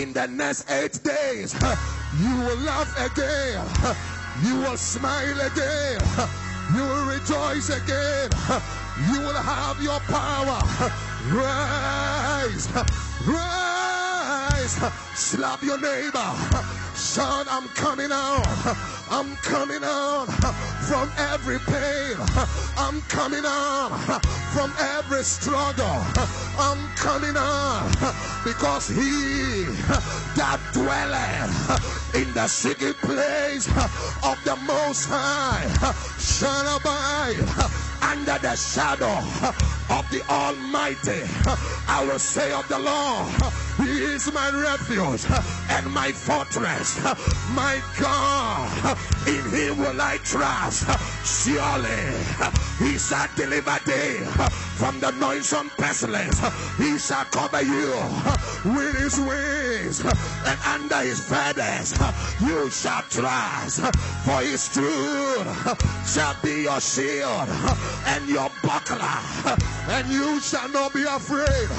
in 0.00 0.12
the 0.12 0.26
next 0.28 0.70
eight 0.70 1.02
days, 1.02 1.54
you 2.20 2.34
will 2.44 2.58
laugh 2.58 2.92
again, 2.98 3.64
you 4.44 4.56
will 4.60 4.76
smile 4.76 5.40
again, 5.40 6.00
you 6.74 6.82
will 6.82 7.06
rejoice 7.06 7.68
again, 7.68 8.30
you 9.12 9.20
will 9.20 9.34
have 9.34 9.80
your 9.82 10.00
power. 10.00 10.60
Rise, 11.30 12.66
rise, 13.26 13.71
slap 14.68 15.62
your 15.62 15.78
neighbor. 15.80 16.32
Son, 16.94 17.46
I'm 17.50 17.68
coming 17.68 18.10
out. 18.12 18.46
I'm 19.10 19.36
coming 19.36 19.82
out 19.82 20.26
from 20.88 21.10
every 21.18 21.58
pain. 21.58 22.16
I'm 22.76 23.00
coming 23.02 23.42
out 23.44 23.90
from 24.54 24.72
every 24.78 25.22
struggle. 25.22 26.00
I'm 26.58 26.78
coming 26.96 27.34
out 27.36 27.90
because 28.44 28.88
he 28.88 29.64
that 30.36 30.60
dwelleth 30.72 32.14
in 32.14 32.32
the 32.34 32.46
secret 32.46 32.96
place 32.98 33.66
of 34.22 34.38
the 34.44 34.56
Most 34.66 35.08
High 35.08 35.66
shall 36.18 36.76
abide 36.76 37.36
under 38.02 38.38
the 38.38 38.54
shadow 38.56 39.18
of 39.90 40.08
the 40.10 40.22
Almighty. 40.28 41.22
I 41.88 42.04
will 42.06 42.18
say 42.18 42.52
of 42.52 42.66
the 42.68 42.78
Lord, 42.78 43.28
He 43.78 44.04
is 44.14 44.32
my 44.32 44.50
refuge 44.50 45.24
and 45.70 45.90
my 45.92 46.12
fortress, 46.12 47.02
my 47.54 47.80
God. 47.98 48.98
In 49.26 49.44
Him 49.50 49.78
will 49.78 50.00
I 50.00 50.18
trust. 50.18 50.84
Surely 51.24 52.12
He 52.78 52.98
shall 52.98 53.28
deliver 53.34 53.78
thee 53.86 54.24
from 54.76 55.00
the 55.00 55.10
noisome 55.12 55.70
pestilence. 55.78 56.40
He 56.76 56.98
shall 56.98 57.24
cover 57.26 57.62
you 57.62 57.92
with 58.64 58.96
His 58.98 59.18
wings, 59.18 60.04
and 60.04 60.58
under 60.66 61.00
His 61.02 61.20
feathers 61.20 61.94
you 62.40 62.68
shall 62.70 63.02
trust. 63.08 63.80
For 64.24 64.40
His 64.42 64.68
truth 64.68 66.12
shall 66.12 66.36
be 66.42 66.62
your 66.62 66.80
shield 66.80 67.48
and 68.06 68.28
your 68.28 68.50
buckler, 68.62 69.56
and 69.88 70.08
you 70.08 70.40
shall 70.40 70.68
not 70.68 70.92
be 70.92 71.04
afraid 71.04 71.70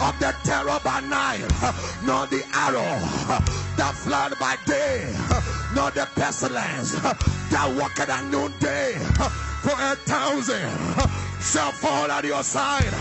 of 0.00 0.14
the 0.18 0.34
terror 0.44 0.80
by 0.82 1.00
night, 1.00 1.51
nor 2.04 2.26
the 2.26 2.42
arrow 2.54 2.82
that 3.76 3.94
flood 3.94 4.38
by 4.38 4.56
day, 4.66 5.12
nor 5.74 5.90
the 5.90 6.08
pestilence 6.14 6.92
that 7.50 7.74
walketh 7.78 8.08
at 8.08 8.24
noonday. 8.26 8.94
For 9.62 9.76
a 9.78 9.96
thousand 10.06 10.70
shall 11.40 11.72
fall 11.72 12.10
at 12.10 12.24
your 12.24 12.42
side, 12.42 12.92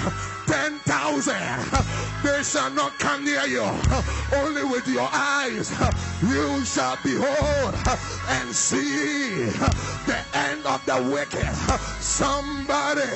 ten 0.46 0.78
thousand 0.80 2.02
they 2.24 2.44
shall 2.44 2.70
not 2.70 2.98
come 3.00 3.26
near 3.26 3.46
you. 3.46 3.64
Only 4.36 4.64
with 4.64 4.88
your 4.88 5.10
eyes 5.12 5.72
you 6.22 6.64
shall 6.66 6.98
behold 7.04 7.76
and 8.30 8.54
see 8.54 9.46
the 10.06 10.20
end 10.34 10.66
of 10.66 10.86
the 10.86 11.02
wicked. 11.12 11.48
Somebody 12.00 13.10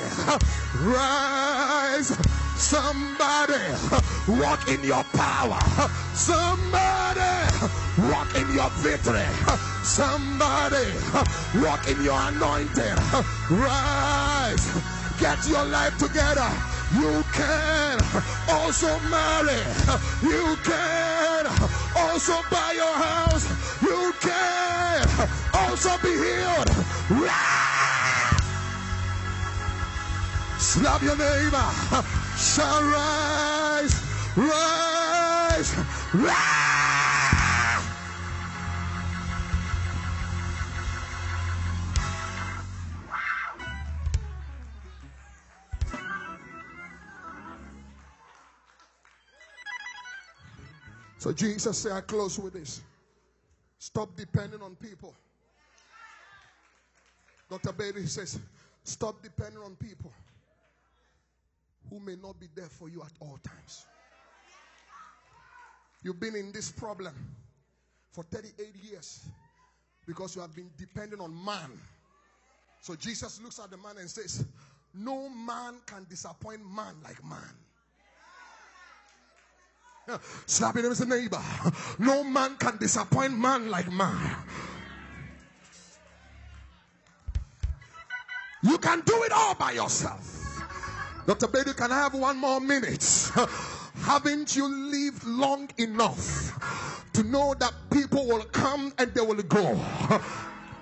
rise. 0.82 2.45
Somebody 2.58 3.62
walk 4.28 4.68
in 4.70 4.84
your 4.84 5.04
power. 5.14 5.60
Somebody 6.14 7.20
walk 8.10 8.34
in 8.36 8.52
your 8.54 8.70
victory. 8.80 9.28
Somebody 9.84 10.88
walk 11.64 11.88
in 11.88 12.02
your 12.02 12.18
anointing. 12.18 12.96
Rise. 13.52 14.66
Get 15.20 15.48
your 15.48 15.66
life 15.66 15.98
together. 15.98 16.50
You 16.98 17.24
can 17.34 18.00
also 18.50 19.00
marry. 19.10 19.62
You 20.24 20.58
can 20.64 21.46
also 21.98 22.42
buy 22.50 22.74
your 22.76 22.94
house. 22.94 23.46
You 23.82 24.14
can 24.22 25.08
also 25.54 25.98
be 26.02 26.10
healed. 26.10 26.70
Slap 30.58 31.02
your 31.02 31.18
neighbor. 31.18 32.25
Shall 32.38 32.84
rise, 32.84 33.94
rise, 34.36 35.76
rise. 36.14 36.56
So 51.18 51.32
Jesus 51.32 51.78
said, 51.78 51.94
I 51.94 52.02
close 52.02 52.38
with 52.38 52.54
this. 52.54 52.82
Stop 53.80 54.10
depending 54.16 54.62
on 54.62 54.76
people. 54.76 55.14
Dr. 57.50 57.72
Bailey 57.72 58.06
says, 58.08 58.40
stop 58.84 59.24
depending 59.24 59.62
on 59.64 59.76
people 59.78 60.12
who 61.90 62.00
may 62.00 62.16
not 62.16 62.40
be 62.40 62.48
there 62.56 62.70
for 62.70 62.90
you 62.90 63.02
at 63.02 63.12
all 63.20 63.40
times. 63.44 63.86
You've 66.04 66.20
been 66.20 66.36
in 66.36 66.52
this 66.52 66.72
problem 66.72 67.14
for 68.12 68.24
38 68.24 68.76
years 68.84 69.26
because 70.06 70.36
you 70.36 70.42
have 70.42 70.56
been 70.56 70.70
depending 70.78 71.20
on 71.20 71.34
man. 71.44 71.72
So 72.82 72.96
Jesus 72.96 73.42
looks 73.42 73.60
at 73.60 73.72
the 73.72 73.78
man 73.78 73.98
and 74.00 74.10
says, 74.10 74.46
No 74.94 75.30
man 75.30 75.76
can 75.86 76.06
disappoint 76.10 76.62
man 76.64 76.96
like 77.04 77.24
man. 77.24 77.40
Slap 80.46 80.78
him 80.78 80.86
as 80.86 81.02
a 81.02 81.06
neighbor. 81.08 81.42
No 81.98 82.24
man 82.24 82.56
can 82.58 82.78
disappoint 82.78 83.36
man 83.38 83.70
like 83.70 83.92
man. 83.92 84.36
You 88.62 88.78
can 88.78 89.02
do 89.02 89.24
it 89.24 89.32
all 89.32 89.56
by 89.56 89.72
yourself. 89.72 90.45
Dr. 91.26 91.48
Badu, 91.48 91.76
can 91.76 91.92
I 91.92 91.96
have 91.96 92.14
one 92.14 92.38
more 92.38 92.60
minute? 92.60 93.32
Haven't 94.02 94.56
you 94.56 94.68
lived 94.68 95.24
long 95.24 95.68
enough 95.78 97.10
to 97.14 97.24
know 97.24 97.56
that 97.60 97.74
people 97.92 98.28
will 98.28 98.44
come 98.44 98.94
and 99.00 99.12
they 99.14 99.22
will 99.22 99.42
go? 99.42 99.80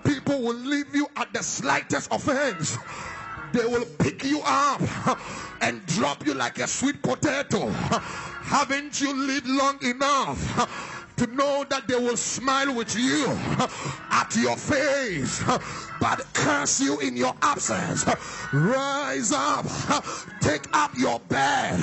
People 0.04 0.42
will 0.42 0.56
leave 0.56 0.94
you 0.94 1.08
at 1.16 1.32
the 1.32 1.42
slightest 1.42 2.12
offense. 2.12 2.78
They 3.54 3.66
will 3.66 3.86
pick 4.00 4.26
you 4.26 4.42
up 4.44 4.82
and 5.62 5.86
drop 5.86 6.26
you 6.26 6.34
like 6.34 6.60
a 6.60 6.68
sweet 6.68 7.02
potato. 7.02 7.70
Haven't 7.70 9.00
you 9.00 9.16
lived 9.16 9.48
long 9.48 9.82
enough 9.82 10.93
to 11.18 11.28
know 11.28 11.66
that 11.70 11.88
they 11.88 11.96
will 11.96 12.18
smile 12.18 12.74
with 12.74 12.96
you 12.96 13.28
at 14.12 14.36
your 14.36 14.58
face? 14.58 15.44
but 16.04 16.26
curse 16.34 16.82
you 16.82 17.00
in 17.00 17.16
your 17.16 17.34
absence. 17.42 18.06
Rise 18.52 19.32
up, 19.32 19.66
take 20.42 20.68
up 20.74 20.92
your 20.98 21.22
bed, 21.30 21.82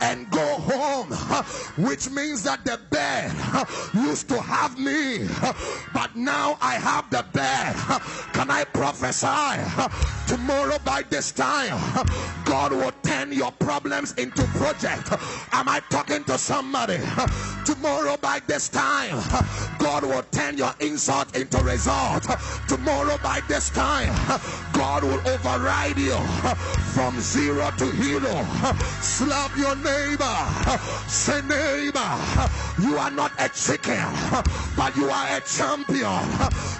and 0.00 0.30
go 0.30 0.46
home. 0.58 1.08
Which 1.76 2.08
means 2.08 2.44
that 2.44 2.64
the 2.64 2.78
bed 2.90 3.32
used 3.94 4.28
to 4.28 4.40
have 4.40 4.78
me, 4.78 5.26
but 5.92 6.14
now 6.14 6.56
I 6.60 6.74
have 6.74 7.10
the 7.10 7.24
bed. 7.32 7.74
Can 8.32 8.48
I 8.48 8.62
prophesy? 8.62 9.58
Tomorrow 10.28 10.78
by 10.84 11.02
this 11.10 11.32
time, 11.32 11.76
God 12.44 12.70
will 12.70 12.92
turn 13.18 13.32
your 13.32 13.50
problems 13.52 14.12
into 14.14 14.42
project. 14.58 15.12
Am 15.52 15.68
I 15.68 15.80
talking 15.90 16.22
to 16.24 16.38
somebody? 16.38 16.98
Tomorrow 17.64 18.16
by 18.18 18.40
this 18.46 18.68
time, 18.68 19.18
God 19.78 20.04
will 20.04 20.22
turn 20.30 20.56
your 20.56 20.72
insult 20.80 21.34
into 21.36 21.58
result. 21.58 22.26
Tomorrow 22.68 23.18
by 23.22 23.40
this 23.48 23.70
time, 23.70 24.14
God 24.72 25.02
will 25.02 25.20
override 25.26 25.98
you 25.98 26.16
from 26.94 27.18
zero 27.20 27.70
to 27.78 27.86
hero. 27.86 28.46
Slap 29.00 29.56
your 29.56 29.74
neighbor. 29.76 30.38
Say 31.08 31.40
neighbor, 31.42 32.12
you 32.80 32.96
are 32.98 33.10
not 33.10 33.32
a 33.38 33.48
chicken, 33.48 34.06
but 34.76 34.94
you 34.96 35.10
are 35.10 35.36
a 35.36 35.40
champion. 35.40 36.22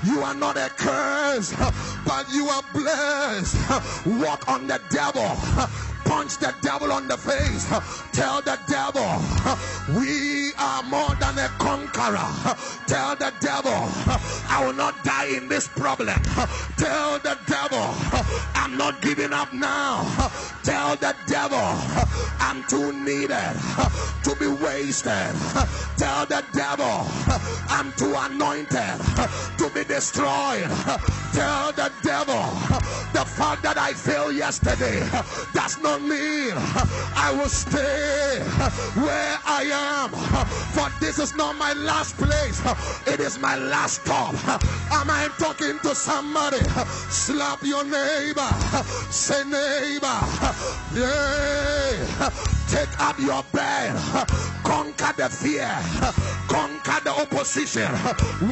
You 0.05 0.22
are 0.22 0.34
not 0.34 0.57
a 0.57 0.70
curse, 0.76 1.53
but 2.07 2.30
you 2.32 2.47
are 2.47 2.62
blessed. 2.72 3.57
Walk 4.07 4.49
on 4.49 4.68
the 4.68 4.80
devil 4.91 5.88
punch 6.09 6.38
the 6.38 6.54
devil 6.62 6.90
on 6.90 7.06
the 7.06 7.18
face. 7.18 7.68
Tell 8.12 8.40
the 8.40 8.59
devil, 8.66 9.09
we 10.00 10.52
are 10.59 10.82
more 10.84 11.14
than 11.16 11.38
a 11.38 11.48
conqueror. 11.61 12.32
Tell 12.86 13.14
the 13.14 13.32
devil, 13.40 13.76
I 14.48 14.64
will 14.64 14.72
not 14.72 15.04
die 15.04 15.36
in 15.36 15.48
this 15.48 15.68
problem. 15.68 16.20
Tell 16.78 17.18
the 17.18 17.36
devil, 17.46 17.86
I'm 18.54 18.76
not 18.78 19.02
giving 19.02 19.32
up 19.34 19.52
now. 19.52 20.04
Tell 20.62 20.96
the 20.96 21.14
devil, 21.26 21.68
I'm 22.40 22.64
too 22.64 22.92
needed 22.92 23.54
to 24.24 24.34
be 24.40 24.48
wasted. 24.48 25.34
Tell 25.98 26.24
the 26.26 26.42
devil, 26.52 27.06
I'm 27.68 27.92
too 27.92 28.14
anointed 28.16 28.96
to 29.59 29.70
be 29.74 29.84
destroyed. 29.84 30.70
Tell 31.32 31.72
the 31.72 31.92
devil, 32.02 32.42
the 33.12 33.24
fact 33.24 33.62
that 33.62 33.76
I 33.76 33.92
failed 33.92 34.34
yesterday 34.34 35.00
does 35.52 35.78
not 35.82 35.97
me. 35.99 36.51
I 37.16 37.32
will 37.36 37.49
stay 37.49 38.40
where 39.01 39.38
I 39.44 39.62
am. 39.72 40.11
For 40.74 40.88
this 41.01 41.18
is 41.18 41.34
not 41.34 41.57
my 41.57 41.72
last 41.72 42.16
place. 42.16 42.61
It 43.07 43.20
is 43.20 43.38
my 43.38 43.57
last 43.57 44.03
stop. 44.03 44.34
Am 44.92 45.11
I 45.11 45.28
talking 45.38 45.78
to 45.80 45.94
somebody? 45.94 46.59
Slap 47.11 47.62
your 47.62 47.84
neighbor. 47.84 48.49
Say 49.11 49.44
neighbor. 49.44 50.18
Yeah. 50.94 52.30
Take 52.68 53.01
up 53.01 53.18
your 53.18 53.42
bed. 53.53 53.96
Conquer 54.62 55.12
the 55.16 55.28
fear. 55.28 55.70
Conquer 56.49 57.01
the 57.05 57.11
opposition. 57.11 57.90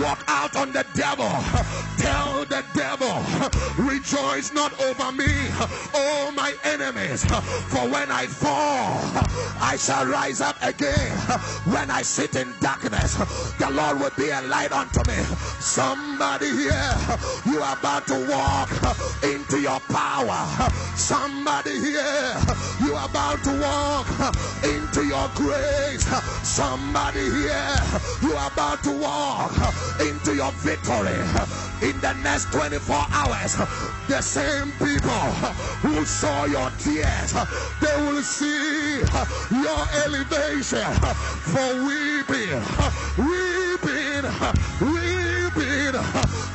Walk 0.01 0.24
out 0.28 0.57
on 0.57 0.72
the 0.72 0.84
devil. 0.94 1.30
Tell 1.99 2.44
the 2.44 2.64
devil, 2.74 3.22
rejoice 3.84 4.53
not 4.53 4.72
over 4.80 5.12
me, 5.12 5.26
oh 5.94 6.32
my 6.36 6.55
enemies. 6.64 7.24
For 7.43 7.89
when 7.89 8.11
I 8.11 8.26
fall, 8.26 9.01
I 9.61 9.76
shall 9.76 10.07
rise 10.07 10.41
up 10.41 10.57
again. 10.62 11.12
When 11.66 11.91
I 11.91 12.03
sit 12.03 12.37
in 12.37 12.53
darkness, 12.61 13.16
the 13.59 13.70
Lord 13.70 14.01
will 14.01 14.12
be 14.16 14.30
a 14.30 14.41
light 14.43 14.72
unto 14.72 15.01
me. 15.11 15.18
Somebody 15.61 16.51
here, 16.51 16.95
you 17.47 17.61
are 17.61 17.76
about 17.76 18.07
to 18.09 18.26
walk 18.30 18.70
into 19.22 19.61
your 19.61 19.80
power. 19.89 20.70
Somebody 20.97 21.78
here, 21.80 22.34
you 22.80 22.95
are 22.95 23.09
about 23.09 23.43
to 23.45 23.61
walk 23.61 24.07
into 24.64 25.05
your 25.05 25.28
grace. 25.34 26.07
Somebody 26.43 27.20
here, 27.20 27.76
you 28.22 28.34
are 28.34 28.51
about 28.51 28.82
to 28.84 28.93
walk 28.93 29.53
into 30.01 30.34
your 30.34 30.53
victory. 30.53 31.18
In 31.83 32.01
the 32.01 32.14
next 32.22 32.51
24 32.53 32.97
hours, 33.11 33.55
the 34.09 34.22
same 34.22 34.72
people 34.79 35.11
who 35.85 36.07
saw 36.07 36.47
your 36.47 36.70
tears, 36.79 37.35
they 37.83 37.97
will 38.01 38.22
see 38.22 39.01
your 39.53 39.85
elevation. 40.05 40.91
For 41.53 41.74
weeping, 41.85 42.62
weeping, 43.18 44.24
weeping 44.81 45.93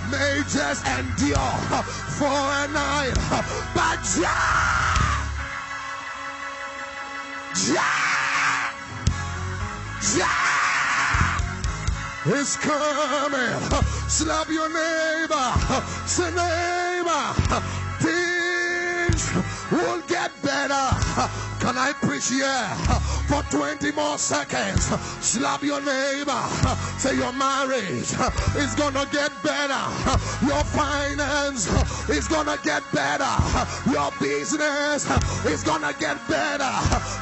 may 0.09 0.41
just 0.49 0.87
endure 0.87 1.83
for 2.17 2.25
a 2.25 2.67
night, 2.73 3.13
but 3.75 4.01
Jah, 4.01 5.21
Jah, 7.53 8.73
Jah 10.01 10.60
is 12.25 12.55
coming. 12.57 13.59
Slap 14.07 14.49
your 14.49 14.69
neighbor, 14.69 15.53
say 16.05 16.29
neighbor, 16.31 17.33
things 17.99 19.50
will 19.71 20.01
get 20.07 20.31
better. 20.43 20.85
Can 21.59 21.77
I 21.77 21.93
preach 21.93 22.29
here 22.29 22.67
for 23.29 23.43
20 23.55 23.91
more 23.91 24.17
seconds? 24.17 24.85
Slap 25.23 25.63
your 25.63 25.81
neighbor. 25.81 26.43
Say 26.97 27.15
your 27.15 27.33
marriage 27.33 28.11
is 28.57 28.75
gonna 28.75 29.05
get 29.11 29.31
better. 29.43 29.83
Your 30.45 30.63
finance 30.63 31.67
is 32.09 32.27
gonna 32.27 32.57
get 32.63 32.83
better. 32.91 33.31
Your 33.89 34.11
business 34.19 35.05
is 35.45 35.63
gonna 35.63 35.93
get 35.99 36.17
better. 36.27 36.73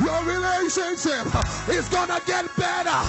Your 0.04 0.24
relationship 0.24 1.28
is 1.70 1.90
gonna 1.90 2.22
get 2.26 2.46
better. 2.56 3.00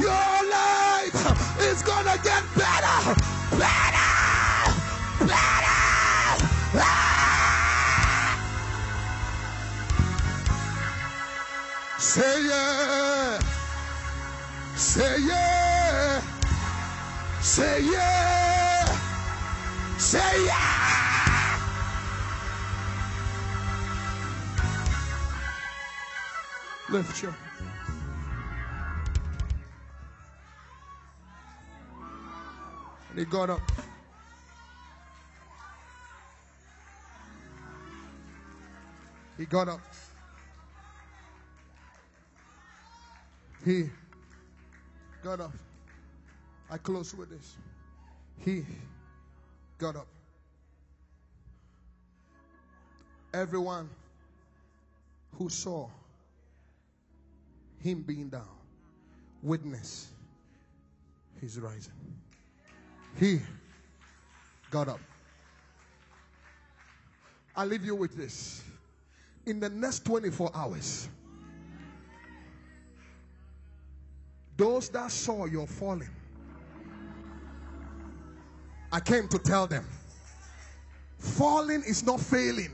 Your 0.00 0.34
life 0.50 1.60
is 1.60 1.82
gonna 1.82 2.16
get 2.24 2.42
better. 2.56 3.14
Better. 3.56 4.08
Better. 5.20 5.78
Ah! 6.80 7.07
Say 11.98 12.46
yeah. 12.46 13.40
Say 14.76 15.20
yeah. 15.20 16.22
Say 17.40 17.82
yeah. 17.90 18.86
Say 19.98 20.46
yeah. 20.46 21.58
Lift 26.90 27.20
your. 27.20 27.36
And 33.10 33.18
he 33.18 33.24
got 33.24 33.50
up. 33.50 33.60
He 39.36 39.46
got 39.46 39.68
up. 39.68 39.80
He 43.64 43.90
got 45.22 45.40
up. 45.40 45.52
I 46.70 46.78
close 46.78 47.14
with 47.14 47.30
this. 47.30 47.56
He 48.44 48.64
got 49.78 49.96
up. 49.96 50.06
Everyone 53.34 53.88
who 55.36 55.48
saw 55.48 55.88
him 57.82 58.02
being 58.02 58.28
down, 58.28 58.48
witness 59.42 60.10
he's 61.40 61.58
rising. 61.58 61.92
He 63.18 63.40
got 64.70 64.88
up. 64.88 65.00
I 67.56 67.64
leave 67.64 67.84
you 67.84 67.94
with 67.94 68.16
this. 68.16 68.62
In 69.46 69.60
the 69.60 69.68
next 69.68 70.04
24 70.04 70.50
hours, 70.54 71.08
those 74.58 74.88
that 74.90 75.10
saw 75.10 75.46
your 75.46 75.66
falling, 75.66 76.10
I 78.92 79.00
came 79.00 79.28
to 79.28 79.38
tell 79.38 79.66
them 79.66 79.84
falling 81.18 81.82
is 81.86 82.04
not 82.04 82.20
failing. 82.20 82.72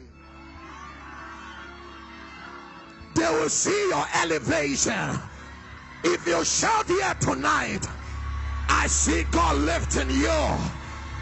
They 3.14 3.28
will 3.30 3.48
see 3.48 3.88
your 3.90 4.04
elevation. 4.22 5.20
If 6.02 6.26
you 6.26 6.44
shout 6.44 6.86
here 6.86 7.14
tonight, 7.20 7.86
I 8.68 8.86
see 8.86 9.24
God 9.30 9.56
lifting 9.58 10.10
you. 10.10 10.48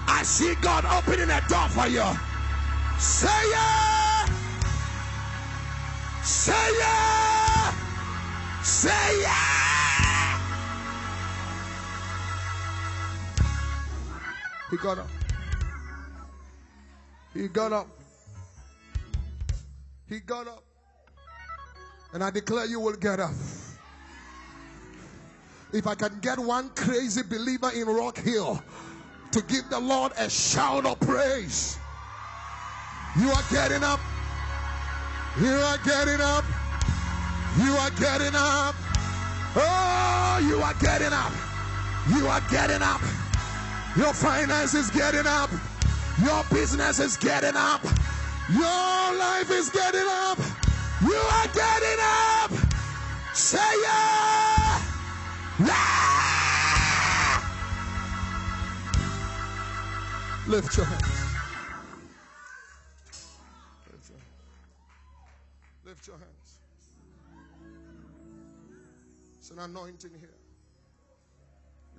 I 0.09 0.23
see 0.23 0.55
God 0.63 0.85
opening 0.85 1.31
a 1.31 1.41
door 1.49 1.69
for 1.69 1.89
you. 1.89 2.05
Say 2.99 3.51
yeah. 3.51 4.27
Say 6.23 6.79
yeah. 6.81 7.75
Say 8.63 9.21
yeah. 9.23 9.52
He 14.73 14.79
got 14.79 14.97
up. 14.97 15.09
He 17.35 17.47
got 17.47 17.73
up. 17.75 17.89
He 20.09 20.19
got 20.21 20.49
up. 20.49 20.65
And 22.15 22.25
I 22.25 22.31
declare 22.31 22.65
you 22.65 22.81
will 22.81 22.97
get 22.97 23.21
up. 23.21 23.35
If 25.75 25.87
I 25.87 25.95
can 25.95 26.19
get 26.21 26.39
one 26.39 26.71
crazy 26.71 27.23
believer 27.23 27.71
in 27.75 27.87
Rock 27.87 28.17
Hill 28.17 28.63
to 29.33 29.43
give 29.43 29.69
the 29.69 29.79
Lord 29.79 30.13
a 30.17 30.31
shout 30.31 30.87
of 30.87 30.99
praise, 31.01 31.79
you 33.21 33.29
are 33.29 33.45
getting 33.51 33.85
up. 33.85 34.01
You 35.39 35.53
are 35.53 35.79
getting 35.85 36.23
up. 36.23 36.45
You 37.63 37.73
are 37.73 37.91
getting 37.91 38.35
up. 38.35 38.75
Oh, 39.55 40.41
you 40.49 40.63
are 40.63 40.75
getting 40.81 41.13
up. 41.13 41.33
You 42.17 42.27
are 42.27 42.41
getting 42.51 42.81
up. 42.81 43.03
Your 43.97 44.15
finances 44.15 44.91
getting 44.91 45.27
up. 45.27 45.51
Your 46.25 46.43
business 46.51 46.99
is 46.99 47.19
getting 47.19 47.57
up. 47.57 47.83
Your 48.51 48.63
life 49.19 49.51
is 49.51 49.69
getting 49.69 50.09
up. 50.09 50.39
You 51.03 51.15
are 51.15 51.49
getting 51.49 51.99
up. 52.01 52.51
Say 53.35 53.59
yeah. 53.83 54.81
yeah. 55.61 55.93
Lift 60.47 60.77
your 60.77 60.87
hands. 60.87 61.03
Lift 63.91 64.09
your, 64.09 64.19
lift 65.85 66.07
your 66.07 66.17
hands. 66.17 66.61
It's 69.39 69.51
an 69.51 69.59
anointing 69.59 70.13
here. 70.19 70.31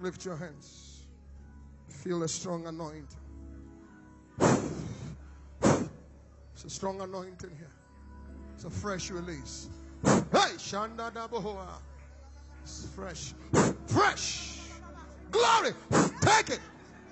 Lift 0.02 0.26
your 0.26 0.38
hands. 0.38 1.03
Feel 1.90 2.24
a 2.24 2.28
strong 2.28 2.68
anointing. 2.68 3.08
It's 6.54 6.66
a 6.66 6.70
strong 6.70 7.02
anointing 7.02 7.52
here. 7.58 7.72
It's 8.56 8.66
a 8.66 8.70
fresh 8.70 9.12
release. 9.12 9.70
Hey, 10.04 10.56
Shanda 10.58 11.12
Dabohoa. 11.12 11.68
It's 12.64 12.88
fresh. 12.96 13.34
Fresh. 13.88 14.60
Glory. 15.32 15.72
Take 16.22 16.50
it. 16.50 16.60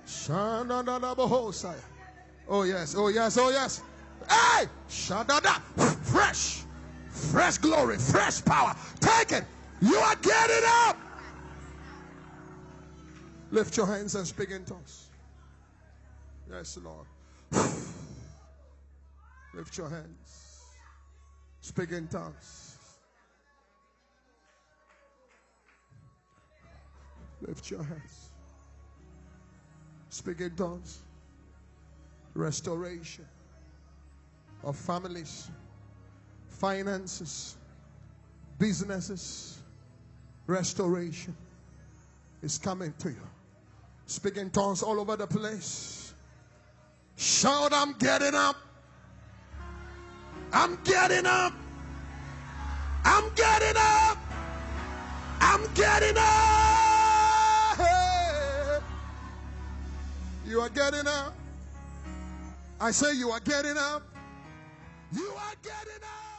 Shanda 0.06 0.84
Dabohoa. 0.86 1.76
Oh, 2.48 2.64
yes. 2.64 2.96
Oh, 2.98 3.08
yes. 3.08 3.38
Oh, 3.38 3.50
yes. 3.50 3.82
Hey, 4.30 4.68
Shanda 4.90 5.42
Da. 5.42 5.60
Fresh. 6.04 6.64
Fresh 7.10 7.58
glory. 7.60 7.98
Fresh 7.98 8.46
power. 8.46 8.76
Take 9.00 9.32
it. 9.32 9.46
You 9.82 9.96
are 9.96 10.16
getting 10.16 10.64
up. 10.86 10.98
Lift 13.52 13.76
your 13.76 13.86
hands 13.86 14.16
and 14.16 14.26
speak 14.26 14.52
in 14.52 14.64
tongues. 14.64 15.08
Yes, 16.50 16.80
Lord. 16.82 17.06
Lift 19.54 19.78
your 19.78 19.90
hands. 19.90 20.62
Speak 21.60 21.92
in 21.92 22.08
tongues. 22.08 22.78
Lift 27.42 27.70
your 27.70 27.84
hands. 27.84 28.30
Speak 30.10 30.40
in 30.40 30.56
tongues. 30.56 31.00
Restoration 32.34 33.26
of 34.64 34.78
families, 34.78 35.50
finances, 36.48 37.58
businesses. 38.58 39.58
Restoration 40.48 41.36
is 42.42 42.58
coming 42.58 42.94
to 43.00 43.10
you. 43.10 43.28
Speak 44.12 44.36
in 44.36 44.50
tongues 44.50 44.84
all 44.84 45.00
over 45.00 45.16
the 45.16 45.26
place. 45.26 46.14
Shout, 47.16 47.72
I'm 47.72 47.94
getting 47.94 48.36
up. 48.36 48.58
I'm 50.52 50.78
getting 50.84 51.26
up. 51.26 51.54
I'm 53.06 53.32
getting 53.36 53.78
up. 53.78 54.18
I'm 55.40 55.62
getting 55.74 56.18
up. 56.18 57.78
You 60.46 60.60
are 60.60 60.70
getting 60.70 61.08
up. 61.08 61.34
I 62.82 62.92
say 62.92 63.14
you 63.14 63.30
are 63.30 63.40
getting 63.40 63.78
up. 63.78 64.04
You 65.14 65.30
are 65.38 65.56
getting 65.64 66.04
up. 66.04 66.31